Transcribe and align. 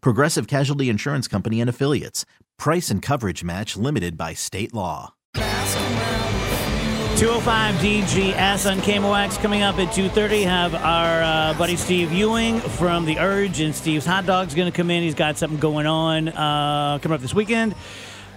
Progressive 0.00 0.46
Casualty 0.46 0.88
Insurance 0.88 1.28
Company 1.28 1.60
and 1.60 1.70
Affiliates. 1.70 2.24
Price 2.58 2.90
and 2.90 3.02
coverage 3.02 3.44
match 3.44 3.76
limited 3.76 4.16
by 4.16 4.34
state 4.34 4.72
law. 4.74 5.14
205 7.16 7.74
DGS 7.76 8.70
on 8.70 8.78
KMOX 8.78 9.40
coming 9.40 9.62
up 9.62 9.78
at 9.78 9.88
2.30. 9.88 10.44
Have 10.44 10.74
our 10.74 11.22
uh, 11.22 11.54
buddy 11.56 11.76
Steve 11.76 12.12
Ewing 12.12 12.60
from 12.60 13.06
The 13.06 13.18
Urge 13.18 13.60
and 13.60 13.74
Steve's 13.74 14.04
Hot 14.04 14.26
Dog's 14.26 14.54
going 14.54 14.70
to 14.70 14.76
come 14.76 14.90
in. 14.90 15.02
He's 15.02 15.14
got 15.14 15.38
something 15.38 15.58
going 15.58 15.86
on 15.86 16.28
uh, 16.28 16.98
coming 17.00 17.14
up 17.14 17.22
this 17.22 17.32
weekend. 17.32 17.74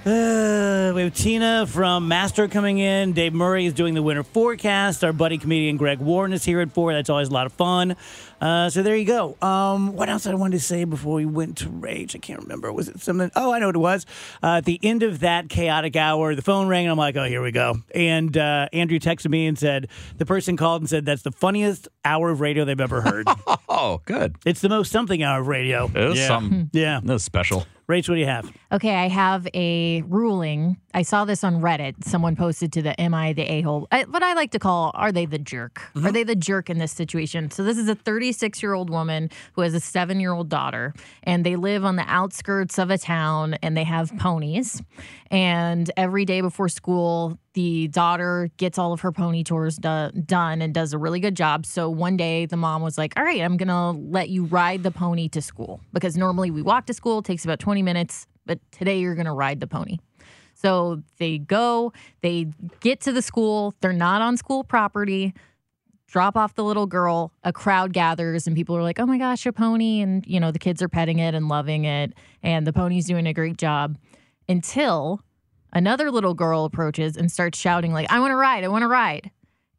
Uh, 0.09 0.91
we 0.95 1.03
have 1.03 1.13
Tina 1.13 1.67
from 1.67 2.07
Master 2.07 2.47
coming 2.47 2.79
in. 2.79 3.13
Dave 3.13 3.31
Murray 3.31 3.67
is 3.67 3.73
doing 3.73 3.93
the 3.93 4.01
winter 4.01 4.23
forecast. 4.23 5.03
Our 5.03 5.13
buddy 5.13 5.37
comedian 5.37 5.77
Greg 5.77 5.99
Warren 5.99 6.33
is 6.33 6.43
here 6.43 6.61
at 6.61 6.71
4. 6.71 6.93
That's 6.93 7.11
always 7.11 7.27
a 7.27 7.31
lot 7.31 7.45
of 7.45 7.53
fun. 7.53 7.95
Uh, 8.41 8.71
so 8.71 8.81
there 8.81 8.95
you 8.95 9.05
go. 9.05 9.37
Um, 9.39 9.93
what 9.93 10.09
else 10.09 10.25
I 10.25 10.33
wanted 10.33 10.57
to 10.57 10.63
say 10.63 10.83
before 10.83 11.13
we 11.13 11.27
went 11.27 11.59
to 11.59 11.69
Rach? 11.69 12.15
I 12.15 12.17
can't 12.17 12.41
remember. 12.41 12.73
Was 12.73 12.87
it 12.87 12.99
something? 13.01 13.29
Oh, 13.35 13.53
I 13.53 13.59
know 13.59 13.67
what 13.67 13.75
it 13.75 13.79
was. 13.79 14.07
Uh, 14.41 14.55
at 14.57 14.65
the 14.65 14.79
end 14.81 15.03
of 15.03 15.19
that 15.19 15.47
chaotic 15.47 15.95
hour, 15.95 16.33
the 16.33 16.41
phone 16.41 16.67
rang, 16.67 16.85
and 16.85 16.91
I'm 16.91 16.97
like, 16.97 17.15
oh, 17.15 17.25
here 17.25 17.43
we 17.43 17.51
go. 17.51 17.75
And 17.93 18.35
uh, 18.35 18.67
Andrew 18.73 18.97
texted 18.97 19.29
me 19.29 19.45
and 19.45 19.59
said, 19.59 19.89
the 20.17 20.25
person 20.25 20.57
called 20.57 20.81
and 20.81 20.89
said, 20.89 21.05
that's 21.05 21.21
the 21.21 21.31
funniest 21.31 21.87
hour 22.03 22.31
of 22.31 22.41
radio 22.41 22.65
they've 22.65 22.79
ever 22.81 23.01
heard. 23.01 23.27
Oh, 23.71 24.01
good. 24.05 24.35
it's 24.45 24.61
the 24.61 24.67
most 24.67 24.91
something 24.91 25.21
hour 25.21 25.39
of 25.41 25.47
radio. 25.47 25.85
It 25.93 26.09
was 26.09 26.19
something. 26.25 26.71
Yeah. 26.73 26.99
That 27.03 27.13
was 27.13 27.23
special. 27.23 27.65
Rach, 27.89 28.07
what 28.07 28.15
do 28.15 28.21
you 28.21 28.27
have? 28.27 28.53
Okay, 28.71 28.93
I 28.93 29.07
have 29.07 29.47
a 29.55 30.03
ruling. 30.03 30.77
I 30.93 31.01
saw 31.01 31.25
this 31.25 31.43
on 31.43 31.59
Reddit. 31.59 32.03
Someone 32.03 32.35
posted 32.35 32.71
to 32.73 32.83
the 32.83 32.99
Am 33.01 33.15
I 33.15 33.33
the 33.33 33.41
a 33.41 33.61
hole? 33.61 33.87
What 33.89 34.21
I 34.21 34.33
like 34.35 34.51
to 34.51 34.59
call 34.59 34.91
Are 34.93 35.11
they 35.11 35.25
the 35.25 35.39
jerk? 35.39 35.81
Mm-hmm. 35.95 36.05
Are 36.05 36.11
they 36.11 36.23
the 36.23 36.35
jerk 36.35 36.69
in 36.69 36.77
this 36.77 36.91
situation? 36.91 37.49
So, 37.49 37.63
this 37.63 37.79
is 37.79 37.89
a 37.89 37.95
36 37.95 38.61
year 38.61 38.75
old 38.75 38.91
woman 38.91 39.31
who 39.53 39.61
has 39.61 39.73
a 39.73 39.79
seven 39.79 40.19
year 40.19 40.33
old 40.33 40.49
daughter, 40.49 40.93
and 41.23 41.43
they 41.43 41.55
live 41.55 41.83
on 41.83 41.95
the 41.95 42.05
outskirts 42.05 42.77
of 42.77 42.91
a 42.91 42.99
town 42.99 43.55
and 43.63 43.75
they 43.75 43.85
have 43.85 44.15
ponies. 44.19 44.83
And 45.31 45.89
every 45.97 46.25
day 46.25 46.41
before 46.41 46.69
school, 46.69 47.39
the 47.53 47.87
daughter 47.87 48.49
gets 48.57 48.77
all 48.77 48.93
of 48.93 49.01
her 49.01 49.11
pony 49.11 49.43
tours 49.43 49.77
do- 49.77 50.11
done 50.11 50.61
and 50.61 50.73
does 50.73 50.93
a 50.93 50.97
really 50.97 51.19
good 51.19 51.35
job. 51.35 51.65
So 51.65 51.89
one 51.89 52.17
day 52.17 52.45
the 52.45 52.57
mom 52.57 52.81
was 52.81 52.97
like, 52.97 53.13
All 53.17 53.23
right, 53.23 53.41
I'm 53.41 53.57
going 53.57 53.69
to 53.69 53.91
let 54.09 54.29
you 54.29 54.45
ride 54.45 54.83
the 54.83 54.91
pony 54.91 55.27
to 55.29 55.41
school 55.41 55.81
because 55.93 56.15
normally 56.15 56.51
we 56.51 56.61
walk 56.61 56.85
to 56.87 56.93
school, 56.93 57.19
it 57.19 57.25
takes 57.25 57.45
about 57.45 57.59
20 57.59 57.81
minutes, 57.81 58.27
but 58.45 58.59
today 58.71 58.99
you're 58.99 59.15
going 59.15 59.25
to 59.25 59.33
ride 59.33 59.59
the 59.59 59.67
pony. 59.67 59.97
So 60.53 61.03
they 61.17 61.37
go, 61.37 61.93
they 62.21 62.47
get 62.81 62.99
to 63.01 63.13
the 63.13 63.21
school, 63.21 63.73
they're 63.79 63.93
not 63.93 64.21
on 64.21 64.35
school 64.35 64.63
property. 64.63 65.33
Drop 66.07 66.35
off 66.35 66.55
the 66.55 66.63
little 66.63 66.87
girl, 66.87 67.31
a 67.43 67.53
crowd 67.53 67.93
gathers, 67.93 68.47
and 68.47 68.55
people 68.55 68.75
are 68.75 68.81
like, 68.81 68.99
oh 68.99 69.05
my 69.05 69.19
gosh, 69.19 69.45
a 69.45 69.53
pony. 69.53 70.01
And, 70.01 70.25
you 70.25 70.39
know, 70.39 70.51
the 70.51 70.57
kids 70.57 70.81
are 70.81 70.89
petting 70.89 71.19
it 71.19 71.35
and 71.35 71.47
loving 71.47 71.85
it. 71.85 72.13
And 72.41 72.65
the 72.65 72.73
pony's 72.73 73.05
doing 73.05 73.27
a 73.27 73.33
great 73.33 73.57
job 73.57 73.95
until 74.49 75.21
another 75.73 76.11
little 76.11 76.33
girl 76.33 76.65
approaches 76.65 77.17
and 77.17 77.31
starts 77.31 77.57
shouting, 77.57 77.93
like, 77.93 78.11
I 78.11 78.19
want 78.19 78.31
to 78.31 78.35
ride, 78.35 78.63
I 78.63 78.67
want 78.67 78.83
to 78.83 78.87
ride. 78.87 79.31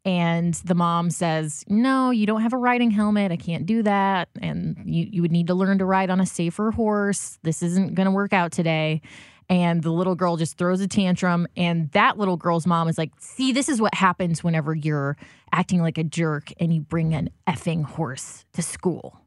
And 0.03 0.55
the 0.65 0.73
mom 0.73 1.11
says, 1.11 1.63
No, 1.67 2.09
you 2.09 2.25
don't 2.25 2.41
have 2.41 2.53
a 2.53 2.57
riding 2.57 2.91
helmet. 2.91 3.31
I 3.31 3.37
can't 3.37 3.65
do 3.65 3.83
that. 3.83 4.29
And 4.41 4.77
you, 4.83 5.07
you 5.11 5.21
would 5.21 5.31
need 5.31 5.47
to 5.47 5.53
learn 5.53 5.77
to 5.77 5.85
ride 5.85 6.09
on 6.09 6.19
a 6.19 6.25
safer 6.25 6.71
horse. 6.71 7.37
This 7.43 7.61
isn't 7.61 7.93
going 7.93 8.05
to 8.05 8.11
work 8.11 8.33
out 8.33 8.51
today. 8.51 9.01
And 9.47 9.83
the 9.83 9.91
little 9.91 10.15
girl 10.15 10.37
just 10.37 10.57
throws 10.57 10.81
a 10.81 10.87
tantrum. 10.87 11.45
And 11.55 11.91
that 11.91 12.17
little 12.17 12.37
girl's 12.37 12.65
mom 12.65 12.87
is 12.87 12.97
like, 12.97 13.11
See, 13.19 13.51
this 13.51 13.69
is 13.69 13.79
what 13.79 13.93
happens 13.93 14.43
whenever 14.43 14.73
you're 14.73 15.17
acting 15.51 15.81
like 15.81 15.99
a 15.99 16.03
jerk 16.03 16.51
and 16.59 16.73
you 16.73 16.81
bring 16.81 17.13
an 17.13 17.29
effing 17.47 17.83
horse 17.83 18.45
to 18.53 18.63
school. 18.63 19.20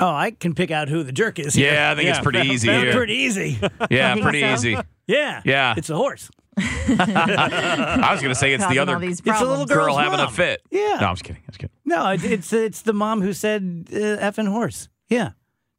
Oh, 0.00 0.08
I 0.08 0.30
can 0.32 0.54
pick 0.54 0.70
out 0.70 0.88
who 0.88 1.02
the 1.02 1.12
jerk 1.12 1.38
is. 1.38 1.54
Here. 1.54 1.72
Yeah, 1.72 1.90
I 1.90 1.94
think 1.94 2.08
it's 2.08 2.20
pretty 2.20 2.40
easy 2.48 2.68
here. 2.68 2.92
pretty 2.92 3.14
easy. 3.14 3.58
Yeah, 3.90 4.14
pretty 4.20 4.40
so? 4.40 4.52
easy. 4.52 4.76
Yeah. 5.06 5.42
Yeah. 5.44 5.74
It's 5.76 5.90
a 5.90 5.96
horse. 5.96 6.30
I 6.58 8.08
was 8.12 8.20
going 8.20 8.30
to 8.32 8.38
say 8.38 8.52
it's 8.54 8.66
the 8.66 8.78
other 8.78 9.02
It's 9.02 9.20
a 9.20 9.24
little 9.44 9.66
girl- 9.66 9.66
girl 9.66 9.84
girl's 9.86 9.98
having 10.00 10.20
a 10.20 10.30
fit. 10.30 10.62
Yeah. 10.70 10.98
No, 11.00 11.06
I'm 11.08 11.14
just 11.14 11.24
kidding. 11.24 11.42
I 11.42 11.46
was 11.48 11.56
kidding. 11.56 11.70
No, 11.84 12.08
it, 12.10 12.24
it's 12.24 12.52
it's 12.52 12.82
the 12.82 12.92
mom 12.92 13.20
who 13.20 13.32
said 13.32 13.88
uh, 13.92 13.94
effing 13.96 14.48
horse. 14.48 14.88
Yeah. 15.08 15.30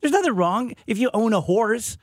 There's 0.01 0.13
nothing 0.13 0.35
wrong 0.35 0.73
if 0.85 0.97
you 0.99 1.09
own 1.13 1.34
a 1.34 1.41
horse 1.41 1.97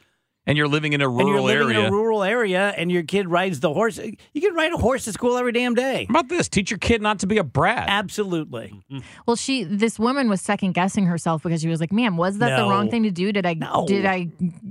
And 0.47 0.59
you're 0.59 0.69
living 0.69 0.93
in 0.93 1.01
a 1.01 1.09
and 1.09 1.19
you're 1.21 1.27
rural 1.29 1.45
living 1.45 1.69
area. 1.69 1.81
in 1.81 1.87
a 1.87 1.91
rural 1.91 2.23
area 2.23 2.69
and 2.77 2.93
your 2.93 3.03
kid 3.03 3.29
rides 3.29 3.61
the 3.61 3.73
horse. 3.73 3.99
You 3.99 4.41
can 4.43 4.55
ride 4.55 4.73
a 4.75 4.77
horse 4.77 5.05
to 5.05 5.13
school 5.13 5.39
every 5.39 5.53
damn 5.53 5.75
day. 5.75 6.05
How 6.11 6.21
about 6.21 6.29
this? 6.29 6.51
Teach 6.51 6.71
your 6.71 6.77
kid 6.79 7.01
not 7.01 7.21
to 7.21 7.27
be 7.27 7.39
a 7.39 7.45
brat. 7.45 7.87
Absolutely. 7.89 8.73
Well, 9.27 9.37
she 9.37 9.65
this 9.65 9.99
woman 9.99 10.29
was 10.29 10.41
second 10.43 10.73
guessing 10.73 11.07
herself 11.07 11.43
because 11.43 11.63
she 11.63 11.69
was 11.69 11.81
like, 11.81 11.93
"Man, 11.93 12.17
was 12.17 12.39
that 12.39 12.57
the 12.59 12.69
wrong 12.69 12.91
thing 12.91 13.05
to 13.05 13.11
do? 13.11 13.33
Did 13.33 13.47
I 13.47 13.55
No. 13.55 13.87
did 13.89 14.05
I 14.05 14.29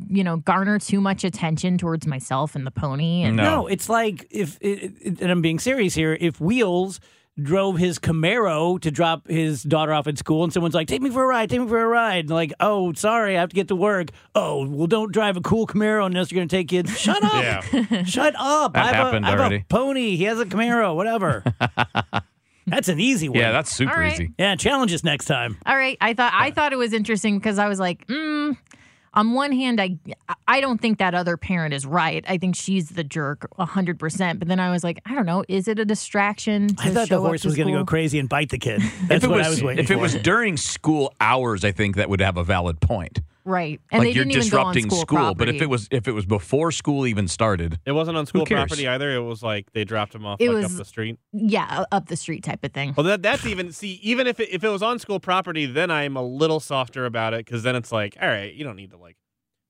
you 0.09 0.23
know 0.23 0.37
garner 0.37 0.77
too 0.79 1.01
much 1.01 1.23
attention 1.23 1.77
towards 1.79 2.05
myself 2.05 2.55
and 2.55 2.65
the 2.67 2.71
pony?" 2.71 3.23
And 3.23 3.35
No. 3.37 3.43
No, 3.43 3.67
it's 3.67 3.89
like 3.89 4.27
if, 4.29 4.57
it, 4.61 4.93
it- 5.01 5.21
and 5.21 5.31
I'm 5.31 5.41
being 5.41 5.59
serious 5.59 5.95
here, 5.95 6.15
if 6.19 6.39
Wheels 6.39 6.99
drove 7.41 7.77
his 7.77 7.97
Camaro 7.99 8.79
to 8.81 8.91
drop 8.91 9.27
his 9.27 9.63
daughter 9.63 9.93
off 9.93 10.07
at 10.07 10.17
school 10.17 10.43
and 10.43 10.53
someone's 10.53 10.75
like, 10.75 10.87
take 10.87 11.01
me 11.01 11.09
for 11.09 11.23
a 11.23 11.27
ride, 11.27 11.49
take 11.49 11.61
me 11.61 11.67
for 11.67 11.81
a 11.81 11.87
ride. 11.87 12.25
And 12.25 12.29
like, 12.29 12.53
oh, 12.59 12.93
sorry, 12.93 13.35
I 13.37 13.39
have 13.39 13.49
to 13.49 13.55
get 13.55 13.67
to 13.69 13.75
work. 13.75 14.09
Oh, 14.35 14.67
well, 14.67 14.87
don't 14.87 15.11
drive 15.11 15.37
a 15.37 15.41
cool 15.41 15.65
Camaro 15.65 16.05
unless 16.05 16.31
you're 16.31 16.39
going 16.39 16.47
to 16.47 16.55
take 16.55 16.67
kids. 16.67 16.97
Shut 16.99 17.23
up. 17.23 17.63
Shut 18.05 18.35
up. 18.37 18.73
That 18.73 18.83
I 18.83 18.87
have, 18.87 18.95
happened 18.95 19.25
a, 19.25 19.27
I 19.27 19.31
have 19.31 19.39
already. 19.39 19.55
a 19.57 19.65
pony. 19.67 20.15
He 20.15 20.25
has 20.25 20.39
a 20.39 20.45
Camaro, 20.45 20.95
whatever. 20.95 21.43
that's 22.67 22.87
an 22.87 22.99
easy 22.99 23.29
one. 23.29 23.39
yeah, 23.39 23.51
that's 23.51 23.71
super 23.71 23.93
All 23.93 23.99
right. 23.99 24.13
easy. 24.13 24.33
Yeah, 24.37 24.55
challenge 24.55 24.93
us 24.93 25.03
next 25.03 25.25
time. 25.25 25.57
All 25.65 25.75
right, 25.75 25.97
I 25.99 26.13
thought 26.13 26.33
I 26.35 26.51
thought 26.51 26.71
it 26.71 26.77
was 26.77 26.93
interesting 26.93 27.37
because 27.39 27.57
I 27.57 27.67
was 27.67 27.79
like, 27.79 28.05
mm, 28.07 28.55
on 29.13 29.33
one 29.33 29.51
hand, 29.51 29.79
I 29.79 29.97
I 30.47 30.61
don't 30.61 30.81
think 30.81 30.97
that 30.97 31.13
other 31.13 31.37
parent 31.37 31.73
is 31.73 31.85
right. 31.85 32.23
I 32.27 32.37
think 32.37 32.55
she's 32.55 32.89
the 32.89 33.03
jerk, 33.03 33.47
hundred 33.59 33.99
percent. 33.99 34.39
But 34.39 34.47
then 34.47 34.59
I 34.59 34.71
was 34.71 34.83
like, 34.83 34.99
I 35.05 35.13
don't 35.13 35.25
know, 35.25 35.43
is 35.47 35.67
it 35.67 35.79
a 35.79 35.85
distraction? 35.85 36.69
To 36.69 36.83
I 36.83 36.85
thought 36.87 36.93
the 36.93 37.05
show 37.07 37.23
up 37.23 37.27
horse 37.27 37.41
to 37.41 37.47
was 37.49 37.55
going 37.55 37.67
to 37.67 37.73
go 37.73 37.85
crazy 37.85 38.19
and 38.19 38.27
bite 38.27 38.49
the 38.49 38.57
kid. 38.57 38.81
That's 39.07 39.23
if 39.23 39.23
it 39.25 39.29
what 39.29 39.37
was, 39.37 39.47
I 39.47 39.49
was 39.49 39.63
waiting 39.63 39.83
if 39.83 39.87
for. 39.87 39.93
it 39.93 39.99
was 39.99 40.15
during 40.15 40.57
school 40.57 41.13
hours, 41.21 41.63
I 41.63 41.71
think 41.71 41.95
that 41.95 42.09
would 42.09 42.21
have 42.21 42.37
a 42.37 42.43
valid 42.43 42.79
point. 42.79 43.19
Right? 43.45 43.79
And 43.91 43.99
like 43.99 44.07
they 44.09 44.13
you're 44.15 44.25
didn't 44.25 44.37
even 44.45 44.49
go 44.49 44.61
on 44.63 44.73
disrupting 44.73 44.99
school, 45.01 45.33
but 45.35 45.49
if 45.49 45.61
it 45.61 45.69
was 45.69 45.87
if 45.91 46.07
it 46.07 46.11
was 46.11 46.25
before 46.25 46.71
school 46.71 47.05
even 47.07 47.27
started, 47.27 47.79
It 47.85 47.91
wasn't 47.91 48.17
on 48.17 48.25
school 48.25 48.45
property 48.45 48.87
either. 48.87 49.11
It 49.11 49.19
was 49.21 49.43
like 49.43 49.71
they 49.73 49.83
dropped 49.83 50.15
him 50.15 50.25
off 50.25 50.39
It 50.41 50.49
like 50.49 50.63
was- 50.63 50.71
up 50.73 50.77
the 50.77 50.85
street. 50.85 51.17
yeah, 51.31 51.85
up 51.91 52.07
the 52.07 52.15
street 52.15 52.43
type 52.43 52.63
of 52.63 52.71
thing. 52.73 52.93
Well, 52.95 53.05
that 53.05 53.21
that's 53.21 53.45
even 53.45 53.71
see 53.71 53.99
even 54.03 54.27
if 54.27 54.39
it, 54.39 54.49
if 54.51 54.63
it 54.63 54.69
was 54.69 54.81
on 54.83 54.99
school 54.99 55.19
property, 55.19 55.65
then 55.65 55.91
I'm 55.91 56.15
a 56.15 56.23
little 56.23 56.59
softer 56.59 57.05
about 57.05 57.33
it 57.33 57.45
because 57.45 57.63
then 57.63 57.75
it's 57.75 57.91
like, 57.91 58.17
all 58.21 58.27
right, 58.27 58.53
you 58.53 58.63
don't 58.63 58.75
need 58.75 58.91
to 58.91 58.97
like 58.97 59.17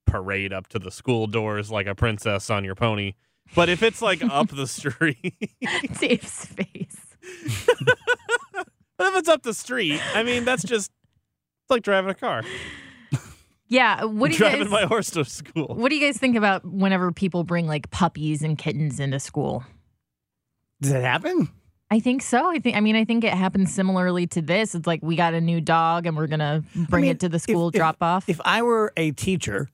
parade 0.06 0.54
up 0.54 0.68
to 0.68 0.80
the 0.80 0.92
school 0.92 1.26
doors 1.28 1.72
like 1.72 1.88
a 1.88 1.96
princess 1.96 2.50
on 2.50 2.64
your 2.64 2.76
pony. 2.76 3.14
But 3.56 3.70
if 3.70 3.84
it's 3.84 4.02
like 4.02 4.24
up 4.24 4.50
the 4.50 4.68
street, 4.68 5.36
Dave's 6.00 6.46
face. 6.46 6.98
but 8.98 9.08
if 9.08 9.16
it's 9.18 9.30
up 9.30 9.44
the 9.44 9.54
street, 9.54 10.02
I 10.16 10.24
mean 10.24 10.46
that's 10.46 10.64
just 10.64 10.92
it's 11.64 11.70
like 11.72 11.84
driving 11.84 12.10
a 12.12 12.16
car. 12.16 12.44
Yeah, 13.74 14.04
what 14.04 14.28
do 14.28 14.34
you 14.34 14.38
driving 14.40 14.62
guys? 14.64 14.70
my 14.72 14.84
horse 14.86 15.10
to 15.12 15.26
school. 15.26 15.74
What 15.76 15.90
do 15.90 15.96
you 15.96 16.06
guys 16.06 16.18
think 16.18 16.36
about 16.36 16.64
whenever 16.64 17.12
people 17.12 17.44
bring 17.44 17.66
like 17.68 17.90
puppies 17.90 18.42
and 18.44 18.58
kittens 18.58 19.00
into 19.00 19.20
school? 19.20 19.64
Does 20.82 20.92
that 20.92 21.04
happen? 21.04 21.50
I 21.90 22.00
think 22.00 22.22
so. 22.22 22.50
I 22.50 22.60
think. 22.60 22.76
I 22.76 22.80
mean, 22.80 22.96
I 22.96 23.06
think 23.06 23.24
it 23.24 23.34
happens 23.34 23.74
similarly 23.74 24.28
to 24.28 24.42
this. 24.42 24.74
It's 24.76 24.88
like 24.88 25.02
we 25.04 25.16
got 25.16 25.34
a 25.34 25.42
new 25.42 25.62
dog 25.62 26.06
and 26.06 26.16
we're 26.18 26.28
gonna 26.28 26.64
bring 26.90 27.04
mean, 27.04 27.12
it 27.12 27.20
to 27.22 27.30
the 27.30 27.40
school 27.40 27.70
if- 27.70 27.74
drop 27.76 27.98
off. 28.02 28.28
If 28.30 28.40
I 28.46 28.62
were 28.64 28.94
a 28.98 29.12
teacher 29.12 29.70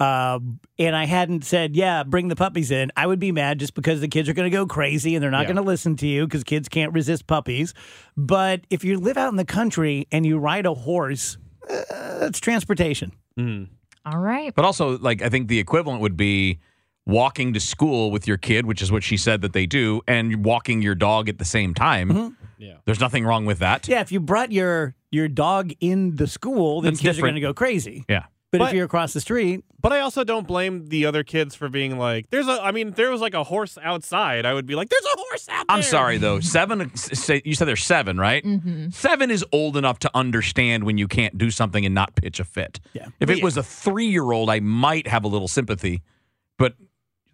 um, 0.00 0.60
and 0.78 0.94
I 0.94 1.06
hadn't 1.06 1.44
said, 1.44 1.74
yeah, 1.76 2.04
bring 2.04 2.28
the 2.28 2.36
puppies 2.36 2.70
in, 2.70 2.90
I 2.96 3.06
would 3.06 3.18
be 3.18 3.32
mad 3.32 3.58
just 3.60 3.74
because 3.74 4.00
the 4.00 4.08
kids 4.08 4.28
are 4.28 4.32
going 4.32 4.50
to 4.50 4.56
go 4.56 4.64
crazy 4.66 5.14
and 5.14 5.22
they're 5.22 5.30
not 5.30 5.40
Yeah. 5.42 5.46
going 5.54 5.56
to 5.56 5.62
listen 5.62 5.96
to 5.96 6.06
you 6.06 6.24
because 6.26 6.44
kids 6.44 6.68
can't 6.68 6.92
resist 6.92 7.26
puppies. 7.26 7.74
But 8.16 8.60
if 8.70 8.84
you 8.84 8.98
live 9.00 9.16
out 9.16 9.30
in 9.30 9.36
the 9.36 9.44
country 9.44 10.06
and 10.12 10.24
you 10.24 10.38
ride 10.38 10.66
a 10.66 10.74
horse, 10.74 11.36
uh, 11.68 11.82
it's 12.22 12.38
transportation. 12.40 13.12
Mm. 13.38 13.68
All 14.04 14.18
right. 14.18 14.54
But 14.54 14.64
also, 14.64 14.98
like, 14.98 15.22
I 15.22 15.28
think 15.28 15.48
the 15.48 15.58
equivalent 15.58 16.00
would 16.00 16.16
be 16.16 16.60
walking 17.06 17.54
to 17.54 17.60
school 17.60 18.10
with 18.10 18.26
your 18.26 18.36
kid, 18.36 18.66
which 18.66 18.82
is 18.82 18.92
what 18.92 19.02
she 19.02 19.16
said 19.16 19.40
that 19.42 19.52
they 19.52 19.66
do, 19.66 20.02
and 20.06 20.44
walking 20.44 20.82
your 20.82 20.94
dog 20.94 21.28
at 21.28 21.38
the 21.38 21.44
same 21.44 21.74
time. 21.74 22.36
Yeah. 22.58 22.74
There's 22.84 23.00
nothing 23.00 23.24
wrong 23.24 23.46
with 23.46 23.60
that. 23.60 23.88
Yeah, 23.88 24.00
if 24.00 24.12
you 24.12 24.20
brought 24.20 24.52
your 24.52 24.94
your 25.10 25.28
dog 25.28 25.72
in 25.80 26.16
the 26.16 26.26
school, 26.26 26.82
then 26.82 26.92
That's 26.92 27.02
kids 27.02 27.18
are 27.18 27.22
going 27.22 27.34
to 27.34 27.40
go 27.40 27.54
crazy. 27.54 28.04
Yeah. 28.08 28.24
But, 28.50 28.62
if 28.62 28.72
you're 28.72 28.86
across 28.86 29.12
the 29.12 29.20
street, 29.20 29.62
But 29.78 29.92
I 29.92 30.00
also 30.00 30.24
don't 30.24 30.46
blame 30.46 30.86
the 30.88 31.04
other 31.04 31.22
kids 31.22 31.54
for 31.54 31.68
being 31.68 31.98
like, 31.98 32.30
there's 32.30 32.48
a, 32.48 32.52
I 32.62 32.72
mean, 32.72 32.92
there 32.92 33.10
was 33.10 33.20
like 33.20 33.34
a 33.34 33.44
horse 33.44 33.76
outside, 33.82 34.46
I 34.46 34.54
would 34.54 34.64
be 34.66 34.74
like, 34.74 34.88
there's 34.88 35.04
a 35.04 35.18
horse 35.18 35.48
out 35.50 35.66
there. 35.68 35.76
I'm 35.76 35.82
sorry 35.82 36.16
though. 36.16 36.40
Seven. 36.40 36.94
Say, 36.96 37.42
you 37.44 37.54
said 37.54 37.68
there's 37.68 37.84
seven, 37.84 38.16
right? 38.18 38.42
Mm-hmm. 38.42 38.88
Seven 38.90 39.30
is 39.30 39.44
old 39.52 39.76
enough 39.76 39.98
to 40.00 40.10
understand 40.14 40.84
when 40.84 40.96
you 40.96 41.06
can't 41.08 41.36
do 41.36 41.50
something 41.50 41.84
and 41.84 41.94
not 41.94 42.14
pitch 42.14 42.40
a 42.40 42.44
fit. 42.44 42.80
Yeah. 42.94 43.08
If 43.20 43.28
Well, 43.28 43.36
it 43.38 43.44
was 43.44 43.58
a 43.58 43.62
three 43.62 44.06
year 44.06 44.32
old, 44.32 44.48
I 44.48 44.60
might 44.60 45.06
have 45.08 45.24
a 45.24 45.28
little 45.28 45.48
sympathy, 45.48 46.02
but 46.56 46.74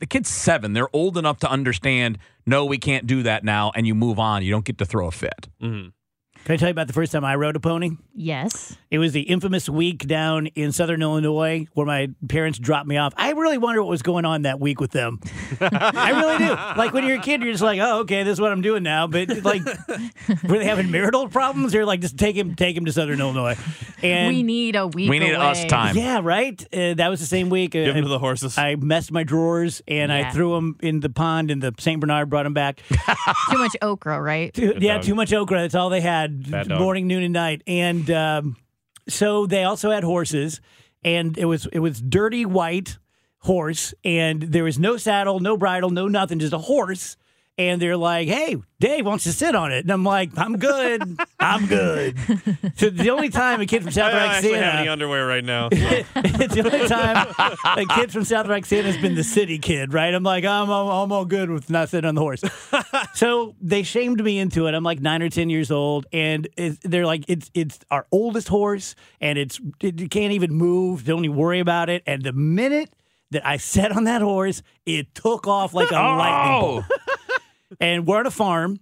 the 0.00 0.06
kid's 0.06 0.28
seven. 0.28 0.72
They're 0.72 0.94
old 0.94 1.16
enough 1.16 1.38
to 1.40 1.50
understand. 1.50 2.19
No, 2.44 2.64
we 2.64 2.76
can't 2.78 3.06
do 3.06 3.22
that 3.22 3.44
now, 3.44 3.70
and 3.76 3.87
you 3.87 3.94
move 3.94 4.19
on. 4.19 4.43
You 4.43 4.50
don't 4.50 4.64
get 4.64 4.78
to 4.78 4.84
throw 4.84 5.06
a 5.06 5.12
fit. 5.12 5.49
Mhm. 5.62 5.93
Can 6.44 6.52
I 6.55 6.56
tell 6.56 6.69
you 6.69 6.73
about 6.73 6.87
the 6.87 6.93
first 6.93 7.12
time 7.12 7.25
I 7.25 7.35
rode 7.37 7.56
a 7.56 7.61
pony? 7.61 7.93
Yes. 8.14 8.76
It 8.91 8.99
was 8.99 9.12
the 9.12 9.23
infamous 9.23 9.69
week 9.69 10.06
down 10.06 10.46
in 10.49 10.73
southern 10.73 11.02
Illinois 11.02 11.67
where 11.75 11.87
my 11.87 12.11
parents 12.29 12.58
dropped 12.58 12.87
me 12.87 12.96
off. 12.96 13.12
I 13.17 13.31
really 13.32 13.58
wonder 13.58 13.82
what 13.82 13.88
was 13.91 14.02
going 14.02 14.25
on 14.25 14.43
that 14.43 14.61
week 14.61 14.81
with 14.81 14.93
them. 14.93 15.20
I 15.61 16.11
really 16.11 16.38
do. 16.38 16.55
Like 16.79 16.93
when 16.93 17.05
you're 17.06 17.19
a 17.19 17.23
kid, 17.23 17.43
you're 17.43 17.52
just 17.52 17.62
like, 17.62 17.81
oh, 17.81 18.00
okay, 18.00 18.23
this 18.23 18.35
is 18.35 18.41
what 18.41 18.52
I'm 18.52 18.62
doing 18.62 18.82
now. 18.82 19.06
But 19.06 19.43
like, 19.44 19.62
were 20.44 20.58
they 20.58 20.64
having 20.64 20.91
marital 20.91 21.29
problems? 21.29 21.75
Or 21.75 21.85
like, 21.85 22.00
just 22.00 22.17
take 22.19 22.37
him, 22.37 22.55
take 22.55 22.76
him 22.76 22.85
to 22.85 22.93
southern 22.93 23.20
Illinois. 23.20 23.56
And 24.02 24.29
we 24.29 24.43
need 24.43 24.76
a 24.76 24.87
week. 24.87 25.08
We 25.11 25.19
need 25.19 25.35
us 25.35 25.64
time. 25.64 25.97
yeah, 25.97 26.20
right. 26.23 26.61
Uh, 26.73 26.94
that 26.94 27.08
was 27.08 27.20
the 27.20 27.26
same 27.26 27.49
week. 27.49 27.75
Uh, 27.75 27.85
Give 27.85 27.94
them 27.94 28.05
to 28.05 28.08
the 28.08 28.19
horses. 28.19 28.56
I 28.58 28.75
messed 28.76 29.11
my 29.11 29.25
drawers 29.25 29.82
and 29.88 30.12
I 30.12 30.31
threw 30.31 30.52
them 30.55 30.76
in 30.82 31.00
the 31.00 31.08
pond, 31.11 31.50
and 31.50 31.62
the 31.62 31.75
Saint 31.79 32.00
Bernard 32.00 32.29
brought 32.31 32.43
them 32.44 32.55
back. 32.55 32.81
Too 33.50 33.58
much 33.58 33.76
okra, 33.82 34.20
right? 34.20 34.52
Too- 34.52 34.75
yeah, 34.79 34.94
dog. 34.97 35.02
too 35.05 35.14
much 35.14 35.32
okra. 35.32 35.61
That's 35.62 35.75
all 35.75 35.88
they 35.90 36.00
had, 36.00 36.33
Bad 36.34 36.69
dog. 36.69 36.81
morning, 36.81 37.06
noon, 37.06 37.22
and 37.22 37.32
night. 37.32 37.62
And 37.66 38.10
um, 38.10 38.56
so 39.08 39.46
they 39.46 39.64
also 39.64 39.90
had 39.90 40.04
horses, 40.04 40.60
and 41.02 41.36
it 41.38 41.44
was 41.44 41.66
it 41.72 41.78
was 41.81 42.00
dirty 42.00 42.44
white 42.44 42.98
horse, 43.38 43.94
and 44.04 44.42
there 44.42 44.64
was 44.64 44.78
no 44.78 44.96
saddle, 44.96 45.40
no 45.40 45.56
bridle, 45.56 45.90
no 45.90 46.08
nothing, 46.08 46.38
just 46.38 46.52
a 46.52 46.58
horse. 46.58 47.16
And 47.56 47.80
they're 47.80 47.96
like, 47.96 48.26
"Hey, 48.26 48.56
Dave 48.80 49.06
wants 49.06 49.24
to 49.24 49.32
sit 49.32 49.54
on 49.54 49.70
it," 49.70 49.84
and 49.84 49.90
I'm 49.92 50.02
like, 50.02 50.30
"I'm 50.36 50.58
good, 50.58 51.16
I'm 51.38 51.66
good." 51.66 52.18
so 52.76 52.90
the 52.90 53.10
only 53.10 53.28
time 53.28 53.60
a 53.60 53.66
kid 53.66 53.82
from 53.82 53.90
I 53.90 53.92
South 53.92 54.12
don't 54.12 54.20
actually 54.22 54.54
have 54.54 54.74
any 54.74 54.88
underwear 54.88 55.24
right 55.24 55.44
now. 55.44 55.68
it's 55.72 56.54
the 56.54 56.62
only 56.64 56.88
time 56.88 57.32
a 57.78 57.86
kid 57.94 58.10
from 58.10 58.24
South 58.24 58.48
Roxana 58.48 58.90
has 58.90 58.96
been 58.96 59.14
the 59.14 59.22
city 59.22 59.58
kid, 59.58 59.92
right? 59.92 60.12
I'm 60.12 60.24
like, 60.24 60.44
I'm, 60.44 60.68
I'm, 60.68 60.88
I'm 60.88 61.12
all 61.12 61.24
good 61.24 61.48
with 61.48 61.70
not 61.70 61.90
sitting 61.90 62.08
on 62.08 62.16
the 62.16 62.20
horse. 62.20 62.42
so 63.14 63.54
they 63.60 63.84
shamed 63.84 64.22
me 64.24 64.40
into 64.40 64.66
it. 64.66 64.74
I'm 64.74 64.82
like 64.82 65.00
nine 65.00 65.22
or 65.22 65.28
ten 65.28 65.48
years 65.48 65.70
old, 65.70 66.06
and 66.12 66.48
it, 66.56 66.78
they're 66.82 67.06
like, 67.06 67.24
it's 67.28 67.52
it's 67.54 67.78
our 67.92 68.06
oldest 68.10 68.48
horse, 68.48 68.96
and 69.20 69.38
it's 69.38 69.60
it, 69.80 70.00
you 70.00 70.08
can't 70.08 70.32
even 70.32 70.52
move. 70.52 71.04
Don't 71.04 71.24
even 71.24 71.36
worry 71.36 71.60
about 71.60 71.88
it. 71.88 72.02
And 72.04 72.22
the 72.24 72.32
minute 72.32 72.92
that 73.30 73.46
I 73.46 73.58
sat 73.58 73.92
on 73.92 74.04
that 74.04 74.22
horse, 74.22 74.62
it 74.86 75.14
took 75.14 75.46
off 75.46 75.74
like 75.74 75.90
a 75.90 75.94
lightning 75.94 76.52
oh! 76.52 76.60
bolt. 76.60 76.84
And 77.81 78.06
we're 78.06 78.19
on 78.19 78.26
a 78.26 78.31
farm, 78.31 78.81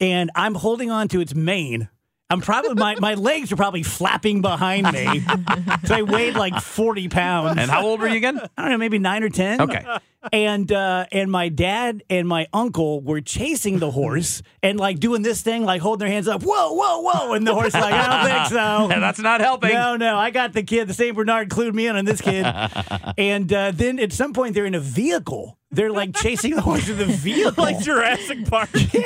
and 0.00 0.30
I'm 0.34 0.54
holding 0.54 0.90
on 0.90 1.08
to 1.08 1.20
its 1.20 1.34
mane. 1.34 1.88
I'm 2.30 2.40
probably 2.40 2.74
my, 2.74 2.96
my 2.98 3.14
legs 3.14 3.52
are 3.52 3.56
probably 3.56 3.82
flapping 3.82 4.40
behind 4.40 4.90
me. 4.92 5.20
so 5.84 5.94
I 5.94 6.02
weighed 6.02 6.34
like 6.34 6.54
40 6.60 7.08
pounds. 7.08 7.58
and 7.58 7.70
how 7.70 7.86
old 7.86 8.00
were 8.00 8.08
you 8.08 8.16
again? 8.16 8.40
I 8.56 8.62
don't 8.62 8.70
know, 8.72 8.78
maybe 8.78 8.98
nine 8.98 9.22
or 9.22 9.28
ten. 9.28 9.60
Okay. 9.60 9.84
And 10.32 10.70
uh, 10.72 11.06
and 11.12 11.30
my 11.30 11.48
dad 11.48 12.02
and 12.08 12.26
my 12.26 12.46
uncle 12.52 13.00
were 13.00 13.20
chasing 13.20 13.78
the 13.78 13.90
horse 13.90 14.42
and 14.62 14.78
like 14.78 14.98
doing 14.98 15.22
this 15.22 15.42
thing, 15.42 15.64
like 15.64 15.80
holding 15.80 16.00
their 16.06 16.08
hands 16.08 16.28
up, 16.28 16.42
whoa, 16.42 16.72
whoa, 16.72 17.00
whoa, 17.00 17.32
and 17.34 17.46
the 17.46 17.54
horse 17.54 17.74
like, 17.74 17.92
I 17.92 18.22
don't 18.22 18.30
think 18.30 18.46
so. 18.48 18.88
And 18.94 19.02
that's 19.02 19.18
not 19.18 19.40
helping. 19.40 19.72
No, 19.72 19.96
no, 19.96 20.16
I 20.16 20.30
got 20.30 20.52
the 20.52 20.62
kid. 20.62 20.88
The 20.88 20.94
Saint 20.94 21.16
Bernard 21.16 21.48
clued 21.48 21.74
me 21.74 21.86
in 21.86 21.96
on 21.96 22.04
this 22.04 22.20
kid. 22.20 22.46
and 23.18 23.52
uh, 23.52 23.72
then 23.72 23.98
at 23.98 24.12
some 24.12 24.32
point 24.32 24.54
they're 24.54 24.66
in 24.66 24.74
a 24.74 24.80
vehicle. 24.80 25.58
They're 25.70 25.90
like 25.90 26.14
chasing 26.14 26.54
the 26.54 26.60
horse 26.62 26.88
in 26.88 26.98
the 26.98 27.06
vehicle. 27.06 27.54
like 27.64 27.80
Jurassic 27.80 28.46
Park. 28.48 28.70
and 28.74 29.04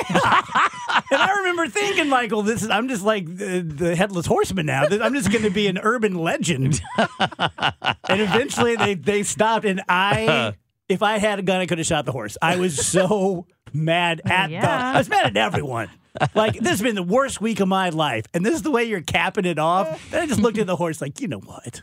I 1.11 1.33
remember 1.39 1.67
thinking, 1.67 2.07
Michael, 2.09 2.43
this 2.43 2.61
is 2.61 2.69
I'm 2.69 2.87
just 2.87 3.03
like 3.03 3.25
the, 3.25 3.61
the 3.61 3.95
headless 3.95 4.27
horseman 4.27 4.67
now. 4.67 4.83
I'm 4.83 5.13
just 5.13 5.31
going 5.31 5.43
to 5.43 5.49
be 5.49 5.67
an 5.67 5.79
urban 5.79 6.13
legend. 6.15 6.79
and 6.97 8.21
eventually 8.21 8.75
they 8.75 8.93
they 8.93 9.23
stopped, 9.23 9.65
and 9.65 9.81
I, 9.89 10.53
if 10.89 11.01
I 11.03 11.17
had 11.19 11.39
a 11.39 11.41
gun, 11.43 11.61
I 11.61 11.65
could 11.67 11.77
have 11.77 11.87
shot 11.87 12.05
the 12.05 12.11
horse. 12.11 12.37
I 12.41 12.57
was 12.57 12.85
so 12.85 13.45
mad 13.73 14.21
at 14.25 14.49
Yeah. 14.49 14.61
the. 14.61 14.69
I 14.69 14.97
was 14.97 15.07
mad 15.09 15.25
at 15.27 15.37
everyone. 15.37 15.89
Like 16.35 16.55
this 16.55 16.69
has 16.71 16.81
been 16.81 16.95
the 16.95 17.03
worst 17.03 17.39
week 17.39 17.59
of 17.59 17.67
my 17.67 17.89
life, 17.89 18.25
and 18.33 18.45
this 18.45 18.55
is 18.55 18.63
the 18.63 18.71
way 18.71 18.83
you're 18.85 18.99
capping 19.01 19.45
it 19.45 19.59
off. 19.59 20.09
Then 20.09 20.23
I 20.23 20.25
just 20.25 20.41
looked 20.41 20.57
at 20.57 20.67
the 20.67 20.75
horse 20.75 20.99
like, 21.01 21.21
you 21.21 21.27
know 21.27 21.39
what? 21.39 21.81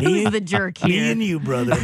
Who's 0.00 0.30
the 0.30 0.40
jerk 0.40 0.78
here? 0.78 0.88
Me 0.88 1.10
and 1.10 1.22
you, 1.22 1.38
brother. 1.40 1.74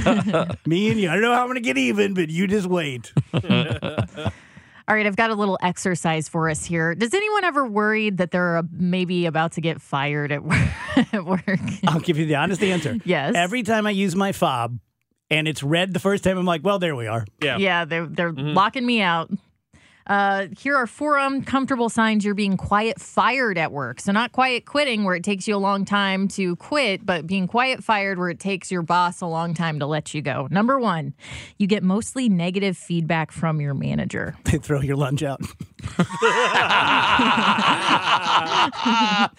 Me 0.66 0.90
and 0.90 0.98
you. 1.00 1.10
I 1.10 1.12
don't 1.12 1.22
know 1.22 1.34
how 1.34 1.40
I'm 1.42 1.46
going 1.48 1.56
to 1.56 1.60
get 1.60 1.76
even, 1.76 2.14
but 2.14 2.30
you 2.30 2.46
just 2.46 2.66
wait. 2.66 3.12
All 3.34 4.94
right, 4.94 5.04
I've 5.06 5.16
got 5.16 5.30
a 5.30 5.34
little 5.34 5.58
exercise 5.60 6.28
for 6.30 6.48
us 6.48 6.64
here. 6.64 6.94
Does 6.94 7.12
anyone 7.12 7.44
ever 7.44 7.66
worried 7.66 8.16
that 8.18 8.30
they're 8.30 8.56
uh, 8.58 8.62
maybe 8.72 9.26
about 9.26 9.52
to 9.52 9.60
get 9.60 9.82
fired 9.82 10.32
at 10.32 10.42
work? 10.42 10.68
at 11.12 11.26
work? 11.26 11.44
I'll 11.86 12.00
give 12.00 12.16
you 12.18 12.24
the 12.24 12.36
honest 12.36 12.62
answer. 12.62 12.96
Yes. 13.04 13.34
Every 13.36 13.62
time 13.64 13.86
I 13.86 13.90
use 13.90 14.16
my 14.16 14.32
fob 14.32 14.78
and 15.30 15.46
it's 15.48 15.62
red 15.62 15.92
the 15.92 16.00
first 16.00 16.24
time, 16.24 16.38
I'm 16.38 16.46
like, 16.46 16.64
well, 16.64 16.78
there 16.78 16.96
we 16.96 17.06
are. 17.06 17.26
Yeah. 17.42 17.58
Yeah, 17.58 17.84
they're 17.84 18.06
they're 18.06 18.32
locking 18.32 18.86
me 18.86 19.02
out. 19.02 19.30
Uh, 20.06 20.46
here 20.58 20.74
are 20.74 20.86
four 20.86 21.18
uncomfortable 21.18 21.90
signs 21.90 22.24
you're 22.24 22.34
being 22.34 22.56
quiet 22.56 22.98
fired 22.98 23.58
at 23.58 23.72
work. 23.72 24.00
So 24.00 24.10
not 24.10 24.32
quiet 24.32 24.64
quitting, 24.64 25.04
where 25.04 25.14
it 25.14 25.22
takes 25.22 25.46
you 25.46 25.54
a 25.54 25.58
long 25.58 25.84
time 25.84 26.28
to 26.28 26.56
quit, 26.56 27.04
but 27.04 27.26
being 27.26 27.46
quiet 27.46 27.84
fired, 27.84 28.18
where 28.18 28.30
it 28.30 28.40
takes 28.40 28.72
your 28.72 28.80
boss 28.80 29.20
a 29.20 29.26
long 29.26 29.52
time 29.52 29.78
to 29.80 29.86
let 29.86 30.14
you 30.14 30.22
go. 30.22 30.48
Number 30.50 30.78
one, 30.78 31.12
you 31.58 31.66
get 31.66 31.82
mostly 31.82 32.30
negative 32.30 32.78
feedback 32.78 33.30
from 33.30 33.60
your 33.60 33.74
manager. 33.74 34.34
They 34.44 34.56
throw 34.56 34.80
your 34.80 34.96
lunch 34.96 35.22
out. 35.22 35.42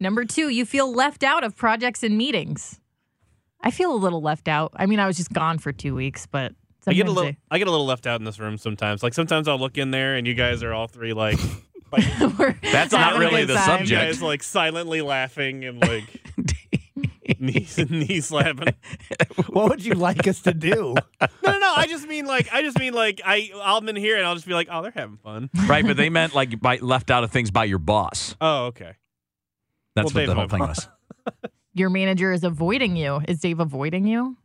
Number 0.00 0.24
two, 0.24 0.48
you 0.48 0.64
feel 0.66 0.92
left 0.92 1.22
out 1.22 1.44
of 1.44 1.54
projects 1.56 2.02
and 2.02 2.16
meetings. 2.16 2.79
I 3.62 3.70
feel 3.70 3.92
a 3.92 3.96
little 3.96 4.22
left 4.22 4.48
out. 4.48 4.72
I 4.76 4.86
mean, 4.86 5.00
I 5.00 5.06
was 5.06 5.16
just 5.16 5.32
gone 5.32 5.58
for 5.58 5.72
two 5.72 5.94
weeks, 5.94 6.26
but 6.26 6.54
I 6.86 6.94
get 6.94 7.06
a 7.08 7.10
little 7.10 7.32
I 7.50 7.58
get 7.58 7.68
a 7.68 7.70
little 7.70 7.86
left 7.86 8.06
out 8.06 8.18
in 8.20 8.24
this 8.24 8.38
room 8.38 8.56
sometimes. 8.56 9.02
Like 9.02 9.14
sometimes 9.14 9.48
I'll 9.48 9.58
look 9.58 9.76
in 9.78 9.90
there 9.90 10.16
and 10.16 10.26
you 10.26 10.34
guys 10.34 10.62
are 10.62 10.72
all 10.72 10.86
three 10.86 11.12
like 11.12 11.38
like 11.92 12.04
That's 12.62 12.92
not 12.92 13.18
really 13.18 13.44
the 13.44 13.54
time. 13.54 13.80
you 13.82 13.86
subject. 13.88 14.00
guys 14.02 14.22
like 14.30 14.42
silently 14.42 15.02
laughing 15.02 15.64
and 15.64 15.80
like 15.80 16.04
knees 17.38 17.78
knee 17.90 18.20
slapping. 18.20 18.74
what 19.48 19.68
would 19.70 19.84
you 19.84 19.94
like 19.94 20.26
us 20.26 20.40
to 20.42 20.54
do? 20.54 20.94
No, 21.20 21.26
no, 21.52 21.58
no. 21.58 21.72
I 21.76 21.86
just 21.86 22.08
mean 22.08 22.24
like 22.26 22.52
I 22.52 22.62
just 22.62 22.78
mean 22.78 22.94
like 22.94 23.20
I 23.24 23.50
I'll 23.62 23.80
be 23.82 23.90
in 23.90 23.96
here 23.96 24.16
and 24.16 24.24
I'll 24.26 24.34
just 24.34 24.46
be 24.46 24.54
like, 24.54 24.68
oh, 24.70 24.82
they're 24.82 24.90
having 24.94 25.18
fun. 25.18 25.50
right, 25.66 25.84
but 25.86 25.96
they 25.96 26.08
meant 26.10 26.34
like 26.34 26.60
by, 26.60 26.76
left 26.76 27.10
out 27.10 27.24
of 27.24 27.30
things 27.30 27.50
by 27.50 27.64
your 27.64 27.78
boss. 27.78 28.34
Oh, 28.40 28.66
okay. 28.66 28.94
That's 29.94 30.14
Well, 30.14 30.22
what 30.24 30.26
the 30.28 30.34
whole 30.34 30.48
thing 30.48 30.58
boss. 30.60 30.88
was. 31.26 31.34
Your 31.74 31.90
manager 31.90 32.32
is 32.32 32.44
avoiding 32.44 32.96
you. 32.96 33.20
Is 33.28 33.40
Dave 33.40 33.60
avoiding 33.60 34.06
you? 34.06 34.36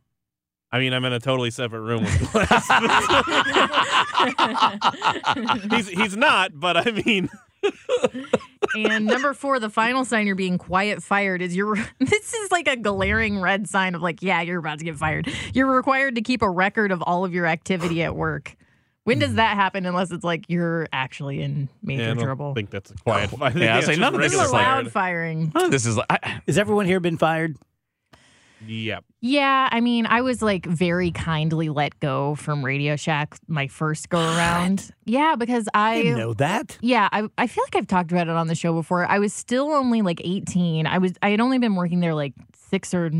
I 0.72 0.78
mean, 0.78 0.92
I'm 0.92 1.04
in 1.04 1.12
a 1.12 1.20
totally 1.20 1.50
separate 1.50 1.80
room 1.80 2.04
with 2.04 2.32
Glass. 2.32 2.68
he's 5.70 5.88
he's 5.88 6.16
not, 6.16 6.50
but 6.54 6.76
I 6.76 6.90
mean, 6.90 7.28
And 8.74 9.06
number 9.06 9.32
four, 9.32 9.58
the 9.58 9.70
final 9.70 10.04
sign 10.04 10.26
you're 10.26 10.36
being 10.36 10.58
quiet 10.58 11.02
fired 11.02 11.42
is 11.42 11.56
you're. 11.56 11.76
This 11.98 12.34
is 12.34 12.52
like 12.52 12.68
a 12.68 12.76
glaring 12.76 13.40
red 13.40 13.68
sign 13.68 13.94
of 13.94 14.02
like, 14.02 14.22
yeah, 14.22 14.42
you're 14.42 14.58
about 14.58 14.78
to 14.78 14.84
get 14.84 14.96
fired. 14.96 15.28
You're 15.54 15.66
required 15.66 16.14
to 16.16 16.22
keep 16.22 16.42
a 16.42 16.50
record 16.50 16.92
of 16.92 17.02
all 17.02 17.24
of 17.24 17.32
your 17.32 17.46
activity 17.46 18.02
at 18.02 18.14
work. 18.14 18.56
When 19.06 19.20
does 19.20 19.30
mm. 19.30 19.36
that 19.36 19.54
happen? 19.54 19.86
Unless 19.86 20.10
it's 20.10 20.24
like 20.24 20.46
you're 20.48 20.88
actually 20.92 21.40
in 21.40 21.68
major 21.80 22.02
yeah, 22.02 22.10
I 22.10 22.14
don't 22.14 22.24
trouble. 22.24 22.54
think 22.54 22.70
that's 22.70 22.90
a 22.90 22.94
quiet. 22.94 23.30
Oh. 23.32 23.44
I 23.44 23.50
think 23.50 23.64
Yeah, 23.64 23.76
I 23.76 23.80
say 23.80 23.94
none 23.94 24.16
of 24.16 24.20
this 24.20 24.32
this 24.32 24.40
is 24.40 24.46
is 24.48 24.52
like- 24.52 24.66
loud 24.66 24.90
fired. 24.90 24.92
firing. 24.92 25.52
This 25.70 25.86
is 25.86 25.96
like, 25.96 26.06
I, 26.10 26.40
Has 26.48 26.58
everyone 26.58 26.86
here 26.86 26.98
been 26.98 27.16
fired? 27.16 27.56
Yep. 28.66 29.04
Yeah, 29.20 29.68
I 29.70 29.80
mean, 29.80 30.06
I 30.06 30.22
was 30.22 30.42
like 30.42 30.66
very 30.66 31.10
kindly 31.12 31.68
let 31.68 32.00
go 32.00 32.34
from 32.34 32.64
Radio 32.64 32.96
Shack 32.96 33.36
my 33.46 33.68
first 33.68 34.08
go 34.08 34.18
around. 34.18 34.90
Yeah, 35.04 35.36
because 35.36 35.68
I 35.74 35.96
I 35.96 36.02
didn't 36.02 36.18
know 36.18 36.34
that. 36.34 36.78
Yeah, 36.80 37.08
I, 37.12 37.28
I 37.38 37.46
feel 37.46 37.62
like 37.64 37.76
I've 37.76 37.86
talked 37.86 38.10
about 38.10 38.28
it 38.28 38.34
on 38.34 38.48
the 38.48 38.54
show 38.54 38.72
before. 38.72 39.06
I 39.06 39.18
was 39.18 39.32
still 39.32 39.70
only 39.70 40.02
like 40.02 40.20
18. 40.24 40.86
I 40.86 40.98
was 40.98 41.12
I 41.22 41.30
had 41.30 41.40
only 41.40 41.58
been 41.58 41.76
working 41.76 42.00
there 42.00 42.14
like 42.14 42.32
six 42.68 42.92
or 42.92 43.10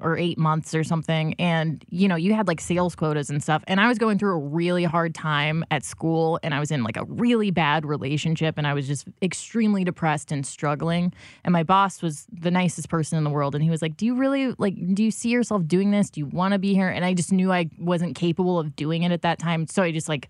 or 0.00 0.16
eight 0.16 0.38
months 0.38 0.74
or 0.74 0.82
something, 0.84 1.34
and 1.34 1.84
you 1.88 2.08
know 2.08 2.16
you 2.16 2.34
had 2.34 2.48
like 2.48 2.60
sales 2.60 2.94
quotas 2.94 3.30
and 3.30 3.42
stuff, 3.42 3.62
and 3.66 3.80
I 3.80 3.88
was 3.88 3.98
going 3.98 4.18
through 4.18 4.34
a 4.34 4.38
really 4.38 4.84
hard 4.84 5.14
time 5.14 5.64
at 5.70 5.84
school, 5.84 6.38
and 6.42 6.54
I 6.54 6.60
was 6.60 6.70
in 6.70 6.82
like 6.82 6.96
a 6.96 7.04
really 7.04 7.50
bad 7.50 7.84
relationship, 7.84 8.56
and 8.56 8.66
I 8.66 8.74
was 8.74 8.86
just 8.86 9.06
extremely 9.22 9.84
depressed 9.84 10.32
and 10.32 10.46
struggling. 10.46 11.12
And 11.44 11.52
my 11.52 11.62
boss 11.62 12.02
was 12.02 12.26
the 12.32 12.50
nicest 12.50 12.88
person 12.88 13.18
in 13.18 13.24
the 13.24 13.30
world, 13.30 13.54
and 13.54 13.62
he 13.62 13.70
was 13.70 13.82
like, 13.82 13.96
"Do 13.96 14.06
you 14.06 14.14
really 14.16 14.54
like? 14.58 14.74
Do 14.94 15.02
you 15.02 15.10
see 15.10 15.30
yourself 15.30 15.66
doing 15.66 15.90
this? 15.90 16.10
Do 16.10 16.20
you 16.20 16.26
want 16.26 16.52
to 16.52 16.58
be 16.58 16.74
here?" 16.74 16.88
And 16.88 17.04
I 17.04 17.14
just 17.14 17.32
knew 17.32 17.52
I 17.52 17.70
wasn't 17.78 18.16
capable 18.16 18.58
of 18.58 18.76
doing 18.76 19.02
it 19.02 19.12
at 19.12 19.22
that 19.22 19.38
time, 19.38 19.66
so 19.66 19.82
I 19.82 19.92
just 19.92 20.08
like 20.08 20.28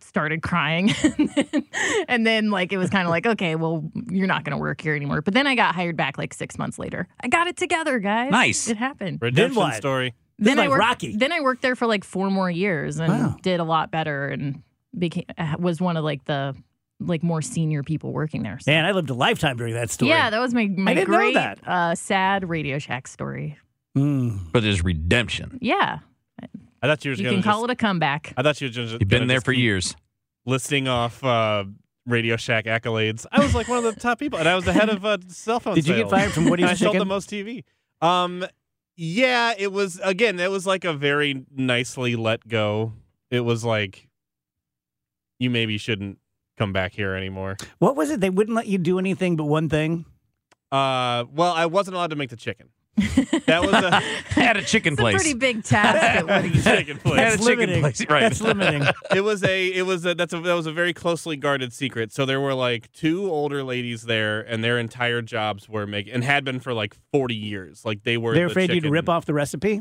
started 0.00 0.42
crying 0.42 0.92
and, 1.18 1.28
then, 1.34 1.64
and 2.08 2.26
then 2.26 2.50
like 2.50 2.72
it 2.72 2.78
was 2.78 2.90
kind 2.90 3.06
of 3.06 3.10
like 3.10 3.26
okay 3.26 3.54
well 3.54 3.88
you're 4.10 4.26
not 4.26 4.42
going 4.44 4.50
to 4.52 4.58
work 4.58 4.80
here 4.80 4.94
anymore 4.94 5.20
but 5.22 5.34
then 5.34 5.46
i 5.46 5.54
got 5.54 5.74
hired 5.74 5.96
back 5.96 6.18
like 6.18 6.34
six 6.34 6.58
months 6.58 6.78
later 6.78 7.06
i 7.20 7.28
got 7.28 7.46
it 7.46 7.56
together 7.56 7.98
guys 8.00 8.30
Nice. 8.30 8.68
it 8.68 8.76
happened 8.76 9.20
Redemption 9.22 9.56
what? 9.62 9.74
story. 9.74 10.14
This 10.38 10.48
is 10.48 10.56
then 10.56 10.58
I 10.64 10.68
worked, 10.68 10.80
Rocky. 10.80 11.16
then 11.16 11.32
i 11.32 11.40
worked 11.40 11.62
there 11.62 11.76
for 11.76 11.86
like 11.86 12.02
four 12.04 12.28
more 12.30 12.50
years 12.50 12.98
and 12.98 13.12
Wow. 13.12 13.36
did 13.42 13.60
a 13.60 13.64
lot 13.64 13.90
better 13.92 14.26
and 14.28 14.62
became 14.98 15.24
uh, 15.38 15.54
was 15.58 15.80
one 15.80 15.96
of 15.96 16.02
like 16.04 16.24
the 16.24 16.54
like 17.00 17.22
more 17.22 17.40
senior 17.42 17.82
people 17.82 18.12
working 18.12 18.42
there 18.42 18.58
so. 18.60 18.70
Man, 18.70 18.84
I 18.84 18.92
lived 18.92 19.10
a 19.10 19.14
lifetime 19.14 19.56
during 19.56 19.74
that 19.74 19.90
story. 19.90 20.10
yeah 20.10 20.28
that 20.30 20.40
was 20.40 20.52
my 20.54 20.66
my 20.66 21.04
great. 21.04 21.36
Uh, 21.36 21.94
sad 21.94 22.48
radio 22.48 22.78
shack 22.78 23.06
story 23.06 23.58
Mm. 23.96 24.40
But 24.50 24.64
there's 24.64 24.82
redemption. 24.82 25.56
yeah 25.62 26.00
I 26.84 26.86
thought 26.86 27.02
you 27.02 27.12
were 27.12 27.16
you 27.16 27.30
can 27.30 27.36
to 27.36 27.42
call 27.42 27.64
it 27.64 27.70
a 27.70 27.74
comeback 27.74 28.34
I 28.36 28.42
thought 28.42 28.60
you 28.60 28.66
were 28.66 28.72
just 28.72 28.92
You've 29.00 29.08
been 29.08 29.26
there 29.26 29.36
just 29.38 29.46
for 29.46 29.52
years. 29.52 29.96
listing 30.44 30.86
off 30.86 31.24
uh, 31.24 31.64
Radio 32.06 32.36
Shack 32.36 32.66
accolades. 32.66 33.24
I 33.32 33.40
was 33.40 33.54
like 33.54 33.68
one 33.68 33.78
of 33.78 33.94
the 33.94 33.98
top 33.98 34.18
people, 34.18 34.38
and 34.38 34.46
I 34.46 34.54
was 34.54 34.66
the 34.66 34.74
head 34.74 34.90
of 34.90 35.02
uh, 35.02 35.16
cell 35.28 35.60
phone. 35.60 35.76
Did 35.76 35.88
you 35.88 35.94
get 35.94 36.10
fired 36.10 36.32
from 36.32 36.50
Woody's 36.50 36.66
I 36.70 36.74
sold 36.74 36.98
the 36.98 37.06
most 37.06 37.30
TV. 37.30 37.64
Um, 38.02 38.44
yeah, 38.96 39.54
it 39.56 39.72
was 39.72 39.98
again. 40.04 40.38
It 40.38 40.50
was 40.50 40.66
like 40.66 40.84
a 40.84 40.92
very 40.92 41.46
nicely 41.50 42.16
let 42.16 42.46
go. 42.46 42.92
It 43.30 43.40
was 43.40 43.64
like 43.64 44.08
you 45.38 45.48
maybe 45.48 45.78
shouldn't 45.78 46.18
come 46.58 46.74
back 46.74 46.92
here 46.92 47.14
anymore. 47.14 47.56
What 47.78 47.96
was 47.96 48.10
it? 48.10 48.20
They 48.20 48.30
wouldn't 48.30 48.54
let 48.54 48.66
you 48.66 48.76
do 48.76 48.98
anything 48.98 49.36
but 49.36 49.44
one 49.44 49.70
thing. 49.70 50.04
Uh, 50.70 51.24
well, 51.32 51.52
I 51.52 51.66
wasn't 51.66 51.96
allowed 51.96 52.10
to 52.10 52.16
make 52.16 52.30
the 52.30 52.36
chicken. 52.36 52.68
That 52.96 53.62
was 53.62 53.72
a 53.74 54.02
At 54.40 54.56
a 54.56 54.62
chicken 54.62 54.92
it's 54.92 55.00
a 55.00 55.02
place. 55.02 55.14
pretty 55.16 55.34
big 55.34 55.64
task 55.64 55.96
at 55.96 56.26
Woody's. 56.42 56.62
chicken 56.64 56.96
At 56.98 57.02
place. 57.02 57.34
a 57.34 57.38
chicken 57.38 57.46
limiting. 57.58 57.80
place, 57.80 58.06
right. 58.08 58.20
That's 58.20 58.40
limiting. 58.40 58.84
it 59.14 59.22
was 59.22 59.42
a 59.42 59.66
it 59.68 59.82
was 59.82 60.06
a 60.06 60.14
that's 60.14 60.32
a 60.32 60.40
that 60.40 60.54
was 60.54 60.66
a 60.66 60.72
very 60.72 60.92
closely 60.92 61.36
guarded 61.36 61.72
secret. 61.72 62.12
So 62.12 62.24
there 62.24 62.40
were 62.40 62.54
like 62.54 62.92
two 62.92 63.28
older 63.30 63.64
ladies 63.64 64.02
there, 64.02 64.40
and 64.40 64.62
their 64.62 64.78
entire 64.78 65.22
jobs 65.22 65.68
were 65.68 65.86
make 65.86 66.08
and 66.12 66.22
had 66.22 66.44
been 66.44 66.60
for 66.60 66.72
like 66.72 66.94
forty 67.12 67.34
years. 67.34 67.84
Like 67.84 68.04
they 68.04 68.16
were. 68.16 68.34
They're 68.34 68.46
the 68.46 68.52
afraid 68.52 68.70
you'd 68.70 68.86
rip 68.86 69.08
off 69.08 69.24
the 69.24 69.34
recipe. 69.34 69.80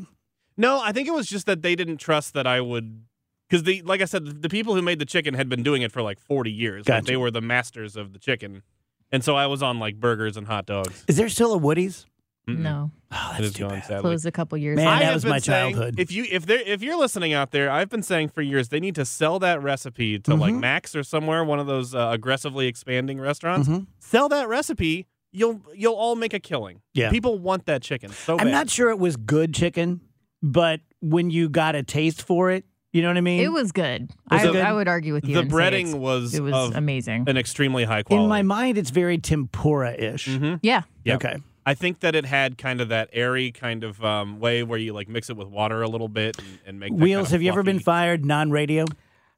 No, 0.58 0.82
I 0.82 0.91
think 0.91 1.08
it 1.08 1.13
was 1.13 1.27
just 1.27 1.46
that 1.46 1.62
they 1.62 1.75
didn't 1.75 1.98
trust 1.98 2.34
that 2.34 2.48
I 2.48 2.62
would. 2.62 3.03
Because 3.50 3.63
the 3.63 3.82
like 3.84 4.01
I 4.01 4.05
said, 4.05 4.41
the 4.41 4.50
people 4.50 4.74
who 4.74 4.82
made 4.82 4.98
the 4.98 5.05
chicken 5.05 5.36
had 5.36 5.50
been 5.50 5.62
doing 5.62 5.84
it 5.84 5.91
for 5.91 6.01
like 6.01 6.20
forty 6.20 6.51
years. 6.51 6.89
Like 6.89 7.05
they 7.05 7.17
were 7.17 7.29
the 7.29 7.41
masters 7.41 7.96
of 7.96 8.13
the 8.13 8.17
chicken, 8.20 8.63
and 9.12 9.24
so 9.24 9.36
I 9.36 9.46
was 9.46 9.62
on 9.62 9.77
like 9.77 10.00
burgers 10.00 10.36
and 10.38 10.48
hot 10.48 10.65
dogs. 10.65 11.03
Is 11.08 11.17
there 11.17 11.29
still 11.29 11.53
a 11.53 11.58
Woody's? 11.58 12.08
Mm-mm. 12.48 12.60
no 12.60 12.92
Oh, 13.16 13.36
that's 13.40 13.54
too 13.54 13.64
gone 13.64 13.70
bad. 13.76 13.86
sadly. 13.86 14.02
closed 14.02 14.26
a 14.26 14.32
couple 14.32 14.58
years 14.58 14.76
Man, 14.78 14.88
I 14.88 15.00
that 15.06 15.14
was 15.14 15.24
been 15.24 15.30
my 15.30 15.38
saying, 15.40 15.76
childhood. 15.76 16.00
If 16.00 16.12
you 16.12 16.26
if 16.32 16.46
there 16.48 16.60
if 16.66 16.82
you're 16.82 16.98
listening 16.98 17.32
out 17.34 17.52
there, 17.52 17.70
I've 17.72 17.90
been 17.90 18.02
saying 18.04 18.30
for 18.30 18.42
years 18.42 18.70
they 18.70 18.80
need 18.80 18.96
to 18.96 19.06
sell 19.06 19.38
that 19.40 19.62
recipe 19.62 20.18
to 20.20 20.36
like 20.36 20.54
Mhm. 20.54 20.60
Max 20.60 20.96
or 20.96 21.04
somewhere, 21.04 21.44
one 21.44 21.60
of 21.60 21.68
those 21.68 21.94
uh, 21.96 22.10
aggressively 22.12 22.66
expanding 22.68 23.20
restaurants. 23.22 23.70
Mhm. 23.70 23.86
Sell 24.00 24.28
that 24.30 24.48
recipe, 24.50 25.06
you'll 25.32 25.62
you'll 25.76 25.94
all 25.94 26.16
make 26.16 26.34
a 26.34 26.40
killing. 26.40 26.82
Yeah. 26.96 27.12
people 27.12 27.38
want 27.38 27.66
that 27.68 27.82
chicken 27.84 28.10
so 28.12 28.34
I'm 28.38 28.46
bad. 28.48 28.52
not 28.52 28.70
sure 28.72 28.90
it 28.90 29.00
was 29.00 29.16
good 29.16 29.54
chicken, 29.54 30.02
but 30.42 30.82
when 31.02 31.30
you 31.30 31.50
got 31.50 31.76
a 31.76 31.84
taste 31.84 32.22
for 32.24 32.50
it, 32.50 32.66
you 32.92 33.02
know 33.04 33.10
what 33.10 33.18
I 33.18 33.22
mean? 33.22 33.42
It 33.42 33.52
was 33.52 33.72
good. 33.72 34.10
Was 34.32 34.42
I, 34.44 34.48
it 34.48 34.52
good? 34.54 34.62
I 34.66 34.74
would 34.74 34.88
argue 34.88 35.14
with 35.14 35.28
you. 35.28 35.36
the 35.36 35.42
and 35.42 35.52
say 35.52 35.56
breading 35.56 35.80
it's- 35.90 35.94
was 35.96 36.34
it 36.34 36.42
was 36.42 36.54
of 36.54 36.76
amazing. 36.76 37.26
an 37.28 37.38
extremely 37.38 37.84
high 37.84 38.02
quality. 38.04 38.24
In 38.24 38.30
my 38.30 38.42
mind, 38.42 38.78
it's 38.80 38.90
very 38.90 39.18
tempura-ish. 39.20 40.28
Mhm. 40.28 40.60
yeah. 40.64 40.82
Yeah. 41.06 41.16
Okay. 41.16 41.38
I 41.65 41.74
think 41.74 42.01
that 42.01 42.15
it 42.15 42.25
had 42.25 42.58
kind 42.58 42.82
of 42.82 42.89
that 42.89 43.10
airy 43.13 43.51
kind 43.51 43.84
of 43.84 44.03
um, 44.03 44.39
way 44.39 44.63
where 44.63 44.79
you 44.79 44.93
like 44.93 45.08
mix 45.08 45.29
it 45.29 45.38
with 45.38 45.48
water 45.48 45.82
a 45.82 45.88
little 45.88 46.10
bit 46.10 46.38
and, 46.38 46.60
and 46.65 46.79
make 46.79 46.91
that 46.91 47.00
Wheels, 47.01 47.15
kind 47.15 47.25
of 47.25 47.32
have 47.32 47.41
you 47.41 47.51
ever 47.51 47.63
been 47.63 47.79
fired 47.79 48.25
non-radio? 48.25 48.86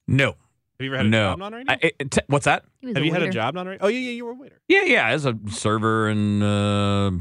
No. 0.08 0.28
Have 0.28 0.38
you 0.80 0.88
ever 0.88 0.98
had 0.98 1.06
a 1.06 1.10
no. 1.10 1.32
job 1.32 1.40
non-radio? 1.40 1.74
I- 1.74 1.80
it- 2.00 2.12
t- 2.12 2.22
what's 2.28 2.46
that? 2.46 2.66
Have 2.84 2.98
a 2.98 3.06
you 3.06 3.14
had 3.14 3.24
a 3.24 3.30
job 3.30 3.56
non-radio? 3.56 3.86
Oh 3.86 3.88
yeah, 3.88 4.00
yeah, 4.00 4.12
you 4.12 4.26
were 4.26 4.32
a 4.32 4.36
waiter. 4.36 4.60
Yeah, 4.68 4.84
yeah. 4.84 5.08
As 5.08 5.26
a 5.26 5.38
server 5.50 6.08
and 6.10 6.44
uh, 6.44 7.12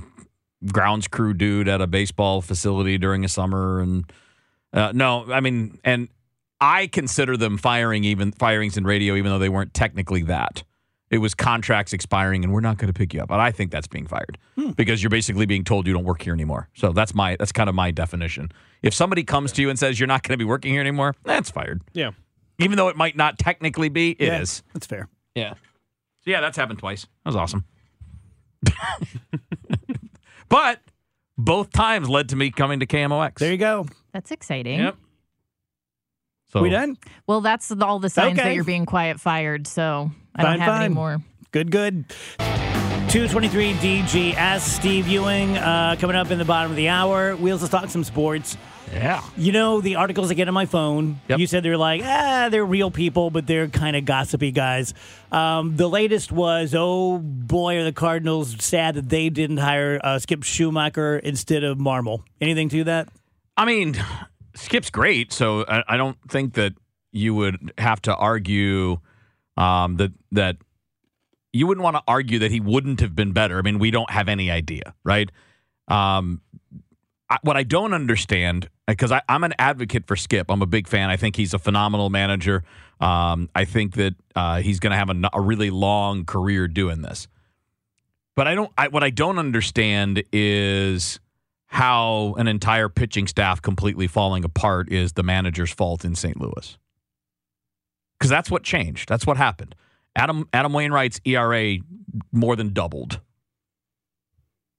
grounds 0.73 1.07
crew 1.09 1.35
dude 1.35 1.69
at 1.69 1.81
a 1.81 1.87
baseball 1.87 2.43
facility 2.43 2.99
during 2.99 3.25
a 3.25 3.29
summer, 3.29 3.81
and 3.81 4.11
uh, 4.73 4.93
no, 4.95 5.31
I 5.31 5.41
mean, 5.41 5.79
and 5.85 6.09
I 6.61 6.87
consider 6.87 7.37
them 7.37 7.59
firing 7.59 8.05
even 8.05 8.33
firings 8.33 8.77
in 8.77 8.85
radio, 8.85 9.15
even 9.15 9.31
though 9.31 9.39
they 9.39 9.49
weren't 9.49 9.75
technically 9.75 10.23
that. 10.23 10.65
It 11.11 11.19
was 11.19 11.35
contracts 11.35 11.93
expiring, 11.93 12.45
and 12.45 12.53
we're 12.53 12.61
not 12.61 12.79
going 12.79 12.93
to 12.93 12.99
pick 12.99 13.15
you 13.15 13.21
up. 13.21 13.29
But 13.29 13.39
I 13.39 13.53
think 13.53 13.71
that's 13.71 13.87
being 13.87 14.07
fired 14.07 14.39
hmm. 14.57 14.71
because 14.71 15.03
you're 15.03 15.11
basically 15.11 15.47
being 15.47 15.63
told 15.63 15.87
you 15.87 15.93
don't 15.93 16.05
work 16.05 16.23
here 16.23 16.33
anymore. 16.33 16.69
So 16.75 16.93
that's 16.93 17.15
my 17.15 17.37
that's 17.37 17.53
kind 17.53 17.69
of 17.69 17.75
my 17.75 17.91
definition. 17.91 18.51
If 18.83 18.95
somebody 18.95 19.23
comes 19.23 19.53
to 19.53 19.63
you 19.63 19.71
and 19.71 19.79
says 19.79 20.01
you're 20.01 20.07
not 20.07 20.23
going 20.23 20.33
to 20.33 20.39
be 20.39 20.49
working 20.49 20.73
here 20.73 20.81
anymore, 20.81 21.15
that's 21.25 21.51
fired. 21.51 21.83
Yeah. 21.93 22.11
Even 22.59 22.77
though 22.77 22.89
it 22.89 22.97
might 22.97 23.17
not 23.17 23.39
technically 23.39 23.89
be, 23.89 24.13
it 24.13 24.33
is. 24.33 24.63
Yeah, 24.65 24.71
That's 24.75 24.87
fair. 24.87 25.09
Yeah. 25.35 25.55
So 26.21 26.31
yeah, 26.31 26.41
that's 26.41 26.57
happened 26.57 26.79
twice. 26.79 27.03
That 27.03 27.35
was 27.35 27.37
awesome. 27.37 27.65
but 30.49 30.81
both 31.37 31.71
times 31.73 32.09
led 32.09 32.29
to 32.31 32.37
me 32.37 32.51
coming 32.51 32.81
to 32.81 32.87
KMOX. 32.87 33.37
There 33.37 33.51
you 33.51 33.59
go. 33.59 33.87
That's 34.13 34.31
exciting. 34.31 34.79
Yep. 34.79 34.97
So 36.53 36.63
We 36.63 36.71
done? 36.71 36.97
Well, 37.27 37.41
that's 37.41 37.73
all 37.73 37.99
the 37.99 38.09
signs 38.09 38.39
Okay. 38.39 38.49
that 38.49 38.55
you're 38.55 38.65
being 38.65 38.87
quiet 38.87 39.21
fired. 39.21 39.67
So 39.67 40.13
I 40.35 40.43
Fine, 40.43 40.53
don't 40.53 40.61
have 40.61 40.75
fine. 40.75 40.85
any 40.85 40.95
more. 40.95 41.19
Good, 41.53 41.71
good. 41.71 42.05
223 43.09 43.75
DG. 43.75 44.35
Ask 44.35 44.75
Steve 44.81 45.07
Ewing 45.07 45.57
uh, 45.57 45.95
coming 46.01 46.17
up 46.17 46.31
in 46.33 46.39
the 46.39 46.45
bottom 46.45 46.73
of 46.73 46.77
the 46.77 46.89
hour. 46.89 47.37
Wheels, 47.37 47.61
let's 47.63 47.71
talk 47.71 47.89
some 47.89 48.03
sports. 48.03 48.57
Yeah. 48.93 49.23
You 49.37 49.53
know, 49.53 49.81
the 49.81 49.95
articles 49.97 50.31
I 50.31 50.35
get 50.35 50.49
on 50.49 50.55
my 50.55 50.67
phone, 50.67 51.21
Yep. 51.29 51.39
you 51.39 51.47
said 51.47 51.63
they're 51.63 51.77
like, 51.77 52.03
ah, 52.05 52.49
they're 52.51 52.65
real 52.67 52.91
people, 52.91 53.31
but 53.31 53.47
they're 53.47 53.69
kind 53.69 53.95
of 53.97 54.05
gossipy 54.05 54.51
guys. 54.51 54.95
Um, 55.31 55.77
the 55.77 55.89
latest 55.89 56.33
was, 56.33 56.75
oh 56.77 57.19
boy, 57.19 57.77
are 57.79 57.85
the 57.85 57.93
Cardinals 57.93 58.57
sad 58.63 58.97
that 58.97 59.09
they 59.09 59.31
didn't 59.31 59.59
hire 59.59 60.01
uh, 60.03 60.19
Skip 60.19 60.41
Schumaker 60.41 61.21
instead 61.21 61.63
of 61.65 61.79
Marmol. 61.79 62.23
Anything 62.41 62.69
to 62.71 62.85
that? 62.85 63.09
I 63.57 63.65
mean, 63.65 63.97
Skip's 64.55 64.91
great, 64.91 65.33
so 65.33 65.65
I, 65.69 65.85
I 65.89 65.97
don't 65.97 66.19
think 66.29 66.55
that 66.55 66.75
you 67.13 67.35
would 67.35 67.73
have 67.79 68.03
to 68.03 68.15
argue 68.15 68.99
um, 69.57 69.97
that 69.97 70.13
that 70.33 70.57
you 71.53 71.67
wouldn't 71.67 71.85
want 71.85 71.97
to 71.97 72.03
argue 72.09 72.41
that 72.41 72.51
he 72.51 72.61
wouldn't 72.61 73.01
have 73.01 73.15
been 73.15 73.33
better. 73.33 73.59
I 73.59 73.63
mean, 73.63 73.79
we 73.79 73.91
don't 73.91 74.11
have 74.11 74.29
any 74.29 74.51
idea, 74.51 74.95
right? 75.05 75.31
Um, 75.89 76.41
I, 77.31 77.39
what 77.43 77.57
I 77.57 77.63
don't 77.63 77.95
understand, 77.95 78.69
because 78.87 79.13
I'm 79.29 79.45
an 79.45 79.55
advocate 79.59 80.07
for 80.07 80.17
Skip, 80.17 80.51
I'm 80.51 80.63
a 80.63 80.67
big 80.67 80.89
fan. 80.89 81.11
I 81.11 81.17
think 81.17 81.37
he's 81.37 81.55
a 81.55 81.59
phenomenal 81.59 82.11
manager. 82.11 82.65
Um, 83.01 83.49
I 83.55 83.65
think 83.65 83.95
that 83.95 84.15
uh, 84.35 84.61
he's 84.61 84.81
going 84.81 84.91
to 84.91 84.97
have 84.97 85.11
a, 85.11 85.31
a 85.33 85.41
really 85.41 85.71
long 85.71 86.25
career 86.25 86.69
doing 86.69 87.03
this. 87.03 87.29
But 88.37 88.49
I 88.49 88.55
don't. 88.55 88.73
I, 88.77 88.89
what 88.89 89.05
I 89.05 89.11
don't 89.11 89.39
understand 89.39 90.25
is 90.33 91.21
how 91.67 92.35
an 92.37 92.49
entire 92.49 92.89
pitching 92.89 93.27
staff 93.27 93.63
completely 93.63 94.07
falling 94.07 94.45
apart 94.45 94.91
is 94.91 95.13
the 95.13 95.23
manager's 95.23 95.73
fault 95.73 96.05
in 96.05 96.15
St. 96.15 96.41
Louis. 96.41 96.79
Because 98.19 98.31
that's 98.31 98.51
what 98.51 98.63
changed. 98.63 99.09
That's 99.09 99.27
what 99.27 99.37
happened. 99.37 99.75
Adam 100.17 100.49
Adam 100.53 100.73
Wainwright's 100.73 101.21
ERA 101.25 101.79
more 102.33 102.57
than 102.57 102.73
doubled. 102.73 103.21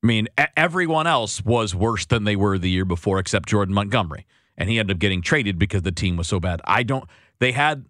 I 0.03 0.07
mean, 0.07 0.27
e- 0.39 0.43
everyone 0.55 1.07
else 1.07 1.43
was 1.43 1.73
worse 1.73 2.05
than 2.05 2.23
they 2.23 2.35
were 2.35 2.57
the 2.57 2.69
year 2.69 2.85
before, 2.85 3.19
except 3.19 3.49
Jordan 3.49 3.73
Montgomery, 3.73 4.25
and 4.57 4.69
he 4.69 4.79
ended 4.79 4.97
up 4.97 4.99
getting 4.99 5.21
traded 5.21 5.57
because 5.57 5.81
the 5.81 5.91
team 5.91 6.15
was 6.15 6.27
so 6.27 6.39
bad. 6.39 6.61
I 6.65 6.83
don't. 6.83 7.05
They 7.39 7.51
had. 7.51 7.85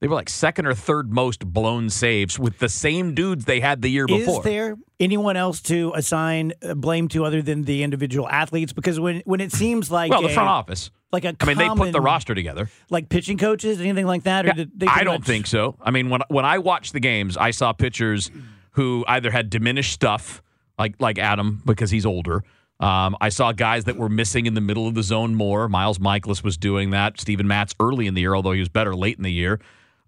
They 0.00 0.06
were 0.06 0.14
like 0.14 0.28
second 0.28 0.66
or 0.66 0.74
third 0.74 1.12
most 1.12 1.44
blown 1.44 1.90
saves 1.90 2.38
with 2.38 2.58
the 2.58 2.68
same 2.68 3.14
dudes 3.14 3.46
they 3.46 3.58
had 3.58 3.82
the 3.82 3.88
year 3.88 4.06
before. 4.06 4.38
Is 4.38 4.44
there 4.44 4.76
anyone 5.00 5.36
else 5.36 5.60
to 5.62 5.92
assign 5.94 6.52
uh, 6.62 6.74
blame 6.74 7.08
to 7.08 7.24
other 7.24 7.42
than 7.42 7.64
the 7.64 7.82
individual 7.82 8.28
athletes? 8.28 8.72
Because 8.72 9.00
when, 9.00 9.22
when 9.24 9.40
it 9.40 9.50
seems 9.50 9.90
like 9.90 10.10
well, 10.12 10.22
the 10.22 10.28
a- 10.28 10.32
front 10.32 10.48
office. 10.48 10.90
Like 11.10 11.24
a 11.24 11.34
I 11.40 11.44
mean, 11.46 11.56
they 11.56 11.68
put 11.68 11.92
the 11.92 12.00
roster 12.00 12.34
together. 12.34 12.68
like 12.90 13.08
pitching 13.08 13.38
coaches, 13.38 13.80
anything 13.80 14.06
like 14.06 14.24
that, 14.24 14.44
or 14.44 14.48
Yeah, 14.48 14.54
did 14.54 14.78
they? 14.78 14.86
I 14.86 15.04
don't 15.04 15.20
much- 15.20 15.26
think 15.26 15.46
so. 15.46 15.76
I 15.80 15.90
mean, 15.90 16.10
when 16.10 16.20
when 16.28 16.44
I 16.44 16.58
watched 16.58 16.92
the 16.92 17.00
games, 17.00 17.36
I 17.36 17.50
saw 17.50 17.72
pitchers 17.72 18.30
who 18.72 19.04
either 19.08 19.30
had 19.30 19.48
diminished 19.50 19.92
stuff, 19.92 20.42
like 20.78 20.94
like 21.00 21.18
Adam 21.18 21.62
because 21.64 21.90
he's 21.90 22.04
older. 22.04 22.44
Um, 22.80 23.16
I 23.20 23.30
saw 23.30 23.50
guys 23.52 23.84
that 23.84 23.96
were 23.96 24.08
missing 24.08 24.46
in 24.46 24.54
the 24.54 24.60
middle 24.60 24.86
of 24.86 24.94
the 24.94 25.02
zone 25.02 25.34
more. 25.34 25.68
Miles 25.68 25.98
Mikolas 25.98 26.44
was 26.44 26.56
doing 26.56 26.90
that. 26.90 27.18
Steven 27.18 27.48
Matz 27.48 27.74
early 27.80 28.06
in 28.06 28.14
the 28.14 28.20
year, 28.20 28.34
although 28.36 28.52
he 28.52 28.60
was 28.60 28.68
better 28.68 28.94
late 28.94 29.16
in 29.16 29.24
the 29.24 29.32
year. 29.32 29.58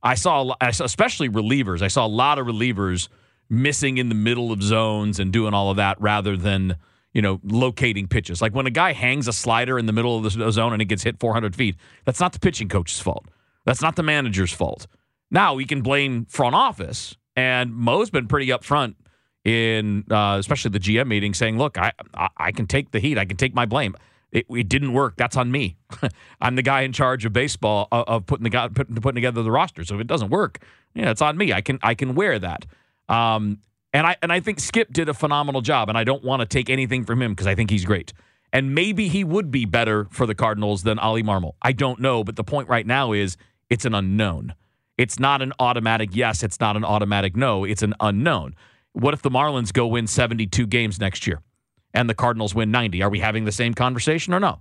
I 0.05 0.15
saw, 0.15 0.55
I 0.61 0.71
saw 0.71 0.85
especially 0.85 1.29
relievers. 1.29 1.83
I 1.83 1.89
saw 1.89 2.07
a 2.07 2.09
lot 2.09 2.39
of 2.39 2.47
relievers 2.47 3.09
missing 3.49 3.99
in 3.99 4.09
the 4.09 4.15
middle 4.15 4.53
of 4.53 4.63
zones 4.63 5.19
and 5.19 5.33
doing 5.33 5.53
all 5.53 5.71
of 5.71 5.79
that 5.79 6.01
rather 6.01 6.37
than 6.37 6.77
you 7.13 7.23
know, 7.23 7.41
locating 7.45 8.07
pitches. 8.07 8.41
Like 8.41 8.55
when 8.55 8.67
a 8.67 8.71
guy 8.71 8.93
hangs 8.93 9.29
a 9.29 9.33
slider 9.33 9.79
in 9.79 9.87
the 9.87 9.93
middle 9.93 10.17
of 10.17 10.33
the 10.33 10.51
zone 10.51 10.73
and 10.73 10.81
it 10.81 10.87
gets 10.87 11.03
hit 11.03 11.19
400 11.19 11.57
feet, 11.57 11.77
that's 12.05 12.21
not 12.21 12.33
the 12.33 12.39
pitching 12.39 12.69
coach's 12.69 13.01
fault. 13.01 13.27
That's 13.65 13.83
not 13.83 13.97
the 13.97 14.03
manager's 14.03 14.53
fault. 14.53 14.87
Now 15.31 15.55
we 15.55 15.65
can 15.65 15.83
blame 15.83 16.27
front 16.27 16.55
office, 16.55 17.17
and 17.37 17.73
Mo's 17.75 18.11
been 18.11 18.27
pretty 18.27 18.49
upfront 18.49 18.95
in, 19.45 20.05
uh, 20.11 20.37
especially 20.39 20.71
the 20.71 20.81
GM 20.81 21.07
meeting, 21.07 21.35
saying, 21.35 21.57
"Look, 21.57 21.79
I, 21.79 21.93
I 22.15 22.29
I 22.37 22.53
can 22.53 22.67
take 22.67 22.91
the 22.91 22.99
heat. 22.99 23.17
I 23.17 23.25
can 23.25 23.37
take 23.37 23.55
my 23.55 23.65
blame. 23.67 23.95
It, 24.33 24.47
it 24.51 24.69
didn't 24.69 24.93
work. 24.93 25.17
That's 25.17 25.37
on 25.37 25.51
me. 25.51 25.77
I'm 26.41 26.57
the 26.57 26.63
guy 26.63 26.83
in 26.83 26.93
charge 26.93 27.25
of 27.25 27.33
baseball 27.33 27.89
of, 27.91 28.09
of 28.09 28.27
putting 28.27 28.45
the 28.45 28.51
guy 28.51 28.69
putting, 28.69 28.95
putting 28.97 29.17
together 29.17 29.43
the 29.43 29.51
roster. 29.51 29.85
So 29.85 29.97
if 29.97 30.01
it 30.01 30.07
doesn't 30.07 30.31
work, 30.31 30.63
yeah, 30.95 31.11
it's 31.11 31.23
on 31.23 31.37
me. 31.37 31.53
I 31.53 31.61
can 31.61 31.79
I 31.83 31.95
can 31.95 32.15
wear 32.15 32.39
that. 32.39 32.67
Um, 33.09 33.59
and 33.93 34.07
I 34.07 34.17
and 34.23 34.33
I 34.33 34.41
think 34.41 34.61
Skip 34.61 34.93
did 34.93 35.09
a 35.09 35.15
phenomenal 35.15 35.61
job, 35.61 35.89
and 35.89 35.99
I 35.99 36.05
don't 36.05 36.25
want 36.25 36.41
to 36.41 36.47
take 36.47 36.71
anything 36.71 37.05
from 37.05 37.21
him 37.23 37.33
because 37.33 37.47
I 37.47 37.55
think 37.55 37.71
he's 37.71 37.85
great. 37.85 38.13
And 38.53 38.75
maybe 38.75 39.09
he 39.09 39.23
would 39.23 39.51
be 39.51 39.65
better 39.65 40.07
for 40.11 40.27
the 40.27 40.35
Cardinals 40.35 40.83
than 40.83 40.99
Ollie 40.99 41.23
Marmol. 41.23 41.53
I 41.63 41.73
don't 41.73 42.01
know, 42.01 42.25
but 42.25 42.37
the 42.37 42.45
point 42.45 42.69
right 42.69 42.87
now 42.87 43.13
is 43.13 43.37
it's 43.69 43.85
an 43.85 43.95
unknown. 43.95 44.55
It's 44.99 45.19
not 45.19 45.41
an 45.41 45.53
automatic 45.59 46.11
yes, 46.13 46.43
it's 46.43 46.61
not 46.61 46.77
an 46.77 46.85
automatic 46.85 47.37
no, 47.37 47.65
it's 47.65 47.83
an 47.83 47.95
unknown. 48.01 48.55
What 48.93 49.15
if 49.15 49.23
the 49.23 49.31
Marlins 49.31 49.73
go 49.73 49.87
win 49.87 50.07
72 50.07 50.67
games 50.67 51.01
next 51.01 51.27
year 51.27 51.41
and 51.95 52.11
the 52.11 52.15
Cardinals 52.15 52.55
win 52.55 52.71
90? 52.71 53.03
Are 53.03 53.09
we 53.09 53.21
having 53.21 53.45
the 53.45 53.53
same 53.53 53.73
conversation 53.73 54.35
or 54.35 54.41
no? 54.41 54.61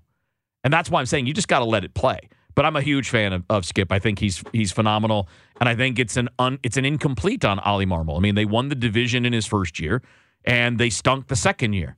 And 0.64 0.72
that's 0.72 0.90
why 0.90 1.00
I'm 1.00 1.08
saying 1.08 1.26
you 1.26 1.34
just 1.34 1.48
got 1.48 1.60
to 1.60 1.66
let 1.66 1.84
it 1.84 1.94
play. 1.94 2.30
But 2.60 2.66
I'm 2.66 2.76
a 2.76 2.82
huge 2.82 3.10
fan 3.10 3.32
of, 3.32 3.46
of, 3.50 3.66
Skip. 3.66 3.90
I 3.90 4.00
think 4.00 4.20
he's 4.20 4.44
he's 4.52 4.74
phenomenal, 4.74 5.30
and 5.62 5.70
I 5.70 5.76
think 5.76 5.98
it's 5.98 6.18
an 6.18 6.28
un, 6.38 6.60
it's 6.62 6.76
an 6.76 6.84
incomplete 6.84 7.46
on 7.46 7.58
Ollie 7.60 7.86
Marmol. 7.86 8.18
I 8.18 8.20
mean, 8.20 8.36
they 8.36 8.44
won 8.44 8.68
the 8.68 8.76
division 8.76 9.26
in 9.26 9.32
his 9.32 9.46
first 9.46 9.80
year, 9.80 10.02
and 10.44 10.78
they 10.78 10.90
stunk 10.90 11.28
the 11.28 11.38
second 11.38 11.72
year. 11.72 11.96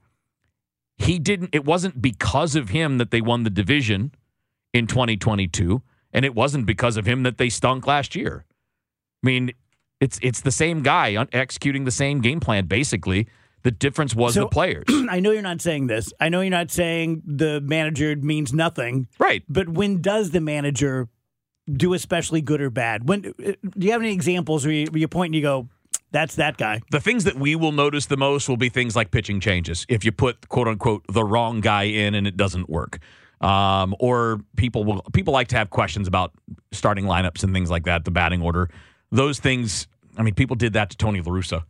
He 0.97 1.17
didn't. 1.17 1.49
It 1.51 1.65
wasn't 1.65 1.99
because 1.99 2.55
of 2.55 2.69
him 2.69 2.99
that 2.99 3.09
they 3.09 3.21
won 3.21 3.41
the 3.41 3.49
division 3.49 4.11
in 4.71 4.85
2022, 4.85 5.81
and 6.13 6.25
it 6.25 6.35
wasn't 6.35 6.67
because 6.67 6.95
of 6.95 7.07
him 7.07 7.23
that 7.23 7.39
they 7.39 7.49
stunk 7.49 7.87
last 7.87 8.15
year. 8.15 8.45
I 9.23 9.25
mean, 9.25 9.53
it's 9.99 10.19
it's 10.21 10.41
the 10.41 10.51
same 10.51 10.83
guy 10.83 11.25
executing 11.33 11.85
the 11.85 11.89
same 11.89 12.21
game 12.21 12.39
plan 12.39 12.67
basically. 12.67 13.27
The 13.63 13.71
difference 13.71 14.15
was 14.15 14.33
So- 14.33 14.41
the 14.41 14.47
players. 14.47 14.85
I 15.09 15.19
know 15.19 15.31
you're 15.31 15.41
not 15.41 15.61
saying 15.61 15.87
this. 15.87 16.11
I 16.19 16.29
know 16.29 16.41
you're 16.41 16.49
not 16.49 16.71
saying 16.71 17.21
the 17.25 17.61
manager 17.61 18.15
means 18.15 18.53
nothing. 18.53 19.07
Right. 19.19 19.43
But 19.47 19.69
when 19.69 20.01
does 20.01 20.31
the 20.31 20.41
manager 20.41 21.09
do 21.71 21.93
especially 21.93 22.41
good 22.41 22.59
or 22.61 22.69
bad? 22.69 23.07
When 23.07 23.21
do 23.21 23.55
you 23.77 23.91
have 23.91 24.01
any 24.01 24.13
examples 24.13 24.65
where 24.65 24.73
you, 24.73 24.87
where 24.87 24.99
you 24.99 25.07
point 25.07 25.29
and 25.29 25.35
you 25.35 25.41
go, 25.41 25.69
"That's 26.11 26.35
that 26.35 26.57
guy"? 26.57 26.81
The 26.91 26.99
things 26.99 27.23
that 27.25 27.35
we 27.35 27.55
will 27.55 27.71
notice 27.71 28.07
the 28.07 28.17
most 28.17 28.49
will 28.49 28.57
be 28.57 28.69
things 28.69 28.95
like 28.95 29.11
pitching 29.11 29.39
changes. 29.39 29.85
If 29.87 30.03
you 30.03 30.11
put 30.11 30.49
quote 30.49 30.67
unquote 30.67 31.03
the 31.07 31.23
wrong 31.23 31.61
guy 31.61 31.83
in 31.83 32.15
and 32.15 32.25
it 32.27 32.35
doesn't 32.35 32.69
work. 32.69 32.99
Um, 33.41 33.95
or 33.99 34.41
people 34.55 34.83
will 34.83 35.01
people 35.13 35.33
like 35.33 35.47
to 35.49 35.55
have 35.57 35.69
questions 35.71 36.07
about 36.07 36.31
starting 36.71 37.05
lineups 37.05 37.43
and 37.43 37.51
things 37.53 37.69
like 37.71 37.85
that, 37.85 38.05
the 38.05 38.11
batting 38.11 38.41
order. 38.41 38.69
Those 39.11 39.39
things, 39.39 39.87
I 40.17 40.21
mean, 40.21 40.35
people 40.35 40.55
did 40.55 40.73
that 40.73 40.91
to 40.91 40.97
Tony 40.97 41.21
La 41.21 41.31
Russa. 41.31 41.63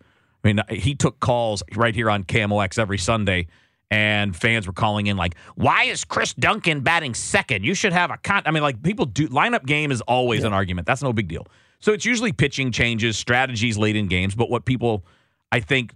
I 0.43 0.47
mean, 0.47 0.61
he 0.69 0.95
took 0.95 1.19
calls 1.19 1.63
right 1.75 1.93
here 1.93 2.09
on 2.09 2.23
KMOX 2.23 2.79
every 2.79 2.97
Sunday, 2.97 3.47
and 3.89 4.35
fans 4.35 4.65
were 4.65 4.73
calling 4.73 5.07
in 5.07 5.17
like, 5.17 5.35
"Why 5.55 5.83
is 5.83 6.03
Chris 6.03 6.33
Duncan 6.33 6.81
batting 6.81 7.13
second? 7.13 7.63
You 7.65 7.73
should 7.75 7.93
have 7.93 8.09
a 8.09 8.17
con." 8.17 8.43
I 8.45 8.51
mean, 8.51 8.63
like 8.63 8.81
people 8.81 9.05
do. 9.05 9.27
Lineup 9.27 9.65
game 9.65 9.91
is 9.91 10.01
always 10.01 10.43
an 10.43 10.53
argument. 10.53 10.87
That's 10.87 11.03
no 11.03 11.13
big 11.13 11.27
deal. 11.27 11.45
So 11.79 11.91
it's 11.93 12.05
usually 12.05 12.31
pitching 12.31 12.71
changes, 12.71 13.17
strategies 13.17 13.77
late 13.77 13.95
in 13.95 14.07
games. 14.07 14.35
But 14.35 14.49
what 14.49 14.65
people, 14.65 15.05
I 15.51 15.59
think, 15.59 15.93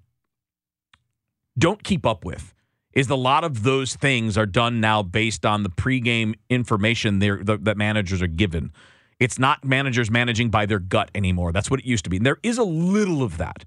don't 1.57 1.83
keep 1.83 2.05
up 2.05 2.25
with 2.25 2.53
is 2.93 3.09
a 3.09 3.15
lot 3.15 3.43
of 3.43 3.63
those 3.63 3.95
things 3.95 4.37
are 4.37 4.45
done 4.45 4.79
now 4.79 5.03
based 5.03 5.45
on 5.45 5.63
the 5.63 5.69
pregame 5.69 6.33
information 6.49 7.19
the, 7.19 7.59
that 7.61 7.77
managers 7.77 8.21
are 8.21 8.27
given. 8.27 8.71
It's 9.19 9.37
not 9.37 9.63
managers 9.63 10.09
managing 10.09 10.49
by 10.49 10.65
their 10.65 10.79
gut 10.79 11.11
anymore. 11.13 11.51
That's 11.51 11.69
what 11.69 11.79
it 11.79 11.85
used 11.85 12.03
to 12.05 12.09
be. 12.09 12.17
And 12.17 12.25
there 12.25 12.39
is 12.41 12.57
a 12.57 12.63
little 12.63 13.21
of 13.21 13.37
that. 13.37 13.65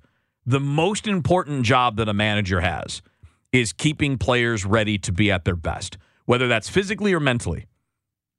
The 0.48 0.60
most 0.60 1.06
important 1.06 1.66
job 1.66 1.96
that 1.96 2.08
a 2.08 2.14
manager 2.14 2.62
has 2.62 3.02
is 3.52 3.74
keeping 3.74 4.16
players 4.16 4.64
ready 4.64 4.96
to 4.96 5.12
be 5.12 5.30
at 5.30 5.44
their 5.44 5.54
best, 5.54 5.98
whether 6.24 6.48
that's 6.48 6.70
physically 6.70 7.12
or 7.12 7.20
mentally. 7.20 7.66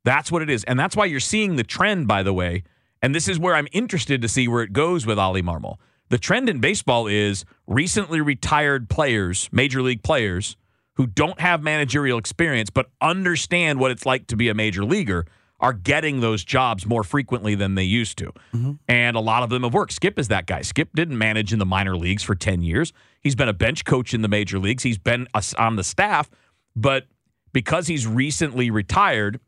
That's 0.06 0.32
what 0.32 0.42
it 0.42 0.50
is. 0.50 0.64
And 0.64 0.80
that's 0.80 0.96
why 0.96 1.06
you're 1.06 1.20
seeing 1.20 1.56
the 1.56 1.64
trend, 1.64 2.08
by 2.08 2.24
the 2.24 2.34
way. 2.34 2.64
And 3.00 3.14
this 3.14 3.28
is 3.28 3.38
where 3.38 3.54
I'm 3.54 3.68
interested 3.74 4.24
to 4.24 4.28
see 4.28 4.48
where 4.48 4.64
it 4.64 4.74
goes 4.74 5.06
with 5.06 5.20
Ollie 5.20 5.44
Marmol. 5.44 5.76
The 6.10 6.18
trend 6.18 6.50
in 6.50 6.60
baseball 6.60 7.06
is 7.06 7.46
recently 7.68 8.22
retired 8.22 8.90
players, 8.90 9.48
major 9.52 9.84
league 9.84 10.02
players, 10.02 10.58
who 10.96 11.06
don't 11.06 11.40
have 11.40 11.62
managerial 11.62 12.18
experience 12.18 12.72
but 12.72 12.88
understand 13.02 13.80
what 13.80 13.92
it's 13.92 14.08
like 14.08 14.26
to 14.26 14.36
be 14.36 14.50
a 14.50 14.56
major 14.56 14.84
leaguer 14.84 15.28
are 15.60 15.74
getting 15.74 16.22
those 16.22 16.44
jobs 16.44 16.86
more 16.86 17.04
frequently 17.04 17.56
than 17.56 17.76
they 17.76 17.84
used 17.84 18.18
to. 18.18 18.32
Mm-hmm. 18.54 18.72
And 18.88 19.18
a 19.18 19.20
lot 19.20 19.44
of 19.44 19.50
them 19.50 19.64
have 19.64 19.74
worked. 19.74 19.94
Skip 19.94 20.18
is 20.18 20.30
that 20.30 20.46
guy. 20.46 20.62
Skip 20.62 20.90
didn't 20.96 21.18
manage 21.18 21.52
in 21.52 21.60
the 21.60 21.66
minor 21.66 21.98
leagues 21.98 22.24
for 22.24 22.36
10 22.36 22.62
years. 22.62 22.94
He's 23.22 23.36
been 23.36 23.50
a 23.50 23.54
bench 23.54 23.84
coach 23.84 24.14
in 24.14 24.22
the 24.22 24.28
major 24.28 24.58
leagues. 24.60 24.84
He's 24.84 24.98
been 24.98 25.28
on 25.58 25.76
the 25.76 25.84
staff, 25.84 26.30
but 26.76 27.06
because 27.52 27.88
he's 27.88 28.08
recently 28.08 28.72
retired 28.72 29.40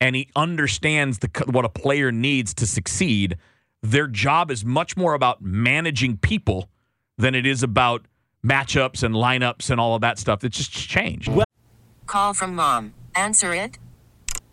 and 0.00 0.16
he 0.16 0.28
understands 0.34 1.20
the 1.20 1.28
what 1.46 1.64
a 1.64 1.68
player 1.68 2.10
needs 2.10 2.54
to 2.54 2.66
succeed, 2.66 3.36
their 3.82 4.08
job 4.08 4.50
is 4.50 4.64
much 4.64 4.96
more 4.96 5.14
about 5.14 5.42
managing 5.42 6.16
people 6.16 6.68
than 7.18 7.34
it 7.36 7.46
is 7.46 7.62
about 7.62 8.06
matchups 8.44 9.04
and 9.04 9.14
lineups 9.14 9.70
and 9.70 9.80
all 9.80 9.94
of 9.94 10.00
that 10.00 10.18
stuff. 10.18 10.42
It's 10.42 10.56
just 10.56 10.72
changed. 10.72 11.30
Call 12.06 12.34
from 12.34 12.56
mom. 12.56 12.94
Answer 13.14 13.54
it. 13.54 13.78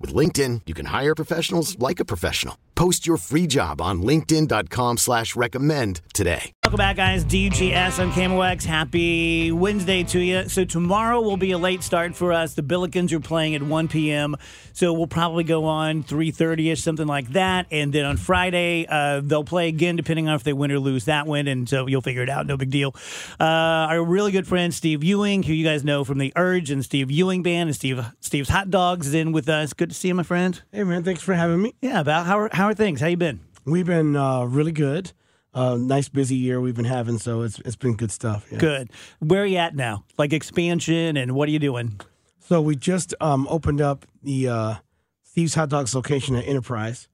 With 0.00 0.14
LinkedIn, 0.14 0.62
you 0.64 0.74
can 0.74 0.86
hire 0.86 1.14
professionals 1.14 1.76
like 1.78 1.98
a 1.98 2.04
professional. 2.04 2.58
Post 2.78 3.08
your 3.08 3.16
free 3.16 3.48
job 3.48 3.80
on 3.80 4.02
linkedin.com 4.02 4.98
slash 4.98 5.34
recommend 5.34 6.00
today. 6.14 6.52
Welcome 6.62 6.78
back, 6.78 6.94
guys. 6.94 7.24
DGS 7.24 7.98
on 7.98 8.12
KMOX. 8.12 8.64
Happy 8.64 9.50
Wednesday 9.50 10.04
to 10.04 10.20
you. 10.20 10.48
So 10.48 10.64
tomorrow 10.64 11.20
will 11.20 11.36
be 11.36 11.50
a 11.50 11.58
late 11.58 11.82
start 11.82 12.14
for 12.14 12.32
us. 12.32 12.54
The 12.54 12.62
Billikens 12.62 13.10
are 13.10 13.18
playing 13.18 13.56
at 13.56 13.62
1 13.64 13.88
p.m., 13.88 14.36
so 14.74 14.92
we'll 14.92 15.08
probably 15.08 15.42
go 15.42 15.64
on 15.64 16.04
3.30ish, 16.04 16.78
something 16.78 17.08
like 17.08 17.30
that. 17.30 17.66
And 17.72 17.92
then 17.92 18.04
on 18.04 18.16
Friday, 18.16 18.86
uh, 18.88 19.22
they'll 19.24 19.42
play 19.42 19.66
again, 19.66 19.96
depending 19.96 20.28
on 20.28 20.36
if 20.36 20.44
they 20.44 20.52
win 20.52 20.70
or 20.70 20.78
lose 20.78 21.06
that 21.06 21.26
win, 21.26 21.48
and 21.48 21.68
so 21.68 21.88
you'll 21.88 22.00
figure 22.00 22.22
it 22.22 22.28
out. 22.28 22.46
No 22.46 22.56
big 22.56 22.70
deal. 22.70 22.94
Uh, 23.40 23.44
our 23.90 24.04
really 24.04 24.30
good 24.30 24.46
friend 24.46 24.72
Steve 24.72 25.02
Ewing, 25.02 25.42
who 25.42 25.52
you 25.52 25.64
guys 25.64 25.82
know 25.82 26.04
from 26.04 26.18
the 26.18 26.32
Urge 26.36 26.70
and 26.70 26.84
Steve 26.84 27.10
Ewing 27.10 27.42
Band, 27.42 27.70
and 27.70 27.74
Steve 27.74 28.06
Steve's 28.20 28.50
Hot 28.50 28.70
Dogs 28.70 29.08
is 29.08 29.14
in 29.14 29.32
with 29.32 29.48
us. 29.48 29.72
Good 29.72 29.87
Good 29.88 29.94
to 29.94 30.00
see 30.00 30.08
you, 30.08 30.14
my 30.14 30.22
friend. 30.22 30.60
Hey 30.70 30.84
man, 30.84 31.02
thanks 31.02 31.22
for 31.22 31.32
having 31.32 31.62
me. 31.62 31.74
Yeah, 31.80 32.00
about 32.00 32.26
how 32.26 32.40
are, 32.40 32.50
how 32.52 32.66
are 32.66 32.74
things? 32.74 33.00
How 33.00 33.06
you 33.06 33.16
been? 33.16 33.40
We've 33.64 33.86
been 33.86 34.16
uh, 34.16 34.44
really 34.44 34.70
good. 34.70 35.14
Uh, 35.54 35.76
nice 35.76 36.10
busy 36.10 36.36
year 36.36 36.60
we've 36.60 36.74
been 36.74 36.84
having, 36.84 37.16
so 37.16 37.40
it's 37.40 37.58
it's 37.60 37.74
been 37.74 37.96
good 37.96 38.10
stuff. 38.10 38.46
yeah. 38.52 38.58
Good. 38.58 38.90
Where 39.20 39.44
are 39.44 39.46
you 39.46 39.56
at 39.56 39.74
now? 39.74 40.04
Like 40.18 40.34
expansion 40.34 41.16
and 41.16 41.32
what 41.32 41.48
are 41.48 41.52
you 41.52 41.58
doing? 41.58 41.98
So 42.38 42.60
we 42.60 42.76
just 42.76 43.14
um, 43.22 43.46
opened 43.48 43.80
up 43.80 44.04
the 44.22 44.48
uh, 44.48 44.74
Steve's 45.22 45.54
Hot 45.54 45.70
Dogs 45.70 45.94
location 45.94 46.36
at 46.36 46.46
Enterprise. 46.46 47.08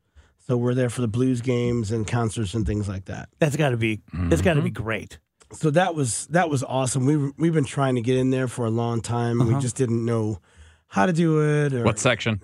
So 0.45 0.57
we're 0.57 0.75
there 0.75 0.91
for 0.91 1.01
the 1.01 1.07
blues 1.07 1.43
games 1.43 1.93
and 1.93 2.05
concerts 2.05 2.55
and 2.55 2.67
things 2.67 2.89
like 2.89 3.05
that. 3.05 3.29
That's 3.39 3.55
got 3.55 3.69
to 3.71 3.77
be 3.77 4.01
that's 4.13 4.43
got 4.43 4.55
to 4.55 4.63
be 4.63 4.71
great. 4.71 5.21
So 5.53 5.71
that 5.71 5.95
was 5.95 6.27
that 6.33 6.51
was 6.51 6.65
awesome. 6.65 7.07
We 7.07 7.31
we've 7.39 7.55
been 7.55 7.65
trying 7.65 7.95
to 7.95 8.01
get 8.01 8.17
in 8.17 8.31
there 8.31 8.49
for 8.49 8.65
a 8.65 8.71
long 8.71 9.01
time. 9.01 9.41
Uh-huh. 9.41 9.55
We 9.55 9.61
just 9.61 9.77
didn't 9.77 10.05
know 10.05 10.41
how 10.89 11.07
to 11.07 11.13
do 11.13 11.41
it. 11.41 11.73
Or, 11.73 11.85
What 11.85 12.01
section? 12.01 12.43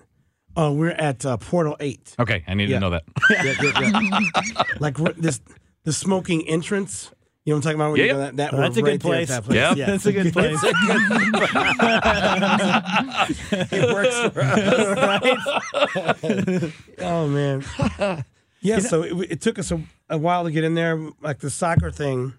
Oh, 0.57 0.73
we're 0.73 0.91
at 0.91 1.25
uh, 1.25 1.37
Portal 1.37 1.77
Eight. 1.81 2.15
Okay, 2.19 2.43
I 2.47 2.55
need 2.55 2.69
Yeah. 2.69 2.77
to 2.77 2.81
know 2.81 2.91
that. 2.91 3.05
yeah, 3.31 3.55
yeah, 3.63 4.01
yeah. 4.57 4.63
like 4.81 4.97
this, 5.17 5.41
the 5.85 5.93
smoking 5.93 6.47
entrance. 6.49 7.11
You 7.45 7.53
know 7.53 7.57
what 7.57 7.59
I'm 7.59 7.63
talking 7.63 7.77
about? 7.81 7.91
When 7.93 7.99
Yeah, 8.01 8.05
you 8.05 8.09
yeah. 8.11 8.13
go 8.17 8.21
that, 8.21 8.37
that 8.37 8.53
Oh, 8.55 8.57
that's 8.59 8.77
a 8.77 8.83
good 8.83 8.89
right 8.91 9.01
there 9.01 9.11
place. 9.13 9.29
That 9.29 9.45
place. 9.45 9.57
Yeah. 9.57 9.75
Yeah, 9.75 9.87
That's 9.87 10.07
a 10.07 10.13
good 10.19 10.33
place. 10.33 10.59
it 13.73 13.95
works. 13.95 14.19
For 14.35 14.41
us. 16.63 16.73
oh 17.01 17.27
man. 17.29 17.65
Yeah. 18.61 18.79
So 18.81 19.03
it, 19.03 19.33
it 19.33 19.41
took 19.41 19.59
us 19.59 19.73
a, 19.73 19.81
a 20.11 20.19
while 20.19 20.45
to 20.45 20.51
get 20.51 20.65
in 20.65 20.75
there. 20.75 20.99
Like 21.23 21.39
the 21.41 21.49
soccer 21.51 21.91
thing, 21.91 22.35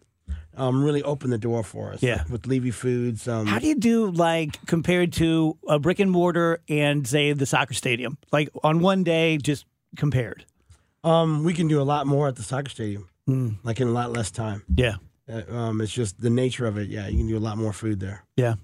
um, 0.57 0.83
really 0.83 1.01
opened 1.03 1.31
the 1.33 1.37
door 1.37 1.63
for 1.63 1.93
us. 1.93 2.01
Yeah. 2.03 2.17
like, 2.17 2.29
with 2.29 2.47
Levy 2.47 2.71
Foods. 2.71 3.27
Um, 3.27 3.45
How 3.47 3.59
do 3.59 3.67
you 3.67 3.75
do 3.75 4.11
like 4.11 4.63
compared 4.65 5.13
to 5.13 5.57
a 5.67 5.79
brick 5.79 5.99
and 5.99 6.11
mortar 6.11 6.59
and 6.69 7.07
say 7.07 7.33
the 7.33 7.45
soccer 7.45 7.73
stadium? 7.73 8.17
Like 8.31 8.49
on 8.63 8.79
one 8.79 9.03
day, 9.03 9.37
just 9.37 9.65
compared. 9.97 10.45
um, 11.03 11.43
we 11.43 11.53
can 11.53 11.67
do 11.67 11.81
a 11.81 11.83
lot 11.83 12.05
more 12.07 12.27
at 12.27 12.35
the 12.35 12.43
soccer 12.43 12.69
stadium, 12.69 13.07
Hmm. 13.25 13.49
like 13.63 13.79
in 13.81 13.87
a 13.87 13.91
lot 13.91 14.11
less 14.11 14.29
time. 14.31 14.63
Yeah. 14.75 14.95
Uh, 15.31 15.41
um, 15.55 15.81
it's 15.81 15.91
just 15.93 16.19
the 16.21 16.29
nature 16.29 16.65
of 16.65 16.77
it. 16.77 16.89
Yeah, 16.89 17.07
you 17.07 17.17
can 17.17 17.27
do 17.27 17.37
a 17.37 17.39
lot 17.39 17.57
more 17.57 17.73
food 17.73 17.99
there. 17.99 18.23
Yeah. 18.35 18.55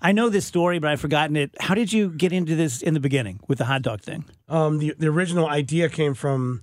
I 0.00 0.12
know 0.12 0.28
this 0.30 0.46
story, 0.46 0.78
but 0.78 0.90
I've 0.90 1.00
forgotten 1.00 1.36
it. 1.36 1.50
How 1.60 1.74
did 1.74 1.92
you 1.92 2.08
get 2.08 2.32
into 2.32 2.56
this 2.56 2.82
in 2.82 2.94
the 2.94 3.00
beginning 3.00 3.40
with 3.46 3.58
the 3.58 3.66
hot 3.66 3.82
dog 3.82 4.00
thing? 4.00 4.24
Um, 4.48 4.78
the 4.78 4.94
the 4.98 5.06
original 5.08 5.46
idea 5.46 5.88
came 5.90 6.14
from 6.14 6.62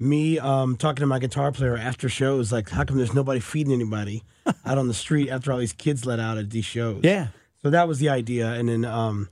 me 0.00 0.38
um, 0.38 0.76
talking 0.76 1.02
to 1.02 1.06
my 1.06 1.18
guitar 1.18 1.52
player 1.52 1.76
after 1.76 2.08
shows. 2.08 2.50
Like, 2.50 2.70
how 2.70 2.84
come 2.84 2.96
there's 2.96 3.14
nobody 3.14 3.40
feeding 3.40 3.72
anybody 3.72 4.24
out 4.64 4.78
on 4.78 4.88
the 4.88 4.94
street 4.94 5.30
after 5.30 5.52
all 5.52 5.58
these 5.58 5.72
kids 5.72 6.06
let 6.06 6.18
out 6.18 6.38
at 6.38 6.50
these 6.50 6.64
shows? 6.64 7.00
Yeah. 7.04 7.28
So 7.62 7.70
that 7.70 7.86
was 7.86 7.98
the 7.98 8.08
idea, 8.08 8.52
and 8.52 8.68
then 8.68 8.86
um, 8.86 9.28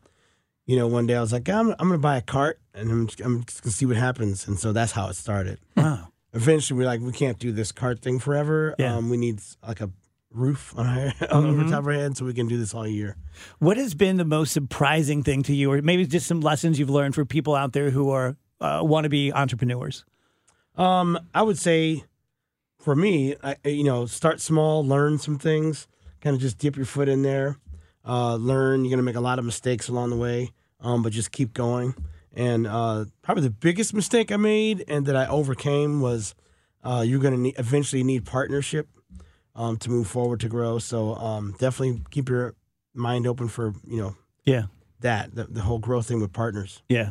you 0.66 0.76
know, 0.76 0.86
one 0.86 1.06
day 1.06 1.16
I 1.16 1.20
was 1.20 1.32
like, 1.32 1.48
I'm 1.48 1.70
I'm 1.70 1.88
gonna 1.88 1.98
buy 1.98 2.18
a 2.18 2.22
cart, 2.22 2.60
and 2.74 2.90
I'm 2.90 3.06
just, 3.06 3.20
I'm 3.22 3.42
just 3.44 3.62
gonna 3.62 3.72
see 3.72 3.86
what 3.86 3.96
happens, 3.96 4.46
and 4.46 4.58
so 4.58 4.72
that's 4.72 4.92
how 4.92 5.08
it 5.08 5.14
started. 5.14 5.58
Wow. 5.76 6.08
Eventually, 6.34 6.78
we're 6.78 6.86
like, 6.86 7.00
we 7.00 7.12
can't 7.12 7.38
do 7.38 7.52
this 7.52 7.72
cart 7.72 8.00
thing 8.02 8.18
forever. 8.18 8.74
Yeah. 8.78 8.96
Um, 8.96 9.08
we 9.08 9.16
need 9.16 9.40
like 9.66 9.80
a 9.80 9.90
roof 10.30 10.74
on 10.76 10.86
our 10.86 11.12
over 11.30 11.62
top 11.64 11.80
of 11.80 11.86
our 11.86 11.92
head 11.94 12.18
so 12.18 12.26
we 12.26 12.34
can 12.34 12.46
do 12.46 12.58
this 12.58 12.74
all 12.74 12.86
year. 12.86 13.16
What 13.60 13.78
has 13.78 13.94
been 13.94 14.18
the 14.18 14.26
most 14.26 14.52
surprising 14.52 15.22
thing 15.22 15.42
to 15.44 15.54
you, 15.54 15.72
or 15.72 15.80
maybe 15.80 16.06
just 16.06 16.26
some 16.26 16.42
lessons 16.42 16.78
you've 16.78 16.90
learned 16.90 17.14
for 17.14 17.24
people 17.24 17.54
out 17.54 17.72
there 17.72 17.88
who 17.88 18.10
are 18.10 18.36
uh, 18.60 18.80
want 18.82 19.04
to 19.04 19.08
be 19.08 19.32
entrepreneurs? 19.32 20.04
Um, 20.78 21.18
I 21.34 21.42
would 21.42 21.58
say 21.58 22.04
for 22.78 22.94
me, 22.94 23.34
I, 23.42 23.56
you 23.64 23.84
know, 23.84 24.06
start 24.06 24.40
small, 24.40 24.86
learn 24.86 25.18
some 25.18 25.38
things, 25.38 25.88
kind 26.20 26.34
of 26.34 26.40
just 26.40 26.58
dip 26.58 26.76
your 26.76 26.86
foot 26.86 27.08
in 27.08 27.22
there, 27.22 27.58
uh, 28.06 28.36
learn. 28.36 28.84
You're 28.84 28.90
gonna 28.92 29.02
make 29.02 29.16
a 29.16 29.20
lot 29.20 29.38
of 29.38 29.44
mistakes 29.44 29.88
along 29.88 30.10
the 30.10 30.16
way, 30.16 30.52
um, 30.80 31.02
but 31.02 31.12
just 31.12 31.32
keep 31.32 31.52
going. 31.52 31.94
And 32.32 32.66
uh, 32.66 33.06
probably 33.22 33.42
the 33.42 33.50
biggest 33.50 33.92
mistake 33.92 34.30
I 34.30 34.36
made 34.36 34.84
and 34.86 35.06
that 35.06 35.16
I 35.16 35.26
overcame 35.26 36.00
was 36.00 36.34
uh, 36.84 37.02
you're 37.04 37.20
gonna 37.20 37.36
need, 37.36 37.56
eventually 37.58 38.04
need 38.04 38.24
partnership 38.24 38.88
um, 39.56 39.76
to 39.78 39.90
move 39.90 40.06
forward 40.06 40.38
to 40.40 40.48
grow. 40.48 40.78
So 40.78 41.16
um, 41.16 41.56
definitely 41.58 42.02
keep 42.10 42.28
your 42.28 42.54
mind 42.94 43.26
open 43.26 43.48
for 43.48 43.74
you 43.84 43.96
know 44.00 44.16
Yeah. 44.44 44.64
that 45.00 45.34
the, 45.34 45.44
the 45.44 45.62
whole 45.62 45.78
growth 45.78 46.06
thing 46.06 46.20
with 46.20 46.32
partners. 46.32 46.82
Yeah. 46.88 47.10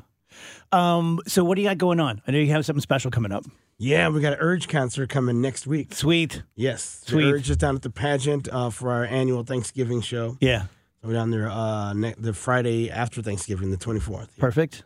Um, 0.72 1.20
so 1.28 1.44
what 1.44 1.56
do 1.56 1.62
you 1.62 1.68
got 1.68 1.78
going 1.78 2.00
on? 2.00 2.22
I 2.28 2.32
know 2.32 2.40
you 2.40 2.52
have 2.52 2.66
something 2.66 2.82
special 2.82 3.12
coming 3.12 3.32
up. 3.32 3.46
Yeah, 3.78 4.10
we 4.10 4.22
got 4.22 4.34
an 4.34 4.40
Urge 4.40 4.68
concert 4.68 5.10
coming 5.10 5.40
next 5.42 5.68
week. 5.68 5.94
Sweet. 5.94 6.42
Yes, 6.56 7.04
Sweet. 7.06 7.24
The 7.26 7.32
Urge 7.34 7.50
is 7.52 7.58
down 7.58 7.76
at 7.76 7.84
the 7.84 7.90
pageant 7.92 8.50
uh, 8.52 8.70
for 8.70 8.92
our 8.92 9.06
annual 9.06 9.44
Thanksgiving 9.44 10.02
show. 10.02 10.38
Yeah. 10.42 10.64
We're 11.04 11.14
down 11.14 11.30
there 11.32 11.48
uh, 11.50 11.94
ne- 11.94 12.16
the 12.18 12.34
Friday 12.34 12.90
after 12.90 13.22
Thanksgiving, 13.22 13.70
the 13.72 13.78
24th. 13.78 14.30
Perfect. 14.38 14.84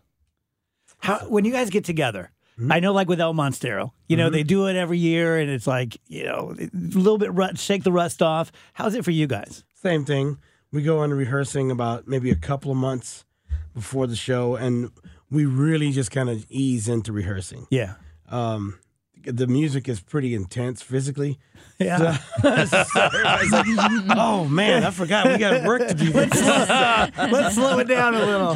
How 1.00 1.20
when 1.20 1.46
you 1.46 1.52
guys 1.52 1.70
get 1.70 1.84
together, 1.86 2.32
Hmm? 2.58 2.70
I 2.72 2.80
know 2.82 2.92
like 2.92 3.08
with 3.08 3.22
El 3.22 3.34
Monstero, 3.34 3.92
you 4.10 4.18
know, 4.18 4.30
they 4.30 4.44
do 4.44 4.68
it 4.68 4.76
every 4.76 4.98
year 5.00 5.38
and 5.38 5.50
it's 5.50 5.66
like, 5.66 5.98
you 6.08 6.26
know, 6.26 6.54
a 6.60 6.70
little 6.76 7.18
bit 7.18 7.32
rut, 7.34 7.58
shake 7.58 7.84
the 7.84 7.94
rust 7.94 8.22
off. 8.22 8.52
How's 8.74 8.94
it 8.94 9.06
for 9.06 9.12
you 9.12 9.26
guys? 9.26 9.64
Same 9.74 10.04
thing. 10.04 10.38
We 10.72 10.84
go 10.84 11.02
into 11.02 11.16
rehearsing 11.16 11.72
about 11.72 12.08
maybe 12.10 12.30
a 12.30 12.36
couple 12.36 12.70
of 12.70 12.78
months 12.78 13.24
before 13.74 14.06
the 14.06 14.18
show, 14.18 14.56
and 14.58 14.92
we 15.32 15.46
really 15.46 15.92
just 15.92 16.12
kind 16.12 16.30
of 16.30 16.46
ease 16.50 16.88
into 16.88 17.12
rehearsing. 17.12 17.66
Yeah. 17.72 17.94
Um, 18.30 18.78
the 19.24 19.48
music 19.48 19.88
is 19.90 20.00
pretty 20.02 20.36
intense 20.36 20.82
physically. 20.82 21.40
Yeah. 21.80 22.18
So 22.44 22.44
everybody's 23.00 23.52
like, 23.52 23.66
oh 24.18 24.46
man, 24.46 24.84
I 24.84 24.92
forgot 24.92 25.26
we 25.26 25.40
got 25.40 25.64
work 25.66 25.88
to 25.88 25.96
do. 25.96 26.12
This. 26.12 26.30
Let's 26.40 27.56
slow 27.56 27.80
it 27.80 27.88
down 27.88 28.14
a 28.14 28.20
little. 28.24 28.56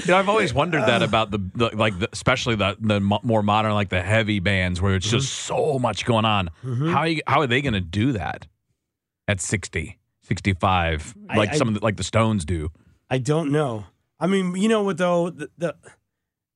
You 0.00 0.06
know, 0.06 0.16
I've 0.16 0.28
always 0.28 0.54
wondered 0.54 0.82
that 0.82 1.02
about 1.02 1.32
the, 1.32 1.38
the 1.56 1.76
like, 1.76 1.98
the, 1.98 2.08
especially 2.12 2.54
the 2.54 2.76
the 2.78 3.00
more 3.00 3.42
modern, 3.42 3.72
like 3.72 3.88
the 3.88 4.00
heavy 4.00 4.38
bands, 4.38 4.80
where 4.80 4.94
it's 4.94 5.10
just 5.10 5.32
so 5.34 5.80
much 5.80 6.04
going 6.04 6.24
on. 6.24 6.50
How 6.62 7.02
you, 7.04 7.22
how 7.26 7.40
are 7.40 7.48
they 7.48 7.60
going 7.60 7.74
to 7.74 7.80
do 7.80 8.12
that 8.12 8.46
at 9.26 9.40
60, 9.40 9.98
65, 10.20 11.16
I- 11.28 11.36
like 11.36 11.50
I- 11.50 11.56
some 11.56 11.66
of 11.66 11.74
the, 11.74 11.80
like 11.80 11.96
the 11.96 12.04
Stones 12.04 12.44
do? 12.44 12.70
I 13.10 13.18
don't 13.18 13.50
know. 13.50 13.86
I 14.20 14.28
mean, 14.28 14.54
you 14.54 14.68
know 14.68 14.84
what 14.84 14.96
though? 14.96 15.30
The, 15.30 15.50
the 15.58 15.74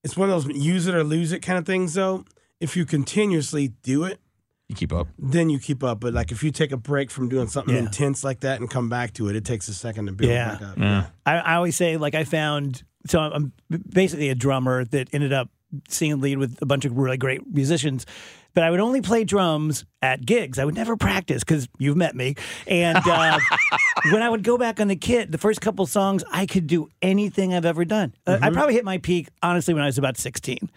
it's 0.05 0.17
one 0.17 0.31
of 0.31 0.45
those 0.45 0.55
use 0.57 0.87
it 0.87 0.95
or 0.95 1.03
lose 1.03 1.33
it 1.33 1.41
kind 1.41 1.59
of 1.59 1.67
things. 1.67 1.95
Though, 1.95 2.25
if 2.61 2.77
you 2.77 2.85
continuously 2.87 3.69
do 3.83 4.05
it, 4.05 4.21
You 4.69 4.77
keep 4.77 4.93
up. 4.93 5.09
then 5.19 5.51
you 5.51 5.59
keep 5.59 5.83
up. 5.83 6.01
But 6.01 6.15
like 6.15 6.31
if 6.31 6.43
you 6.45 6.51
take 6.51 6.71
a 6.73 6.77
break 6.77 7.11
from 7.11 7.29
doing 7.29 7.49
something 7.49 7.75
Yeah. 7.75 7.81
intense 7.83 8.23
like 8.23 8.41
that 8.41 8.61
and 8.61 8.71
come 8.71 8.89
back 8.89 9.13
to 9.15 9.29
it, 9.29 9.37
it 9.37 9.45
takes 9.45 9.69
a 9.69 9.75
second 9.75 10.07
to 10.07 10.13
build 10.13 10.31
Yeah. 10.31 10.53
back 10.53 10.63
up. 10.63 10.79
Yeah. 10.79 11.07
I, 11.27 11.33
I 11.39 11.55
always 11.57 11.77
say, 11.77 11.97
like, 11.97 12.15
I 12.15 12.25
found 12.25 12.85
so 13.07 13.19
I'm 13.21 13.53
basically 13.93 14.31
a 14.31 14.35
drummer 14.35 14.85
that 14.87 15.09
ended 15.13 15.33
up 15.33 15.51
singing 15.89 16.21
lead 16.21 16.39
with 16.39 16.61
a 16.63 16.67
bunch 16.67 16.85
of 16.85 16.97
really 16.97 17.17
great 17.17 17.47
musicians. 17.53 18.07
But 18.55 18.63
I 18.63 18.71
would 18.71 18.79
only 18.81 19.01
play 19.03 19.25
drums 19.25 19.85
at 20.01 20.25
gigs. 20.25 20.61
I 20.61 20.65
would 20.65 20.77
never 20.77 20.97
practice 20.97 21.43
because 21.43 21.69
you've 21.79 21.97
met 21.97 22.15
me. 22.15 22.37
And 22.69 22.99
uh, 23.05 23.39
when 24.13 24.23
I 24.23 24.29
would 24.31 24.45
go 24.45 24.57
back 24.57 24.79
on 24.79 24.87
the 24.87 24.95
kit, 24.97 25.33
the 25.33 25.39
first 25.39 25.61
couple 25.61 25.85
songs, 25.87 26.23
I 26.31 26.47
could 26.47 26.69
do 26.69 26.89
anything 27.03 27.53
I've 27.53 27.65
ever 27.65 27.85
done. 27.85 28.15
Uh, 28.27 28.39
I 28.41 28.51
probably 28.51 28.75
hit 28.75 28.85
my 28.85 28.99
peak, 28.99 29.29
honestly, 29.43 29.75
when 29.75 29.83
I 29.83 29.87
was 29.87 29.99
about 29.99 30.17
16, 30.17 30.71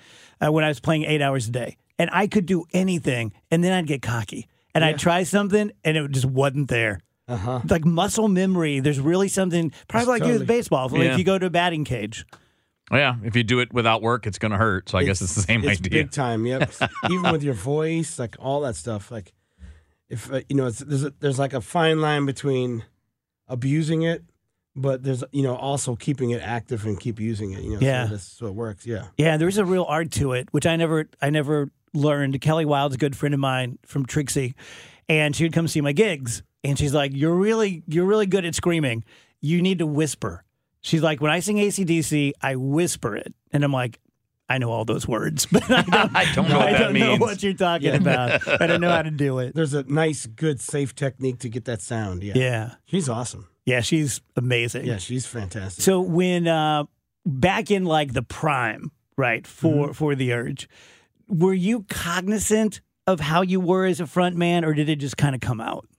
uh, 0.43 0.51
when 0.51 0.63
I 0.63 0.69
was 0.69 0.79
playing 0.79 1.03
eight 1.03 1.21
hours 1.21 1.47
a 1.47 1.51
day. 1.51 1.77
And 1.99 2.09
I 2.11 2.25
could 2.25 2.47
do 2.47 2.65
anything. 2.73 3.31
And 3.51 3.63
then 3.63 3.73
I'd 3.73 3.85
get 3.87 4.01
cocky. 4.01 4.47
And 4.73 4.83
I'd 4.85 4.99
try 4.99 5.23
something, 5.23 5.71
and 5.83 5.97
it 5.97 6.11
just 6.11 6.25
wasn't 6.25 6.69
there. 6.69 6.99
Uh-huh. 7.27 7.61
Like 7.67 7.83
muscle 7.83 8.27
memory, 8.27 8.79
there's 8.79 8.99
really 8.99 9.27
something, 9.27 9.71
probably 9.87 10.07
like 10.19 10.23
you 10.23 10.33
with 10.39 10.47
baseball. 10.47 10.87
Like 10.89 11.01
Yeah. 11.01 11.11
if 11.13 11.17
you 11.19 11.23
go 11.23 11.37
to 11.37 11.47
a 11.47 11.49
batting 11.49 11.83
cage. 11.83 12.25
Yeah, 12.91 13.15
if 13.23 13.35
you 13.35 13.43
do 13.43 13.59
it 13.59 13.73
without 13.73 14.01
work, 14.01 14.25
it's 14.27 14.37
going 14.39 14.51
to 14.53 14.57
hurt. 14.57 14.87
So 14.89 14.97
I 14.97 15.03
guess 15.03 15.21
it's 15.21 15.35
the 15.35 15.41
same 15.41 15.63
it's 15.63 15.79
idea. 15.79 16.03
big 16.03 16.11
time. 16.11 16.45
Yep. 16.45 16.71
Even 17.11 17.31
with 17.31 17.43
your 17.43 17.53
voice, 17.53 18.17
like 18.17 18.35
all 18.39 18.61
that 18.61 18.75
stuff. 18.77 19.11
Like 19.11 19.33
if 20.09 20.31
uh, 20.31 20.41
you 20.47 20.55
know, 20.55 20.67
it's, 20.67 20.79
there's 20.79 21.03
a, 21.03 21.13
there's 21.19 21.37
like 21.39 21.53
a 21.53 21.59
fine 21.61 21.99
line 21.99 22.25
between 22.25 22.85
abusing 23.47 24.03
it, 24.03 24.23
but 24.75 25.03
there's 25.03 25.23
you 25.31 25.43
know 25.43 25.55
also 25.55 25.95
keeping 25.95 26.29
it 26.31 26.41
active 26.41 26.85
and 26.85 26.99
keep 26.99 27.19
using 27.19 27.51
it. 27.51 27.61
You 27.63 27.71
know, 27.73 27.79
Yeah. 27.81 28.05
so 28.05 28.11
that's 28.11 28.23
so 28.23 28.45
it 28.47 28.53
works. 28.55 28.85
Yeah. 28.85 29.07
Yeah, 29.17 29.37
there's 29.37 29.57
a 29.57 29.65
real 29.65 29.83
art 29.87 30.11
to 30.11 30.33
it, 30.33 30.47
which 30.51 30.65
I 30.65 30.75
never 30.77 31.09
I 31.21 31.29
never 31.29 31.69
learned. 31.93 32.39
Kelly 32.41 32.65
Wild's 32.65 32.95
a 32.95 32.97
good 32.97 33.15
friend 33.17 33.33
of 33.33 33.39
mine 33.41 33.79
from 33.85 34.05
Trixie, 34.05 34.55
and 35.09 35.35
she 35.35 35.43
would 35.43 35.53
come 35.53 35.67
see 35.67 35.81
my 35.81 35.91
gigs, 35.91 36.41
and 36.63 36.79
she's 36.79 36.93
like, 36.93 37.11
"You're 37.13 37.35
really 37.35 37.83
you're 37.87 38.05
really 38.05 38.27
good 38.27 38.45
at 38.45 38.55
screaming. 38.55 39.03
You 39.41 39.61
need 39.61 39.79
to 39.79 39.85
whisper." 39.85 40.43
She's 40.87 41.03
like, 41.03 41.19
"When 41.21 41.31
I 41.31 41.39
sing 41.41 41.57
ACDC, 41.57 42.31
I 42.41 42.55
whisper 42.55 43.15
it," 43.15 43.33
and 43.51 43.63
I'm 43.63 43.73
like. 43.73 43.99
I 44.49 44.59
know 44.59 44.71
all 44.71 44.85
those 44.85 45.05
words, 45.05 45.45
but 45.51 45.69
I 45.69 45.81
don't, 45.81 46.15
I 46.15 46.33
don't 46.33 46.47
know 46.47 46.57
what 46.59 46.67
I 46.69 46.71
that 46.71 46.79
don't 46.79 46.93
know 46.93 47.17
what 47.17 47.43
you're 47.43 47.51
talking 47.51 47.93
about. 47.95 48.47
I 48.61 48.65
don't 48.65 48.79
know 48.79 48.89
how 48.89 49.01
to 49.01 49.11
do 49.11 49.39
it. 49.39 49.53
There's 49.53 49.73
a 49.73 49.83
nice, 49.83 50.25
good, 50.25 50.61
safe 50.61 50.95
technique 50.95 51.39
to 51.39 51.49
get 51.49 51.65
that 51.65 51.81
sound. 51.81 52.23
Yeah. 52.23 52.31
Yeah, 52.37 52.71
She's 52.85 53.09
awesome. 53.09 53.49
yeah, 53.65 53.81
she's 53.81 54.21
amazing. 54.37 54.85
Yeah, 54.85 54.99
she's 54.99 55.25
fantastic. 55.25 55.83
So 55.83 55.99
when 55.99 56.47
uh, 56.47 56.85
back 57.25 57.71
in 57.71 57.83
like 57.83 58.13
the 58.13 58.23
prime, 58.23 58.89
right 59.17 59.45
for 59.45 59.93
for 59.93 60.15
the 60.15 60.31
urge, 60.31 60.69
were 61.27 61.53
you 61.53 61.83
cognizant 61.89 62.79
of 63.05 63.19
how 63.19 63.41
you 63.41 63.59
were 63.59 63.85
as 63.85 63.99
a 63.99 64.07
front 64.07 64.37
man, 64.37 64.63
or 64.63 64.73
did 64.73 64.87
it 64.87 64.95
just 64.95 65.17
kind 65.17 65.35
of 65.35 65.41
come 65.41 65.59
out? 65.59 65.89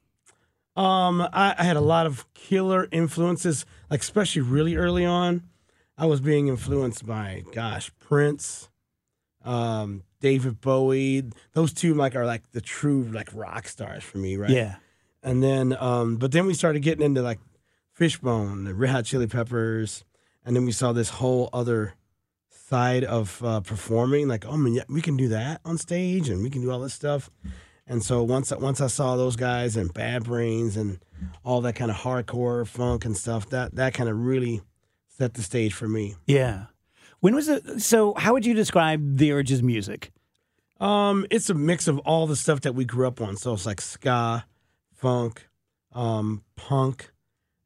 Um, 0.76 1.20
I, 1.20 1.54
I 1.59 1.64
had 1.64 1.76
a 1.76 1.81
lot 1.81 2.07
of 2.07 2.33
killer 2.35 2.88
influences, 2.92 3.66
like 3.90 4.00
especially 4.00 4.42
really 4.42 4.76
early 4.76 5.04
on. 5.04 5.42
I 5.96 6.07
was 6.07 6.20
being 6.20 6.46
influenced 6.46 7.04
by, 7.04 7.42
gosh, 7.52 7.90
Prince, 7.98 8.68
um, 9.44 10.04
David 10.20 10.61
Bowie. 10.61 11.24
Those 11.54 11.72
two 11.72 11.94
like 11.94 12.14
are 12.14 12.26
like 12.26 12.52
the 12.52 12.61
true 12.61 13.02
like 13.02 13.28
rock 13.35 13.66
stars 13.66 14.04
for 14.04 14.18
me, 14.18 14.37
right? 14.37 14.50
Yeah. 14.50 14.76
And 15.22 15.42
then, 15.42 15.76
um, 15.81 16.16
but 16.16 16.31
then 16.31 16.46
we 16.46 16.54
started 16.54 16.83
getting 16.83 17.04
into 17.04 17.22
like 17.22 17.40
Fishbone, 17.94 18.62
the 18.62 18.74
Red 18.74 18.90
Hot 18.90 19.04
Chili 19.04 19.26
Peppers, 19.26 20.04
and 20.44 20.54
then 20.54 20.64
we 20.64 20.70
saw 20.70 20.92
this 20.92 21.11
whole 21.11 21.50
other 21.52 21.94
side 22.48 23.02
of 23.02 23.42
uh, 23.42 23.61
performing. 23.61 24.28
Like, 24.28 24.46
oh 24.46 24.57
man, 24.57 24.74
yeah, 24.74 24.85
we 24.88 25.02
can 25.02 25.16
do 25.16 25.26
that 25.28 25.61
on 25.64 25.78
stage, 25.78 26.28
and 26.28 26.42
we 26.42 26.50
can 26.50 26.62
do 26.62 26.70
all 26.70 26.78
this 26.78 26.94
stuff. 26.94 27.28
And 27.88 28.03
so 28.05 28.22
once 28.22 28.53
once 28.53 28.81
I 28.81 28.87
saw 28.87 29.16
those 29.16 29.35
guys 29.35 29.77
and 29.77 29.92
Bad 29.92 30.24
Brains 30.24 30.77
and 30.77 31.01
all 31.42 31.62
that 31.62 31.74
kind 31.74 31.90
of 31.90 31.96
hardcore 31.96 32.66
funk 32.66 33.05
and 33.05 33.16
stuff, 33.16 33.48
that 33.51 33.74
that 33.77 33.94
kind 33.94 34.09
of 34.11 34.18
really 34.18 34.61
set 35.09 35.35
the 35.35 35.42
stage 35.42 35.72
for 35.72 35.88
me. 35.88 36.14
Yeah. 36.27 36.66
When 37.20 37.35
was 37.35 37.48
it? 37.48 37.81
So, 37.81 38.14
how 38.14 38.33
would 38.35 38.46
you 38.46 38.55
describe 38.55 39.16
the 39.16 39.33
Urge's 39.33 39.62
music? 39.62 40.12
Um, 40.81 41.27
it's 41.31 41.51
a 41.51 41.55
mix 41.55 41.88
of 41.88 41.98
all 42.01 42.27
the 42.27 42.37
stuff 42.37 42.61
that 42.61 42.74
we 42.74 42.85
grew 42.85 43.07
up 43.07 43.20
on. 43.20 43.37
So 43.37 43.53
it's 43.53 43.66
like 43.66 43.81
ska, 43.81 44.44
funk, 44.94 45.48
um, 45.92 46.44
punk, 46.55 47.11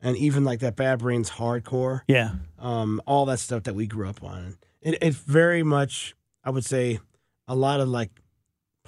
and 0.00 0.16
even 0.16 0.44
like 0.44 0.60
that 0.60 0.76
Bad 0.76 1.00
Brains 1.00 1.30
hardcore. 1.30 2.02
Yeah. 2.06 2.36
Um, 2.58 3.02
all 3.06 3.26
that 3.26 3.38
stuff 3.38 3.64
that 3.64 3.74
we 3.74 3.86
grew 3.86 4.08
up 4.08 4.22
on. 4.22 4.56
It, 4.80 4.98
it's 5.02 5.18
very 5.18 5.62
much, 5.62 6.14
I 6.42 6.50
would 6.50 6.64
say, 6.64 7.00
a 7.46 7.54
lot 7.54 7.80
of 7.80 7.88
like 7.88 8.10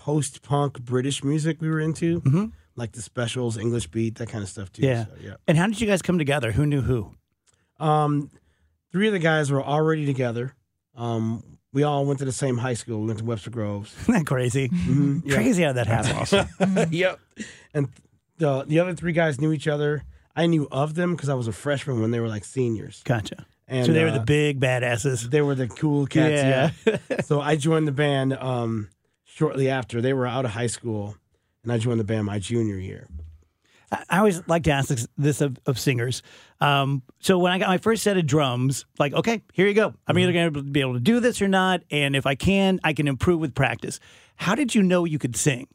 post 0.04 0.42
punk 0.42 0.80
British 0.84 1.24
music 1.24 1.62
we 1.62 1.68
were 1.70 1.80
into, 1.80 2.20
Mhm. 2.20 2.52
like 2.76 2.92
the 2.92 3.00
specials, 3.00 3.56
English 3.56 3.86
beat, 3.86 4.16
that 4.16 4.28
kind 4.28 4.42
of 4.44 4.50
stuff 4.50 4.70
too. 4.70 4.82
Yeah. 4.82 5.06
So, 5.06 5.12
yeah. 5.22 5.34
And 5.48 5.56
how 5.56 5.66
did 5.66 5.80
you 5.80 5.86
guys 5.86 6.02
come 6.02 6.18
together? 6.18 6.52
Who 6.52 6.66
knew 6.66 6.82
who? 6.82 7.14
Um, 7.80 8.30
three 8.92 9.06
of 9.06 9.12
the 9.14 9.18
guys 9.18 9.50
were 9.50 9.62
already 9.64 10.04
together. 10.04 10.54
Um, 10.94 11.42
we 11.72 11.82
all 11.84 12.04
went 12.04 12.18
to 12.18 12.24
the 12.26 12.32
same 12.32 12.58
high 12.58 12.74
school. 12.74 13.00
We 13.00 13.06
went 13.06 13.20
to 13.20 13.24
Webster 13.24 13.50
Groves. 13.50 13.94
Isn't 14.02 14.14
that 14.14 14.26
crazy? 14.26 14.68
Mhm, 14.68 15.22
yeah. 15.24 15.34
Crazy 15.34 15.62
how 15.62 15.72
that 15.72 15.86
happens. 15.86 16.32
yep. 16.92 17.18
And 17.72 17.88
the 18.36 18.64
the 18.66 18.80
other 18.80 18.94
three 18.94 19.12
guys 19.12 19.40
knew 19.40 19.52
each 19.52 19.66
other. 19.68 20.04
I 20.36 20.46
knew 20.46 20.68
of 20.70 20.94
them 20.94 21.14
because 21.14 21.28
I 21.30 21.34
was 21.34 21.48
a 21.48 21.52
freshman 21.52 22.00
when 22.02 22.10
they 22.10 22.20
were 22.20 22.28
like 22.28 22.44
seniors. 22.44 23.02
Gotcha. 23.04 23.46
And 23.66 23.86
so 23.86 23.92
they 23.94 24.04
were 24.04 24.10
uh, 24.10 24.18
the 24.18 24.24
big 24.24 24.60
badasses. 24.60 25.30
they 25.30 25.40
were 25.40 25.54
the 25.54 25.68
cool 25.68 26.06
cats. 26.06 26.42
Yeah. 26.86 26.98
Yeah. 27.08 27.20
so 27.24 27.40
I 27.40 27.56
joined 27.56 27.88
the 27.88 27.92
band 27.92 28.34
um, 28.34 28.88
shortly 29.34 29.68
after 29.68 30.00
they 30.00 30.12
were 30.12 30.26
out 30.26 30.44
of 30.44 30.52
high 30.52 30.68
school, 30.68 31.16
and 31.64 31.72
I 31.72 31.78
joined 31.78 31.98
the 31.98 32.04
band 32.04 32.24
my 32.26 32.38
junior 32.38 32.76
year. 32.76 33.08
I 34.08 34.18
always 34.18 34.42
like 34.48 34.64
to 34.64 34.70
ask 34.72 34.88
this, 34.88 35.06
this 35.16 35.40
of, 35.40 35.56
of 35.66 35.78
singers. 35.78 36.22
Um, 36.60 37.02
so 37.20 37.38
when 37.38 37.52
I 37.52 37.58
got 37.58 37.68
my 37.68 37.78
first 37.78 38.02
set 38.02 38.16
of 38.16 38.26
drums, 38.26 38.86
like, 38.98 39.12
okay, 39.12 39.42
here 39.52 39.66
you 39.68 39.74
go. 39.74 39.94
I'm 40.06 40.18
either 40.18 40.32
Mm-hmm. 40.32 40.52
going 40.52 40.64
to 40.66 40.70
be 40.70 40.80
able 40.80 40.94
to 40.94 41.00
do 41.00 41.20
this 41.20 41.40
or 41.42 41.48
not, 41.48 41.82
and 41.90 42.16
if 42.16 42.26
I 42.26 42.34
can, 42.34 42.80
I 42.82 42.92
can 42.92 43.06
improve 43.08 43.40
with 43.40 43.54
practice. 43.54 44.00
How 44.36 44.54
did 44.54 44.74
you 44.74 44.82
know 44.82 45.04
you 45.04 45.18
could 45.18 45.36
sing? 45.36 45.68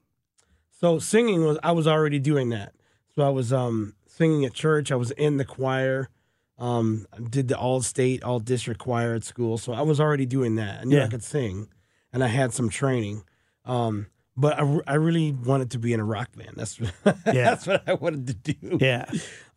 So 0.82 1.00
singing 1.00 1.44
was 1.46 1.58
I 1.64 1.72
was 1.72 1.88
already 1.88 2.20
doing 2.20 2.50
that. 2.50 2.74
So 3.16 3.24
I 3.26 3.30
was 3.30 3.52
um, 3.54 3.96
singing 4.08 4.44
at 4.46 4.54
church. 4.54 4.92
I 4.92 4.96
was 4.96 5.12
in 5.12 5.38
the 5.38 5.46
choir. 5.46 6.10
Um, 6.58 7.06
I 7.14 7.20
did 7.22 7.48
the 7.48 7.58
all 7.58 7.82
state, 7.82 8.24
all 8.24 8.40
district 8.40 8.80
choir 8.82 9.14
at 9.14 9.24
school. 9.24 9.58
So 9.58 9.72
I 9.74 9.82
was 9.82 10.00
already 10.00 10.26
doing 10.26 10.56
that. 10.56 10.82
I 10.82 10.84
knew 10.84 10.98
Yeah. 10.98 11.06
I 11.06 11.10
could 11.10 11.24
sing, 11.24 11.70
and 12.12 12.22
I 12.24 12.28
had 12.28 12.54
some 12.54 12.70
training. 12.70 13.24
Um, 13.66 14.08
but 14.36 14.58
I, 14.58 14.80
I 14.88 14.94
really 14.96 15.32
wanted 15.34 15.72
to 15.72 15.80
be 15.80 15.94
in 15.94 16.00
a 16.00 16.06
rock 16.06 16.30
band. 16.36 16.54
That's 16.56 16.80
yeah. 17.06 17.14
that's 17.26 17.68
what 17.68 17.84
I 17.88 17.94
wanted 17.94 18.28
to 18.28 18.54
do. 18.54 18.78
Yeah. 18.80 19.06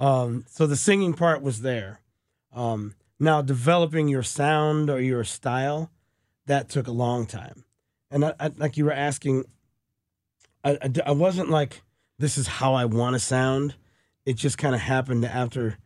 Um, 0.00 0.44
so 0.48 0.66
the 0.66 0.76
singing 0.76 1.14
part 1.14 1.40
was 1.40 1.62
there. 1.62 2.00
Um, 2.52 2.94
now 3.20 3.40
developing 3.42 4.08
your 4.08 4.24
sound 4.24 4.90
or 4.90 5.00
your 5.00 5.24
style, 5.24 5.90
that 6.46 6.68
took 6.68 6.88
a 6.88 6.92
long 6.92 7.26
time. 7.26 7.64
And 8.10 8.24
I, 8.24 8.34
I, 8.40 8.50
like 8.56 8.76
you 8.76 8.84
were 8.84 8.92
asking, 8.92 9.44
I, 10.64 10.72
I, 10.82 10.90
I 11.06 11.12
wasn't 11.12 11.48
like 11.48 11.82
this 12.18 12.36
is 12.36 12.46
how 12.46 12.74
I 12.74 12.84
want 12.84 13.14
to 13.14 13.20
sound. 13.20 13.74
It 14.26 14.34
just 14.34 14.58
kind 14.58 14.74
of 14.74 14.80
happened 14.80 15.24
after 15.24 15.78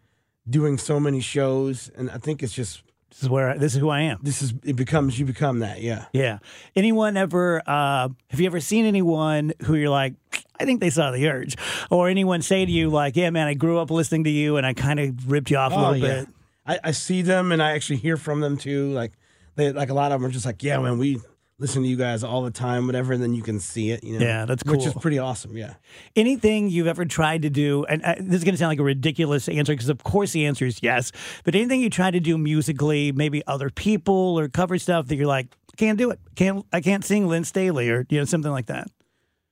doing 0.48 0.78
so 0.78 0.98
many 0.98 1.20
shows, 1.20 1.90
and 1.96 2.10
I 2.10 2.18
think 2.18 2.42
it's 2.42 2.52
just 2.52 2.82
This 3.10 3.22
is 3.22 3.28
where 3.28 3.50
I, 3.50 3.56
this 3.58 3.74
is 3.74 3.80
who 3.80 3.88
I 3.88 4.02
am. 4.02 4.18
this 4.22 4.42
is 4.42 4.52
it 4.64 4.76
becomes 4.76 5.18
you 5.18 5.24
become 5.26 5.60
that. 5.60 5.80
Yeah. 5.80 6.06
Yeah. 6.12 6.38
Anyone 6.74 7.16
ever? 7.16 7.62
Uh, 7.66 8.08
have 8.30 8.40
you 8.40 8.46
ever 8.46 8.60
seen 8.60 8.84
anyone 8.84 9.52
who 9.64 9.74
you're 9.76 9.90
like, 9.90 10.14
I 10.58 10.64
think 10.64 10.80
they 10.80 10.90
saw 10.90 11.10
the 11.12 11.28
urge, 11.28 11.54
or 11.90 12.08
anyone 12.08 12.42
say 12.42 12.66
to 12.66 12.70
you 12.72 12.90
like, 12.90 13.16
Yeah, 13.16 13.30
man, 13.30 13.46
I 13.46 13.54
grew 13.54 13.78
up 13.78 13.90
listening 13.90 14.24
to 14.24 14.30
you, 14.30 14.56
and 14.56 14.66
I 14.66 14.74
kind 14.74 14.98
of 15.00 15.30
ripped 15.30 15.50
you 15.50 15.56
off 15.56 15.72
a 15.72 15.76
Oh, 15.76 15.90
little 15.92 15.96
yeah. 15.96 16.20
bit. 16.20 16.28
I, 16.66 16.78
I 16.84 16.90
see 16.90 17.22
them 17.22 17.52
and 17.52 17.62
I 17.62 17.72
actually 17.72 17.98
hear 17.98 18.16
from 18.16 18.40
them 18.40 18.56
too. 18.56 18.90
Like 18.92 19.12
they 19.54 19.72
like 19.72 19.88
a 19.90 19.94
lot 19.94 20.10
of 20.12 20.20
them 20.20 20.28
are 20.28 20.32
just 20.32 20.44
like, 20.44 20.62
yeah, 20.62 20.78
man, 20.78 20.98
we 20.98 21.20
listen 21.58 21.82
to 21.82 21.88
you 21.88 21.96
guys 21.96 22.22
all 22.22 22.42
the 22.42 22.50
time, 22.50 22.86
whatever. 22.86 23.12
And 23.12 23.22
then 23.22 23.34
you 23.34 23.42
can 23.42 23.60
see 23.60 23.90
it. 23.90 24.04
You 24.04 24.18
know, 24.18 24.26
Yeah, 24.26 24.44
that's 24.44 24.62
cool. 24.62 24.76
Which 24.76 24.86
is 24.86 24.94
pretty 24.94 25.18
awesome. 25.18 25.56
Yeah. 25.56 25.74
Anything 26.14 26.68
you've 26.68 26.86
ever 26.86 27.04
tried 27.04 27.42
to 27.42 27.50
do, 27.50 27.84
and 27.84 28.02
uh, 28.04 28.14
this 28.18 28.36
is 28.36 28.44
going 28.44 28.54
to 28.54 28.58
sound 28.58 28.70
like 28.70 28.78
a 28.78 28.84
ridiculous 28.84 29.48
answer 29.48 29.72
because, 29.72 29.88
of 29.88 30.02
course, 30.04 30.32
the 30.32 30.46
answer 30.46 30.66
is 30.66 30.82
yes. 30.82 31.12
But 31.44 31.54
anything 31.54 31.80
you 31.80 31.90
try 31.90 32.10
to 32.10 32.20
do 32.20 32.36
musically, 32.36 33.12
maybe 33.12 33.42
other 33.46 33.70
people 33.70 34.38
or 34.38 34.48
cover 34.48 34.78
stuff 34.78 35.06
that 35.08 35.16
you're 35.16 35.26
like, 35.26 35.48
can't 35.76 35.98
do 35.98 36.10
it, 36.10 36.18
can't, 36.34 36.64
I 36.72 36.80
can't 36.80 37.04
sing 37.04 37.28
Layne 37.28 37.44
Staley 37.44 37.90
or 37.90 38.06
you 38.08 38.18
know 38.18 38.24
something 38.24 38.50
like 38.50 38.66
that. 38.66 38.88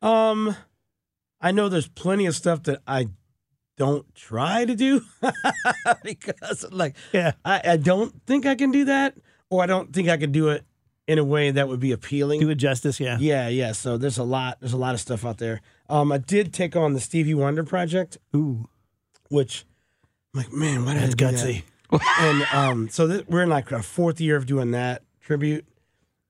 Um, 0.01 0.57
I 1.40 1.53
know 1.53 1.69
there's 1.69 1.88
plenty 1.88 2.27
of 2.27 2.35
stuff 2.35 2.62
that 2.64 2.81
I 2.87 3.09
don't 3.77 4.14
try 4.14 4.64
to 4.64 4.75
do 4.75 5.03
because 6.05 6.64
like 6.71 6.97
Yeah, 7.12 7.33
I, 7.45 7.61
I 7.64 7.77
don't 7.77 8.14
think 8.27 8.47
I 8.47 8.55
can 8.55 8.71
do 8.71 8.87
that, 8.87 9.17
or 9.51 9.62
I 9.62 9.67
don't 9.67 9.93
think 9.93 10.09
I 10.09 10.17
can 10.17 10.33
do 10.33 10.49
it 10.49 10.64
in 11.07 11.19
a 11.19 11.25
way 11.25 11.51
that 11.51 11.69
would 11.69 11.81
be 11.81 11.93
appealing. 11.93 12.40
do 12.40 12.51
it 12.51 12.55
justice. 12.57 12.99
Yeah, 12.99 13.19
Yeah, 13.21 13.49
yeah. 13.49 13.73
So 13.73 13.99
there's 13.99 14.19
a 14.19 14.25
lot. 14.25 14.59
There's 14.61 14.73
a 14.73 14.79
lot 14.79 14.95
of 14.95 15.01
stuff 15.01 15.25
out 15.25 15.38
there. 15.38 15.61
Um, 15.88 16.11
I 16.12 16.19
did 16.19 16.53
take 16.53 16.77
on 16.77 16.95
the 16.95 17.01
Stevie 17.01 17.35
Wonder 17.35 17.62
project, 17.64 18.17
ooh, 18.35 18.69
which, 19.29 19.67
I'm 20.35 20.40
like, 20.40 20.53
man, 20.53 20.85
why 20.85 20.95
did 20.95 21.03
that's 21.03 21.14
I 21.14 21.17
do 21.17 21.37
that? 21.37 21.62
gutsy. 21.90 22.21
and 22.21 22.43
um, 22.53 22.88
so 22.88 23.07
th- 23.07 23.27
we're 23.29 23.43
in 23.43 23.51
like 23.51 23.71
our 23.73 23.83
fourth 23.83 24.21
year 24.21 24.37
of 24.37 24.47
doing 24.47 24.71
that 24.71 25.03
tribute, 25.21 25.67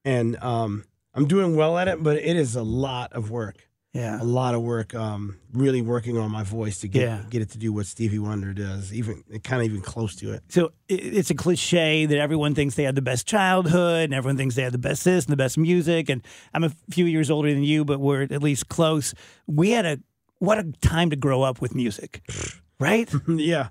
and 0.05 0.37
um, 0.43 0.85
I'm 1.15 1.27
doing 1.27 1.55
well 1.57 1.79
at 1.79 1.87
it, 1.89 2.03
but 2.03 2.17
it 2.17 2.37
is 2.37 2.57
a 2.57 2.63
lot 2.65 3.13
of 3.13 3.31
work, 3.31 3.69
Yeah, 3.95 4.21
a 4.21 4.25
lot 4.25 4.57
of 4.57 4.63
work. 4.63 4.93
Um, 4.93 5.39
really 5.53 5.81
working 5.81 6.19
on 6.19 6.29
my 6.31 6.43
voice 6.43 6.81
to 6.81 6.89
get 6.89 7.03
Yeah. 7.03 7.23
get 7.31 7.43
it 7.43 7.51
to 7.51 7.59
do 7.59 7.73
what 7.73 7.87
Stevie 7.87 8.19
Wonder 8.19 8.53
does, 8.53 8.93
even 8.93 9.23
kind 9.45 9.63
of 9.63 9.67
even 9.69 9.81
close 9.83 10.17
to 10.17 10.33
it. 10.33 10.43
So 10.49 10.73
it's 10.89 11.31
a 11.31 11.35
cliche 11.35 12.05
that 12.05 12.19
everyone 12.19 12.57
thinks 12.57 12.75
they 12.75 12.83
had 12.83 12.97
the 12.97 13.03
best 13.03 13.25
childhood 13.27 14.07
and 14.07 14.15
everyone 14.15 14.37
thinks 14.37 14.57
they 14.57 14.63
had 14.63 14.73
the 14.73 14.79
best 14.79 15.05
this 15.05 15.25
and 15.27 15.33
the 15.33 15.37
best 15.37 15.57
music. 15.57 16.09
And 16.09 16.23
I'm 16.53 16.65
a 16.65 16.73
few 16.91 17.05
years 17.07 17.31
older 17.31 17.55
than 17.55 17.63
you, 17.63 17.85
but 17.85 18.01
we're 18.01 18.23
at 18.23 18.43
least 18.43 18.69
close. 18.69 19.15
We 19.47 19.71
had 19.71 19.87
a 19.87 20.01
what 20.41 20.59
a 20.59 20.65
time 20.83 21.11
to 21.11 21.17
grow 21.17 21.43
up 21.43 21.61
with 21.61 21.75
music, 21.77 22.21
right? 22.81 23.09
yeah, 23.29 23.69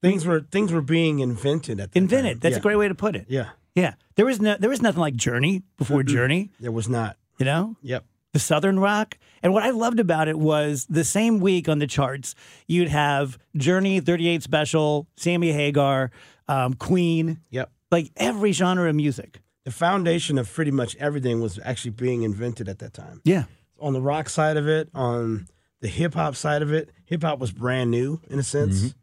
things 0.00 0.26
were 0.26 0.40
things 0.40 0.72
were 0.72 0.82
being 0.82 1.20
invented 1.20 1.78
at 1.78 1.92
that 1.92 1.98
Invented. 1.98 2.32
time. 2.32 2.40
That's 2.40 2.54
yeah. 2.54 2.58
a 2.58 2.62
great 2.62 2.76
way 2.76 2.88
to 2.88 2.96
put 2.96 3.14
it. 3.14 3.26
Yeah, 3.28 3.50
Yeah, 3.76 3.94
there 4.16 4.26
was 4.26 4.40
no 4.40 4.56
there 4.58 4.70
was 4.70 4.82
nothing 4.82 5.00
like 5.00 5.14
Journey 5.14 5.62
before 5.78 6.02
Journey. 6.02 6.50
there 6.58 6.72
was 6.72 6.88
not. 6.88 7.16
You 7.38 7.46
know, 7.46 7.76
Yep. 7.82 8.04
The 8.32 8.38
Southern 8.38 8.78
Rock. 8.78 9.18
And 9.42 9.52
what 9.52 9.62
I 9.62 9.70
loved 9.70 9.98
about 10.00 10.28
it 10.28 10.38
was 10.38 10.86
the 10.88 11.04
same 11.04 11.40
week 11.40 11.68
on 11.68 11.78
the 11.78 11.86
charts, 11.86 12.34
you'd 12.66 12.88
have 12.88 13.38
Journey, 13.56 14.00
38 14.00 14.42
Special, 14.42 15.06
Sammy 15.16 15.52
Hagar, 15.52 16.10
um, 16.48 16.74
Queen, 16.74 17.40
Yep. 17.50 17.70
like 17.90 18.10
every 18.16 18.52
genre 18.52 18.88
of 18.88 18.94
music. 18.96 19.40
The 19.64 19.70
foundation 19.70 20.38
of 20.38 20.52
pretty 20.52 20.70
much 20.70 20.96
everything 20.96 21.40
was 21.40 21.58
actually 21.64 21.92
being 21.92 22.22
invented 22.22 22.68
at 22.68 22.78
that 22.80 22.92
time. 22.94 23.20
Yeah. 23.24 23.44
on 23.80 23.92
the 23.92 24.00
rock 24.00 24.28
side 24.28 24.56
of 24.56 24.68
it, 24.68 24.88
on 24.94 25.48
the 25.80 25.88
hip 25.88 26.14
hop 26.14 26.36
side 26.36 26.62
of 26.62 26.72
it, 26.72 26.90
hip 27.04 27.22
hop 27.24 27.40
was 27.40 27.50
brand 27.50 27.90
new 27.90 28.20
in 28.30 28.38
a 28.38 28.42
sense. 28.44 28.94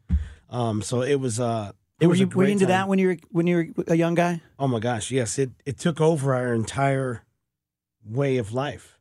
Um, 0.48 0.80
so 0.80 1.02
it 1.02 1.16
was 1.20 1.38
uh, 1.38 1.72
it 2.00 2.06
were 2.06 2.10
was 2.12 2.20
you, 2.20 2.26
were 2.28 2.44
you 2.46 2.52
into 2.52 2.64
time. 2.64 2.70
that 2.70 2.88
when 2.88 2.98
you 2.98 3.08
were 3.08 3.16
when 3.30 3.46
you 3.46 3.74
were 3.76 3.84
a 3.88 3.94
young 3.94 4.14
guy? 4.14 4.40
Oh 4.58 4.66
my 4.68 4.78
gosh, 4.80 5.10
yes 5.10 5.38
it 5.38 5.50
it 5.66 5.78
took 5.78 6.00
over 6.00 6.34
our 6.34 6.54
entire 6.54 7.24
way 8.04 8.38
of 8.38 8.52
life. 8.54 8.98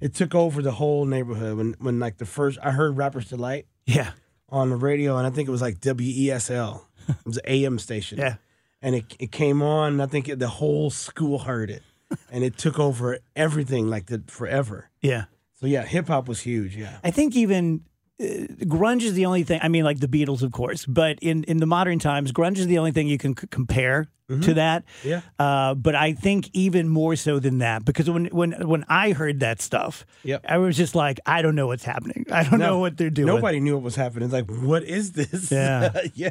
It 0.00 0.14
took 0.14 0.34
over 0.34 0.62
the 0.62 0.72
whole 0.72 1.04
neighborhood 1.06 1.56
when 1.56 1.74
when 1.78 1.98
like 1.98 2.18
the 2.18 2.26
first 2.26 2.58
I 2.62 2.70
heard 2.72 2.96
Rappers 2.96 3.28
Delight 3.28 3.66
Yeah. 3.86 4.10
on 4.48 4.70
the 4.70 4.76
radio, 4.76 5.16
and 5.18 5.26
I 5.26 5.30
think 5.30 5.48
it 5.48 5.52
was 5.52 5.62
like 5.62 5.80
WESL, 5.80 6.82
it 7.08 7.16
was 7.24 7.36
an 7.38 7.42
AM 7.46 7.78
station. 7.78 8.18
Yeah. 8.18 8.36
and 8.82 8.94
it 8.94 9.04
it 9.18 9.32
came 9.32 9.62
on. 9.62 9.92
And 9.94 10.02
I 10.02 10.06
think 10.06 10.28
it, 10.28 10.38
the 10.38 10.48
whole 10.48 10.90
school 10.90 11.38
heard 11.40 11.70
it, 11.70 11.82
and 12.30 12.44
it 12.44 12.56
took 12.58 12.78
over 12.78 13.18
everything 13.34 13.88
like 13.88 14.06
the 14.06 14.22
forever. 14.26 14.90
Yeah. 15.00 15.24
So 15.60 15.66
yeah, 15.66 15.84
hip 15.84 16.08
hop 16.08 16.28
was 16.28 16.40
huge. 16.40 16.76
Yeah. 16.76 16.98
I 17.02 17.10
think 17.10 17.34
even 17.36 17.82
grunge 18.20 19.02
is 19.02 19.14
the 19.14 19.26
only 19.26 19.42
thing. 19.42 19.60
I 19.62 19.68
mean, 19.68 19.84
like 19.84 20.00
the 20.00 20.08
Beatles, 20.08 20.42
of 20.42 20.52
course, 20.52 20.86
but 20.86 21.18
in, 21.20 21.44
in 21.44 21.58
the 21.58 21.66
modern 21.66 21.98
times, 21.98 22.32
grunge 22.32 22.58
is 22.58 22.66
the 22.66 22.78
only 22.78 22.92
thing 22.92 23.08
you 23.08 23.18
can 23.18 23.36
c- 23.36 23.46
compare 23.50 24.08
to 24.40 24.54
that. 24.54 24.84
Yeah. 25.04 25.20
Uh, 25.38 25.74
but 25.74 25.94
I 25.94 26.12
think 26.14 26.48
even 26.54 26.88
more 26.88 27.14
so 27.14 27.38
than 27.38 27.58
that, 27.58 27.84
because 27.84 28.08
when 28.08 28.26
when 28.26 28.52
when 28.66 28.84
I 28.88 29.12
heard 29.12 29.40
that 29.40 29.60
stuff, 29.60 30.06
Yep. 30.22 30.46
I 30.48 30.58
was 30.58 30.76
just 30.76 30.94
like, 30.94 31.20
I 31.26 31.42
don't 31.42 31.54
know 31.54 31.66
what's 31.66 31.84
happening. 31.84 32.24
I 32.32 32.42
don't 32.44 32.58
No, 32.58 32.66
know 32.68 32.78
what 32.78 32.96
they're 32.96 33.10
doing. 33.10 33.26
Nobody 33.26 33.60
knew 33.60 33.74
what 33.74 33.82
was 33.82 33.96
happening. 33.96 34.24
It's 34.24 34.32
like, 34.32 34.50
what 34.50 34.82
is 34.84 35.12
this? 35.12 35.52
Yeah. 35.52 35.92
yeah. 36.14 36.30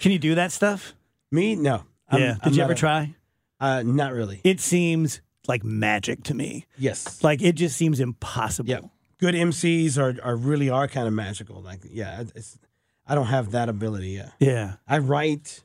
Can 0.00 0.12
you 0.12 0.18
do 0.20 0.36
that 0.36 0.52
stuff? 0.52 0.94
Me? 1.32 1.56
No. 1.56 1.82
I'm- 2.08 2.20
yeah. 2.20 2.36
I'm 2.42 2.50
Did 2.50 2.56
you 2.58 2.62
ever 2.62 2.72
a- 2.74 2.76
try? 2.76 3.14
Uh, 3.58 3.82
not 3.84 4.12
really. 4.12 4.40
It 4.44 4.60
seems 4.60 5.20
like 5.48 5.64
magic 5.64 6.22
to 6.24 6.34
me. 6.34 6.66
Yes. 6.78 7.24
Like 7.24 7.42
it 7.42 7.54
just 7.56 7.76
seems 7.76 7.98
impossible. 8.00 8.70
Yeah. 8.70 8.80
Good 9.20 9.34
MCs 9.34 9.98
are, 9.98 10.16
are 10.24 10.34
really 10.36 10.70
are 10.70 10.88
kind 10.88 11.06
of 11.06 11.12
magical. 11.12 11.60
Like, 11.62 11.80
yeah, 11.90 12.24
it's, 12.34 12.58
I 13.06 13.14
don't 13.14 13.26
have 13.26 13.50
that 13.52 13.68
ability. 13.68 14.08
Yeah. 14.10 14.30
Yeah. 14.38 14.74
I 14.88 14.98
write, 14.98 15.62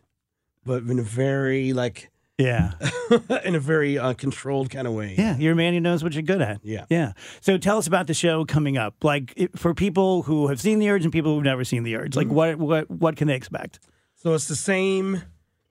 but 0.66 0.84
in 0.84 1.00
a 1.00 1.04
very 1.04 1.72
like 1.74 2.10
Yeah. 2.38 2.74
in 3.46 3.56
a 3.56 3.60
very 3.60 3.98
uh, 3.98 4.14
controlled 4.14 4.70
kind 4.70 4.88
of 4.88 4.94
way. 4.94 5.16
Yeah. 5.18 5.38
You're 5.38 5.54
a 5.54 5.56
man 5.56 5.74
who 5.74 5.80
knows 5.80 6.04
what 6.04 6.14
you're 6.14 6.24
good 6.24 6.42
at. 6.42 6.60
Yeah. 6.64 6.86
Yeah. 6.90 7.14
So 7.40 7.58
tell 7.58 7.78
us 7.78 7.88
about 7.88 8.08
the 8.08 8.14
show 8.14 8.44
coming 8.46 8.78
up. 8.78 9.04
Like 9.04 9.34
it, 9.38 9.58
for 9.58 9.74
people 9.74 10.24
who 10.24 10.48
have 10.50 10.60
seen 10.60 10.80
the 10.80 10.90
urge 10.90 11.04
and 11.04 11.14
people 11.14 11.34
who've 11.34 11.44
never 11.44 11.64
seen 11.64 11.84
the 11.84 11.96
urge. 11.96 12.16
Like 12.18 12.28
Mm-hmm. 12.28 12.36
what 12.36 12.58
what 12.58 12.92
what 12.92 13.16
can 13.16 13.28
they 13.30 13.36
expect? 13.36 13.80
So 14.16 14.34
it's 14.34 14.48
the 14.50 14.56
same 14.56 15.22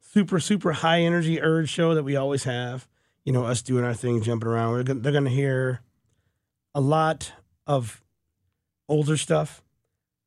super 0.00 0.40
super 0.40 0.72
high 0.72 1.00
energy 1.02 1.40
urge 1.40 1.68
show 1.68 1.94
that 1.94 2.02
we 2.04 2.16
always 2.16 2.44
have. 2.44 2.88
You 3.24 3.32
know, 3.32 3.44
us 3.44 3.60
doing 3.62 3.84
our 3.84 3.94
thing, 3.94 4.22
jumping 4.22 4.48
around. 4.48 4.72
We're 4.72 4.82
gonna, 4.84 5.00
they're 5.00 5.12
going 5.12 5.24
to 5.24 5.30
hear 5.30 5.80
a 6.74 6.80
lot 6.80 7.32
of 7.66 8.02
older 8.88 9.16
stuff, 9.16 9.62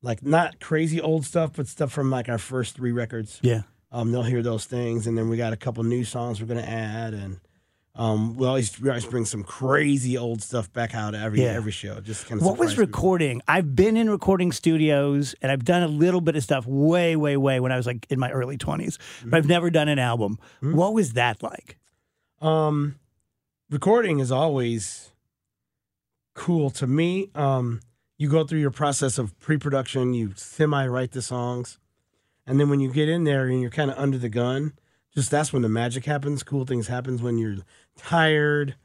like 0.01 0.23
not 0.23 0.59
crazy 0.59 0.99
old 1.01 1.25
stuff, 1.25 1.51
but 1.55 1.67
stuff 1.67 1.91
from 1.91 2.09
like 2.09 2.29
our 2.29 2.37
first 2.37 2.75
three 2.75 2.91
records. 2.91 3.39
Yeah. 3.41 3.61
Um, 3.91 4.11
they'll 4.11 4.23
hear 4.23 4.41
those 4.43 4.65
things, 4.65 5.07
and 5.07 5.17
then 5.17 5.29
we 5.29 5.37
got 5.37 5.53
a 5.53 5.57
couple 5.57 5.83
new 5.83 6.03
songs 6.03 6.41
we're 6.41 6.47
going 6.47 6.59
to 6.63 6.69
add, 6.69 7.13
and 7.13 7.39
um, 7.95 8.35
we 8.35 8.45
always 8.45 8.79
we 8.81 8.89
always 8.89 9.05
bring 9.05 9.25
some 9.25 9.43
crazy 9.43 10.17
old 10.17 10.43
stuff 10.43 10.71
back 10.73 10.93
out 10.93 11.15
every 11.15 11.41
Yeah. 11.41 11.53
every 11.53 11.71
show. 11.71 11.99
Just 12.01 12.27
kind 12.27 12.39
of 12.41 12.45
What 12.45 12.57
was 12.59 12.77
recording? 12.77 13.41
I've 13.47 13.75
been 13.75 13.95
in 13.97 14.09
recording 14.09 14.51
studios 14.51 15.33
and 15.41 15.51
I've 15.51 15.65
done 15.65 15.81
a 15.81 15.87
little 15.87 16.21
bit 16.21 16.35
of 16.35 16.43
stuff 16.43 16.67
way, 16.67 17.15
way, 17.15 17.37
way 17.37 17.59
when 17.59 17.71
I 17.71 17.77
was 17.77 17.87
like 17.87 18.05
in 18.11 18.19
my 18.19 18.29
early 18.29 18.55
20s, 18.57 18.97
but 19.25 19.37
I've 19.37 19.47
never 19.47 19.71
done 19.71 19.87
an 19.87 19.97
album. 19.99 20.37
What 20.61 20.93
was 20.93 21.13
that 21.13 21.41
like? 21.41 21.77
Um, 22.39 22.99
recording 23.71 24.19
is 24.19 24.31
always 24.31 25.11
cool 26.37 26.69
to 26.71 26.87
me. 26.87 27.29
Um, 27.35 27.81
you 28.17 28.29
go 28.29 28.45
through 28.45 28.59
your 28.59 28.71
process 28.71 29.17
of 29.17 29.37
pre-production, 29.39 30.13
you 30.13 30.33
semi-write 30.35 31.11
the 31.11 31.21
songs, 31.21 31.77
and 32.45 32.59
then 32.59 32.69
when 32.69 32.79
you 32.79 32.91
get 32.91 33.09
in 33.09 33.25
there 33.25 33.45
and 33.47 33.61
you're 33.61 33.69
kind 33.69 33.91
of 33.91 33.97
under 33.97 34.17
the 34.17 34.29
gun, 34.29 34.73
just 35.13 35.29
that's 35.29 35.51
when 35.51 35.61
the 35.61 35.69
magic 35.69 36.05
happens. 36.05 36.43
Cool 36.43 36.65
things 36.65 36.87
happens 36.87 37.21
when 37.21 37.37
you're 37.37 37.57
tired, 37.97 38.75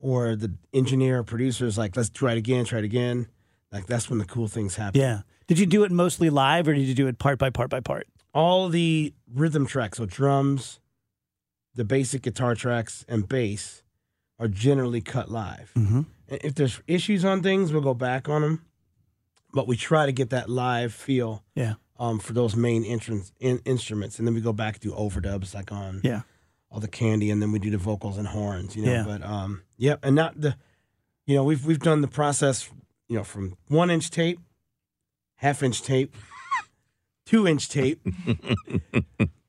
or 0.00 0.34
the 0.34 0.52
engineer 0.72 1.20
or 1.20 1.22
producer 1.22 1.66
is 1.66 1.78
like, 1.78 1.96
"Let's 1.96 2.10
try 2.10 2.32
it 2.32 2.38
again, 2.38 2.64
try 2.64 2.80
it 2.80 2.84
again." 2.84 3.28
Like 3.70 3.86
that's 3.86 4.10
when 4.10 4.18
the 4.18 4.24
cool 4.24 4.48
things 4.48 4.76
happen. 4.76 5.00
Yeah. 5.00 5.22
Did 5.46 5.58
you 5.58 5.66
do 5.66 5.84
it 5.84 5.92
mostly 5.92 6.30
live 6.30 6.68
or 6.68 6.74
did 6.74 6.86
you 6.86 6.94
do 6.94 7.06
it 7.06 7.18
part 7.18 7.38
by 7.38 7.50
part 7.50 7.70
by 7.70 7.80
part? 7.80 8.06
all 8.34 8.68
the 8.68 9.14
rhythm 9.32 9.64
tracks, 9.64 9.98
so 9.98 10.06
drums, 10.06 10.80
the 11.74 11.84
basic 11.84 12.22
guitar 12.22 12.54
tracks, 12.54 13.04
and 13.08 13.28
bass 13.28 13.82
are 14.38 14.48
generally 14.48 15.00
cut 15.00 15.30
live. 15.30 15.70
Mm-hmm. 15.76 16.02
And 16.28 16.40
If 16.44 16.54
there's 16.54 16.80
issues 16.86 17.24
on 17.24 17.42
things, 17.42 17.72
we'll 17.72 17.82
go 17.82 17.94
back 17.94 18.28
on 18.28 18.42
them, 18.42 18.64
but 19.52 19.66
we 19.68 19.76
try 19.76 20.06
to 20.06 20.12
get 20.12 20.30
that 20.30 20.48
live 20.48 20.92
feel 20.94 21.42
Yeah. 21.54 21.74
um, 21.98 22.18
for 22.18 22.32
those 22.32 22.56
main 22.56 22.84
entrance 22.84 23.32
in, 23.40 23.60
instruments, 23.64 24.18
and 24.18 24.26
then 24.26 24.34
we 24.34 24.40
go 24.40 24.52
back 24.52 24.80
to 24.80 24.92
overdubs 24.92 25.54
like 25.54 25.70
on 25.72 26.00
Yeah. 26.02 26.22
all 26.70 26.80
the 26.80 26.88
candy, 26.88 27.30
and 27.30 27.40
then 27.42 27.52
we 27.52 27.58
do 27.58 27.70
the 27.70 27.78
vocals 27.78 28.18
and 28.18 28.26
horns, 28.28 28.74
you 28.76 28.84
know. 28.84 28.92
Yeah. 28.92 29.04
But 29.04 29.22
um, 29.22 29.62
yep, 29.76 30.00
and 30.02 30.16
not 30.16 30.40
the, 30.40 30.56
you 31.26 31.34
know, 31.36 31.44
we've 31.44 31.64
we've 31.64 31.78
done 31.78 32.00
the 32.00 32.08
process, 32.08 32.68
you 33.08 33.16
know, 33.16 33.24
from 33.24 33.56
one 33.68 33.90
inch 33.90 34.10
tape, 34.10 34.40
half 35.36 35.62
inch 35.62 35.82
tape, 35.82 36.14
two 37.26 37.46
inch 37.46 37.68
tape, 37.68 38.00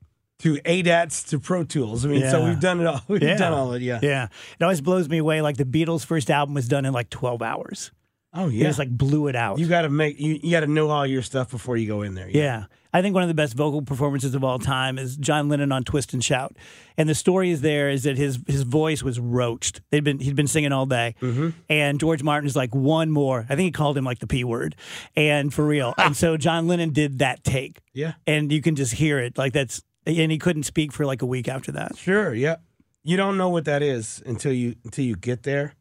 to 0.45 0.55
ADATs 0.61 1.27
to 1.29 1.39
Pro 1.39 1.63
Tools. 1.63 2.05
I 2.05 2.09
mean, 2.09 2.21
so 2.29 2.45
we've 2.45 2.59
done 2.59 2.79
it 2.81 2.85
all. 2.85 3.01
We've 3.07 3.21
Yeah. 3.21 3.35
done 3.37 3.51
all 3.53 3.69
of 3.73 3.81
it. 3.81 3.85
Yeah. 3.85 3.99
Yeah. 4.01 4.27
It 4.59 4.63
always 4.63 4.79
blows 4.79 5.09
me 5.09 5.17
away. 5.17 5.41
Like 5.41 5.57
the 5.57 5.65
Beatles' 5.65 6.05
first 6.05 6.29
album 6.29 6.53
was 6.53 6.67
done 6.67 6.85
in 6.85 6.93
like 6.93 7.09
12 7.09 7.41
hours. 7.41 7.91
Oh 8.37 8.47
yeah. 8.49 8.63
just 8.65 8.77
like 8.79 8.89
blew 8.89 9.27
it 9.27 9.35
out. 9.35 9.59
you 9.59 9.67
got 9.67 9.83
to 9.83 9.89
make 9.89 10.19
you, 10.19 10.37
you 10.43 10.51
got 10.51 10.59
to 10.59 10.67
know 10.67 10.89
all 10.89 11.07
your 11.07 11.21
stuff 11.21 11.49
before 11.49 11.77
you 11.77 11.87
go 11.87 12.01
in 12.01 12.15
there. 12.15 12.29
Yeah. 12.29 12.65
I 12.93 13.01
think 13.01 13.13
one 13.13 13.23
of 13.23 13.29
the 13.29 13.33
best 13.33 13.55
vocal 13.55 13.81
performances 13.81 14.35
of 14.35 14.43
all 14.43 14.59
time 14.59 14.97
is 14.99 15.17
John 15.17 15.47
Lennon 15.49 15.71
on 15.71 15.83
Twist 15.83 16.13
and 16.13 16.23
Shout. 16.23 16.55
And 16.97 17.07
the 17.09 17.15
story 17.15 17.51
is 17.51 17.61
there 17.61 17.89
is 17.89 18.03
that 18.03 18.17
his 18.17 18.37
his 18.45 18.61
voice 18.63 19.01
was 19.03 19.19
roached. 19.21 19.81
They'd 19.89 20.03
been 20.03 20.19
he'd 20.19 20.35
been 20.35 20.47
singing 20.47 20.71
all 20.73 20.85
day. 20.85 21.15
Mm-hmm. 21.21 21.49
And 21.69 21.99
George 21.99 22.23
Martin 22.23 22.45
is 22.47 22.55
like 22.55 22.75
one 22.75 23.09
more. 23.09 23.41
I 23.49 23.55
think 23.55 23.67
he 23.67 23.71
called 23.71 23.97
him 23.97 24.03
like 24.05 24.19
the 24.19 24.27
P 24.27 24.43
word. 24.43 24.75
And 25.15 25.53
for 25.53 25.65
real. 25.65 25.93
and 25.97 26.15
so 26.15 26.37
John 26.37 26.67
Lennon 26.67 26.91
did 26.91 27.19
that 27.19 27.43
take. 27.43 27.79
Yeah. 27.93 28.13
And 28.27 28.51
you 28.51 28.61
can 28.61 28.75
just 28.75 28.93
hear 28.93 29.17
it. 29.19 29.37
Like 29.37 29.53
that's 29.53 29.81
and 30.05 30.31
he 30.31 30.37
couldn't 30.37 30.63
speak 30.63 30.91
for 30.91 31.05
like 31.05 31.21
a 31.21 31.25
week 31.25 31.47
after 31.47 31.71
that. 31.73 31.97
Sure. 31.97 32.33
Yeah. 32.33 32.57
You 33.03 33.17
don't 33.17 33.37
know 33.37 33.49
what 33.49 33.65
that 33.65 33.81
is 33.81 34.21
until 34.25 34.51
you 34.53 34.75
until 34.83 35.05
you 35.05 35.15
get 35.15 35.43
there, 35.43 35.75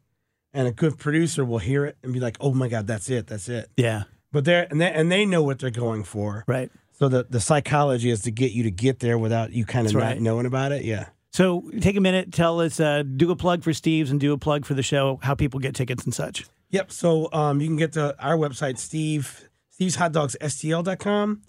and 0.53 0.67
a 0.67 0.71
good 0.71 0.97
producer 0.99 1.43
will 1.43 1.57
hear 1.59 1.85
it 1.85 1.97
and 2.03 2.13
be 2.13 2.19
like, 2.19 2.37
"Oh 2.39 2.53
my 2.53 2.67
God, 2.67 2.85
that's 2.87 3.09
it, 3.09 3.27
that's 3.27 3.49
it." 3.49 3.69
Yeah. 3.77 4.03
But 4.31 4.45
they're 4.45 4.67
and 4.69 4.79
they 4.79 4.91
and 4.91 5.11
they 5.11 5.25
know 5.25 5.41
what 5.41 5.59
they're 5.59 5.71
going 5.71 6.03
for. 6.03 6.43
Right. 6.47 6.69
So 6.91 7.09
the 7.09 7.25
the 7.29 7.39
psychology 7.39 8.09
is 8.09 8.21
to 8.23 8.31
get 8.31 8.51
you 8.51 8.63
to 8.63 8.71
get 8.71 8.99
there 8.99 9.17
without 9.17 9.51
you 9.53 9.65
kind 9.65 9.87
of 9.87 9.93
That's 9.93 10.03
not 10.03 10.09
right. 10.11 10.21
knowing 10.21 10.45
about 10.45 10.71
it. 10.71 10.83
Yeah. 10.85 11.07
So 11.31 11.69
take 11.81 11.97
a 11.97 12.01
minute, 12.01 12.31
tell 12.31 12.61
us, 12.61 12.79
uh, 12.79 13.03
do 13.03 13.29
a 13.31 13.35
plug 13.35 13.63
for 13.63 13.73
Steve's 13.73 14.09
and 14.11 14.19
do 14.21 14.31
a 14.31 14.37
plug 14.37 14.65
for 14.65 14.73
the 14.73 14.83
show, 14.83 15.19
how 15.21 15.35
people 15.35 15.59
get 15.59 15.75
tickets 15.75 16.05
and 16.05 16.13
such. 16.13 16.45
Yep. 16.69 16.91
So 16.91 17.29
um, 17.33 17.59
you 17.59 17.67
can 17.67 17.75
get 17.75 17.93
to 17.93 18.15
our 18.23 18.37
website, 18.37 18.77
Steve 18.77 19.49
Steve's 19.71 19.95
Hot 19.95 20.11
Dogs 20.13 20.37
STL.com. 20.39 21.41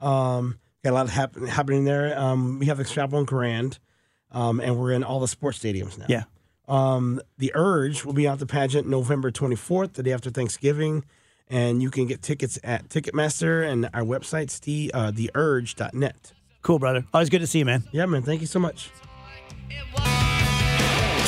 Um, 0.00 0.58
got 0.84 0.90
a 0.90 0.94
lot 0.94 1.08
hap- 1.08 1.36
happening 1.36 1.84
there. 1.84 2.16
Um, 2.18 2.58
we 2.58 2.66
have 2.66 2.76
the 2.76 2.84
Chaperone 2.84 3.24
Grand, 3.24 3.78
um, 4.30 4.60
and 4.60 4.78
we're 4.78 4.92
in 4.92 5.02
all 5.02 5.18
the 5.18 5.28
sports 5.28 5.58
stadiums 5.58 5.98
now. 5.98 6.06
Yeah. 6.08 6.24
Um, 6.68 7.20
the 7.38 7.52
Urge 7.54 8.04
will 8.04 8.12
be 8.12 8.28
out 8.28 8.38
the 8.38 8.46
pageant 8.46 8.86
November 8.86 9.30
24th, 9.30 9.94
the 9.94 10.02
day 10.02 10.12
after 10.12 10.30
Thanksgiving. 10.30 11.04
And 11.48 11.82
you 11.82 11.90
can 11.90 12.06
get 12.06 12.22
tickets 12.22 12.58
at 12.64 12.88
Ticketmaster 12.88 13.68
and 13.70 13.90
our 13.92 14.02
website, 14.02 14.50
Steve, 14.50 14.90
uh, 14.94 15.10
theurge.net. 15.10 16.32
Cool, 16.62 16.78
brother. 16.78 17.04
Always 17.12 17.28
good 17.28 17.40
to 17.40 17.46
see 17.46 17.58
you, 17.58 17.66
man. 17.66 17.84
Yeah, 17.92 18.06
man. 18.06 18.22
Thank 18.22 18.40
you 18.40 18.46
so 18.46 18.58
much. 18.58 18.90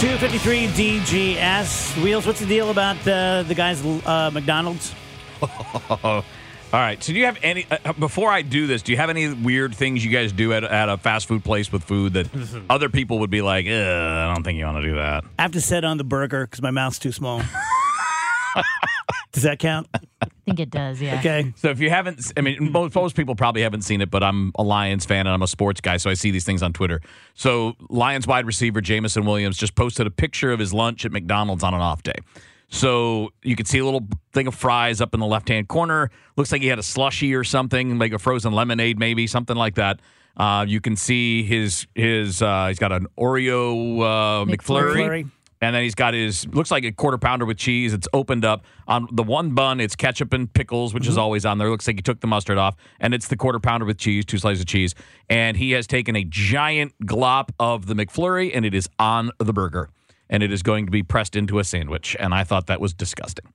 253 0.00 0.68
DGS. 0.68 2.02
Wheels, 2.02 2.26
what's 2.26 2.40
the 2.40 2.46
deal 2.46 2.70
about 2.70 2.96
uh, 3.06 3.42
the 3.42 3.54
guys 3.54 3.84
uh, 3.84 4.30
McDonald's? 4.32 4.94
All 6.72 6.80
right. 6.80 7.02
So, 7.02 7.12
do 7.12 7.18
you 7.18 7.26
have 7.26 7.38
any, 7.42 7.64
uh, 7.70 7.92
before 7.92 8.30
I 8.30 8.42
do 8.42 8.66
this, 8.66 8.82
do 8.82 8.90
you 8.92 8.98
have 8.98 9.08
any 9.08 9.32
weird 9.32 9.74
things 9.74 10.04
you 10.04 10.10
guys 10.10 10.32
do 10.32 10.52
at, 10.52 10.64
at 10.64 10.88
a 10.88 10.96
fast 10.96 11.28
food 11.28 11.44
place 11.44 11.70
with 11.70 11.84
food 11.84 12.14
that 12.14 12.28
other 12.70 12.88
people 12.88 13.20
would 13.20 13.30
be 13.30 13.40
like, 13.40 13.66
I 13.66 14.32
don't 14.34 14.42
think 14.42 14.58
you 14.58 14.64
want 14.64 14.78
to 14.78 14.82
do 14.82 14.96
that? 14.96 15.24
I 15.38 15.42
have 15.42 15.52
to 15.52 15.60
set 15.60 15.84
on 15.84 15.96
the 15.96 16.04
burger 16.04 16.44
because 16.44 16.60
my 16.60 16.72
mouth's 16.72 16.98
too 16.98 17.12
small. 17.12 17.40
Does 19.32 19.42
that 19.44 19.58
count? 19.58 19.86
I 20.22 20.28
think 20.46 20.60
it 20.60 20.70
does, 20.70 21.00
yeah. 21.00 21.18
Okay. 21.18 21.52
So, 21.56 21.68
if 21.68 21.78
you 21.78 21.90
haven't, 21.90 22.32
I 22.36 22.40
mean, 22.40 22.72
most, 22.72 22.94
most 22.94 23.14
people 23.16 23.36
probably 23.36 23.62
haven't 23.62 23.82
seen 23.82 24.00
it, 24.00 24.10
but 24.10 24.22
I'm 24.22 24.50
a 24.56 24.62
Lions 24.62 25.04
fan 25.04 25.26
and 25.26 25.34
I'm 25.34 25.42
a 25.42 25.46
sports 25.46 25.80
guy, 25.80 25.98
so 25.98 26.08
I 26.10 26.14
see 26.14 26.30
these 26.30 26.44
things 26.44 26.62
on 26.62 26.72
Twitter. 26.72 27.00
So, 27.34 27.76
Lions 27.90 28.26
wide 28.26 28.46
receiver 28.46 28.80
Jameson 28.80 29.24
Williams 29.24 29.56
just 29.56 29.74
posted 29.74 30.06
a 30.06 30.10
picture 30.10 30.52
of 30.52 30.58
his 30.58 30.72
lunch 30.72 31.04
at 31.04 31.12
McDonald's 31.12 31.62
on 31.62 31.74
an 31.74 31.80
off 31.80 32.02
day. 32.02 32.14
So 32.68 33.30
you 33.42 33.56
could 33.56 33.68
see 33.68 33.78
a 33.78 33.84
little 33.84 34.06
thing 34.32 34.46
of 34.46 34.54
fries 34.54 35.00
up 35.00 35.14
in 35.14 35.20
the 35.20 35.26
left 35.26 35.48
hand 35.48 35.68
corner. 35.68 36.10
Looks 36.36 36.52
like 36.52 36.62
he 36.62 36.68
had 36.68 36.78
a 36.78 36.82
slushy 36.82 37.34
or 37.34 37.44
something, 37.44 37.98
like 37.98 38.12
a 38.12 38.18
frozen 38.18 38.52
lemonade, 38.52 38.98
maybe 38.98 39.26
something 39.26 39.56
like 39.56 39.76
that. 39.76 40.00
Uh, 40.36 40.64
you 40.68 40.80
can 40.80 40.96
see 40.96 41.42
his 41.42 41.86
his 41.94 42.42
uh, 42.42 42.66
he's 42.68 42.78
got 42.78 42.92
an 42.92 43.06
Oreo 43.18 44.00
uh, 44.00 44.44
McFlurry. 44.44 44.94
McFlurry. 44.94 45.30
And 45.62 45.74
then 45.74 45.82
he's 45.82 45.94
got 45.94 46.12
his 46.12 46.46
looks 46.48 46.70
like 46.70 46.84
a 46.84 46.92
quarter 46.92 47.16
pounder 47.16 47.46
with 47.46 47.56
cheese. 47.56 47.94
It's 47.94 48.06
opened 48.12 48.44
up 48.44 48.66
on 48.86 49.08
the 49.10 49.22
one 49.22 49.54
bun. 49.54 49.80
It's 49.80 49.96
ketchup 49.96 50.34
and 50.34 50.52
pickles, 50.52 50.92
which 50.92 51.08
is 51.08 51.16
always 51.16 51.46
on 51.46 51.56
there. 51.56 51.70
Looks 51.70 51.86
like 51.86 51.96
he 51.96 52.02
took 52.02 52.20
the 52.20 52.26
mustard 52.26 52.58
off, 52.58 52.76
and 53.00 53.14
it's 53.14 53.28
the 53.28 53.36
quarter 53.36 53.58
pounder 53.58 53.86
with 53.86 53.96
cheese, 53.96 54.26
two 54.26 54.36
slices 54.36 54.60
of 54.60 54.66
cheese. 54.66 54.94
And 55.30 55.56
he 55.56 55.70
has 55.70 55.86
taken 55.86 56.14
a 56.14 56.24
giant 56.24 56.92
glop 57.04 57.48
of 57.58 57.86
the 57.86 57.94
McFlurry, 57.94 58.50
and 58.54 58.66
it 58.66 58.74
is 58.74 58.86
on 58.98 59.30
the 59.38 59.54
burger, 59.54 59.88
and 60.28 60.42
it 60.42 60.52
is 60.52 60.62
going 60.62 60.86
to 60.86 60.92
be 60.92 61.02
pressed 61.02 61.36
into 61.36 61.58
a 61.58 61.64
sandwich. 61.64 62.16
And 62.18 62.34
I 62.34 62.44
thought 62.44 62.66
that 62.66 62.80
was 62.80 62.94
disgusting. 62.94 63.46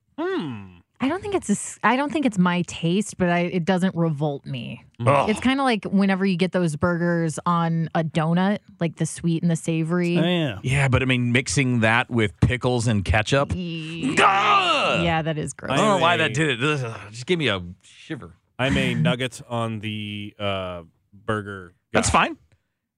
I 1.02 1.08
don't 1.08 1.20
think 1.20 1.34
it's 1.34 1.48
a 1.48 1.52
s 1.52 1.80
I 1.82 1.96
don't 1.96 2.12
think 2.12 2.26
it's 2.26 2.38
my 2.38 2.62
taste, 2.62 3.18
but 3.18 3.28
I, 3.28 3.40
it 3.40 3.64
doesn't 3.64 3.96
revolt 3.96 4.46
me. 4.46 4.84
Ugh. 5.04 5.28
It's 5.28 5.40
kind 5.40 5.58
of 5.58 5.64
like 5.64 5.84
whenever 5.84 6.24
you 6.24 6.36
get 6.36 6.52
those 6.52 6.76
burgers 6.76 7.40
on 7.44 7.88
a 7.92 8.04
donut, 8.04 8.58
like 8.78 8.96
the 8.96 9.06
sweet 9.06 9.42
and 9.42 9.50
the 9.50 9.56
savory. 9.56 10.16
Oh, 10.16 10.22
yeah. 10.22 10.58
Yeah, 10.62 10.86
but 10.86 11.02
I 11.02 11.06
mean, 11.06 11.32
mixing 11.32 11.80
that 11.80 12.08
with 12.08 12.38
pickles 12.40 12.86
and 12.86 13.04
ketchup. 13.04 13.50
Ugh! 13.50 13.56
Yeah, 13.58 15.22
that 15.22 15.38
is 15.38 15.52
gross. 15.54 15.72
I 15.72 15.76
don't 15.76 15.88
know 15.88 15.98
why 15.98 16.18
that 16.18 16.34
did 16.34 16.62
it. 16.62 16.64
Ugh, 16.64 17.00
Just 17.10 17.26
give 17.26 17.40
me 17.40 17.48
a 17.48 17.60
shiver. 17.82 18.34
I'm 18.56 18.76
a 18.78 18.94
nuggets 19.08 19.42
on 19.48 19.80
the 19.80 20.34
uh, 20.38 20.82
burger. 21.12 21.74
That's 21.92 22.10
fine. 22.10 22.36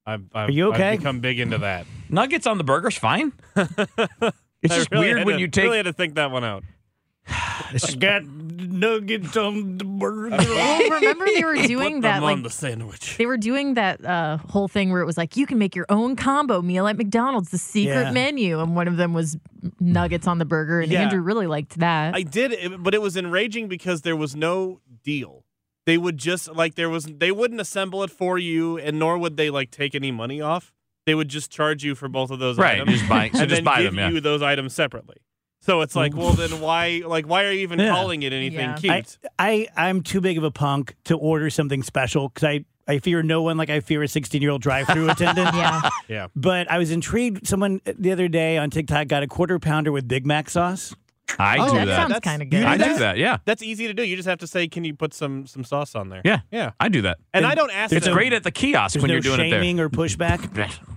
I've, 0.07 0.25
I've, 0.35 0.49
Are 0.49 0.53
you 0.53 0.69
okay? 0.73 0.91
I've 0.91 0.99
become 0.99 1.21
big 1.21 1.41
into 1.41 1.59
that. 1.59 1.87
Nuggets 2.11 2.47
on 2.47 2.59
the 2.59 2.65
burger's 2.65 2.97
fine. 2.99 3.33
It's 3.57 4.75
just 4.75 4.91
really 4.93 5.07
weird 5.15 5.25
when 5.25 5.37
to- 5.37 5.41
you 5.41 5.49
take 5.49 5.65
Really 5.65 5.79
had 5.79 5.87
to 5.87 5.93
think 5.93 6.15
that 6.17 6.31
one 6.31 6.45
out. 6.45 6.65
I 7.29 7.79
got 7.99 8.25
nuggets 8.27 9.35
on 9.37 9.79
the 9.79 9.85
burger. 9.85 10.37
Well, 10.37 10.91
remember 10.91 11.25
they 11.25 11.43
were 11.45 11.55
doing 11.67 12.03
that 12.03 12.23
like 12.23 12.33
on 12.37 12.43
the 12.43 12.51
sandwich. 12.51 13.17
they 13.17 13.25
were 13.25 13.39
doing 13.39 13.75
that 13.75 14.05
uh, 14.05 14.37
whole 14.51 14.69
thing 14.69 14.91
where 14.93 15.01
it 15.01 15.07
was 15.07 15.17
like 15.17 15.37
you 15.37 15.47
can 15.47 15.57
make 15.59 15.75
your 15.75 15.87
own 15.89 16.17
combo 16.17 16.61
meal 16.61 16.87
at 16.87 16.97
McDonald's, 16.99 17.51
the 17.51 17.59
secret 17.59 17.95
Yeah. 18.05 18.11
menu, 18.13 18.61
and 18.61 18.77
one 18.77 18.89
of 18.89 18.99
them 18.99 19.15
was 19.15 19.39
nuggets 19.81 20.27
on 20.27 20.39
the 20.39 20.45
burger, 20.45 20.81
and 20.83 20.93
Yeah. 20.93 21.03
Andrew 21.03 21.21
really 21.23 21.47
liked 21.47 21.79
that. 21.79 22.15
I 22.15 22.23
did, 22.23 22.83
but 22.83 22.95
it 22.95 23.01
was 23.01 23.17
enraging 23.17 23.69
because 23.69 24.03
there 24.03 24.17
was 24.17 24.37
no 24.37 24.81
deal. 25.03 25.44
They 25.87 25.99
would 25.99 26.17
just 26.19 26.53
like 26.55 26.75
there 26.77 26.89
was 26.91 27.05
they 27.05 27.31
wouldn't 27.33 27.61
assemble 27.61 28.03
it 28.03 28.11
for 28.11 28.39
you, 28.39 28.79
and 28.79 28.99
nor 28.99 29.19
would 29.19 29.37
they 29.37 29.51
like 29.51 29.71
take 29.71 29.95
any 29.95 30.11
money 30.11 30.41
off. 30.41 30.73
They 31.07 31.15
would 31.15 31.29
just 31.29 31.51
charge 31.51 31.85
you 31.85 31.95
for 31.95 32.09
both 32.09 32.31
of 32.31 32.39
those 32.39 32.59
items. 32.59 32.61
Right, 32.69 32.81
items, 32.81 32.99
just 32.99 33.09
buy- 33.09 33.31
so 33.33 33.39
and 33.41 33.49
just 33.51 33.59
then 33.59 33.65
buy 33.65 33.83
give 33.83 33.93
them, 33.93 33.99
yeah. 33.99 34.09
you 34.11 34.21
those 34.21 34.41
items 34.43 34.73
separately. 34.75 35.17
So 35.61 35.81
it's 35.83 35.95
like, 35.97 36.15
well, 36.15 36.33
then 36.33 36.61
why 36.61 37.03
like 37.07 37.27
why 37.27 37.45
are 37.45 37.53
you 37.53 37.61
even 37.61 37.79
Yeah. 37.79 37.91
calling 37.91 38.23
it 38.23 38.33
anything 38.33 38.61
Yeah. 38.61 38.77
cute? 38.77 39.19
I, 39.39 39.67
I 39.77 39.89
I'm 39.89 40.03
too 40.03 40.21
big 40.23 40.39
of 40.39 40.45
a 40.45 40.51
punk 40.51 40.95
to 41.05 41.17
order 41.17 41.51
something 41.51 41.83
special 41.83 42.29
because 42.31 42.45
I 42.45 42.65
I 42.87 42.99
fear 42.99 43.23
no 43.23 43.41
one 43.43 43.57
like 43.57 43.71
I 43.71 43.81
fear 43.81 44.03
a 44.03 44.09
16 44.09 44.41
year 44.43 44.51
old 44.51 44.61
drive 44.63 44.87
through 44.89 45.09
attendant. 45.11 45.55
yeah, 45.55 45.89
yeah, 46.09 46.27
But 46.37 46.71
I 46.71 46.77
was 46.79 46.91
intrigued. 46.91 47.47
Someone 47.47 47.81
uh, 47.87 47.93
the 47.99 48.13
other 48.13 48.29
day 48.29 48.59
on 48.59 48.69
TikTok 48.71 49.09
got 49.09 49.23
a 49.23 49.27
quarter 49.27 49.59
pounder 49.59 49.91
with 49.93 50.07
Big 50.07 50.27
Mac 50.27 50.49
sauce. 50.51 50.95
I 51.39 51.59
Oh, 51.59 51.69
do 51.71 51.77
that 51.79 51.85
that. 51.87 52.09
sounds 52.11 52.21
kind 52.21 52.43
of 52.43 52.51
good. 52.51 52.63
I 52.65 52.77
do 52.77 52.85
do 52.85 52.99
that. 52.99 53.17
Yeah, 53.19 53.39
that's 53.45 53.63
easy 53.63 53.87
to 53.87 53.95
do. 53.95 54.03
You 54.03 54.17
just 54.17 54.29
have 54.29 54.39
to 54.39 54.47
say, 54.47 54.69
can 54.69 54.85
you 54.85 54.95
put 54.95 55.13
some 55.15 55.47
some 55.47 55.65
sauce 55.65 55.95
on 55.95 56.09
there? 56.09 56.23
yeah, 56.25 56.41
yeah. 56.51 56.73
I 56.81 56.89
do 56.89 57.03
that. 57.03 57.19
And 57.33 57.45
I 57.47 57.55
don't 57.55 57.71
ask. 57.73 57.93
It's 57.93 58.07
them. 58.07 58.15
great 58.15 58.33
at 58.33 58.43
the 58.45 58.51
kiosk 58.51 58.97
when 58.97 59.09
no 59.09 59.15
you're 59.15 59.21
doing 59.21 59.41
it 59.41 59.51
there. 59.51 59.61
shaming 59.61 59.81
or 59.81 59.89
pushback. 59.91 60.41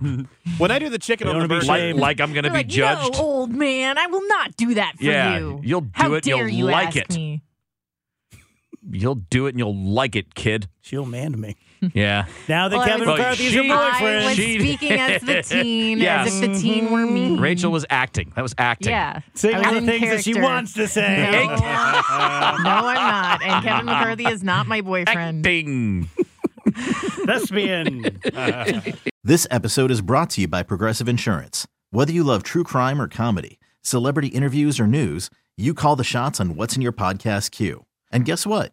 when 0.58 0.70
I 0.70 0.78
do 0.78 0.88
the 0.88 0.98
chicken 0.98 1.26
They 1.26 1.32
on 1.32 1.40
the 1.40 1.48
wanna 1.48 1.60
burger. 1.66 1.92
like, 1.94 1.94
like 1.96 2.20
I'm 2.20 2.32
going 2.32 2.44
to 2.44 2.50
be 2.50 2.56
like, 2.58 2.68
judged. 2.68 3.14
No, 3.14 3.20
old 3.20 3.50
man, 3.54 3.98
I 3.98 4.06
will 4.06 4.26
not 4.28 4.56
do 4.56 4.74
that 4.74 4.96
for 4.96 5.04
Yeah, 5.04 5.38
you. 5.38 5.60
you'll 5.64 5.80
do 5.82 5.90
How 5.92 6.12
it, 6.14 6.26
you'll 6.26 6.48
you 6.48 6.64
like 6.66 6.88
ask 6.88 6.96
it. 6.96 7.14
Me? 7.14 7.42
You'll 8.90 9.16
do 9.16 9.46
it 9.46 9.50
and 9.50 9.58
you'll 9.58 9.76
like 9.76 10.16
it, 10.16 10.34
kid. 10.34 10.68
She'll 10.80 11.04
man 11.06 11.38
me. 11.40 11.56
Yeah. 11.94 12.26
Now 12.48 12.68
that 12.68 12.76
Well, 12.76 12.86
Kevin 12.86 13.08
was- 13.08 13.18
McCarthy 13.18 13.44
is 13.46 13.52
she- 13.52 13.66
your 13.66 13.74
I 13.76 13.92
boyfriend. 13.92 14.24
was 14.26 14.34
She- 14.36 14.58
speaking 14.58 14.92
as 14.92 15.22
the 15.22 15.42
teen, 15.62 15.98
Yes. 15.98 16.26
as 16.28 16.40
if 16.40 16.52
the 16.52 16.60
teen 16.60 16.90
were 16.90 17.06
me. 17.06 17.36
Rachel 17.38 17.70
was 17.72 17.84
acting. 17.90 18.32
That 18.36 18.42
was 18.42 18.54
acting. 18.58 18.90
Yeah. 18.90 19.20
Say 19.34 19.52
I 19.54 19.58
was 19.58 19.66
all 19.66 19.72
the 19.74 19.78
in 19.78 19.86
things 19.86 20.08
that 20.10 20.24
she 20.24 20.34
wants 20.40 20.72
to 20.74 20.88
say. 20.88 21.30
No, 21.32 21.46
no, 21.48 21.54
I'm 21.64 22.62
not. 22.62 23.42
And 23.42 23.64
Kevin 23.64 23.86
McCarthy 23.86 24.26
is 24.26 24.42
not 24.42 24.66
my 24.66 24.80
boyfriend. 24.80 25.46
Acting. 25.46 26.08
Thespian. 27.26 28.18
This 29.24 29.46
episode 29.50 29.90
is 29.90 30.00
brought 30.00 30.30
to 30.30 30.40
you 30.42 30.48
by 30.48 30.62
Progressive 30.62 31.08
Insurance. 31.08 31.66
Whether 31.90 32.12
you 32.12 32.22
love 32.24 32.42
true 32.42 32.64
crime 32.64 33.00
or 33.00 33.08
comedy, 33.08 33.58
celebrity 33.82 34.28
interviews 34.28 34.78
or 34.80 34.86
news, 34.86 35.30
you 35.56 35.74
call 35.74 35.96
the 35.96 36.04
shots 36.04 36.40
on 36.40 36.54
what's 36.56 36.76
in 36.76 36.82
your 36.82 36.92
podcast 36.92 37.50
queue. 37.50 37.84
And 38.12 38.24
guess 38.24 38.46
what? 38.46 38.72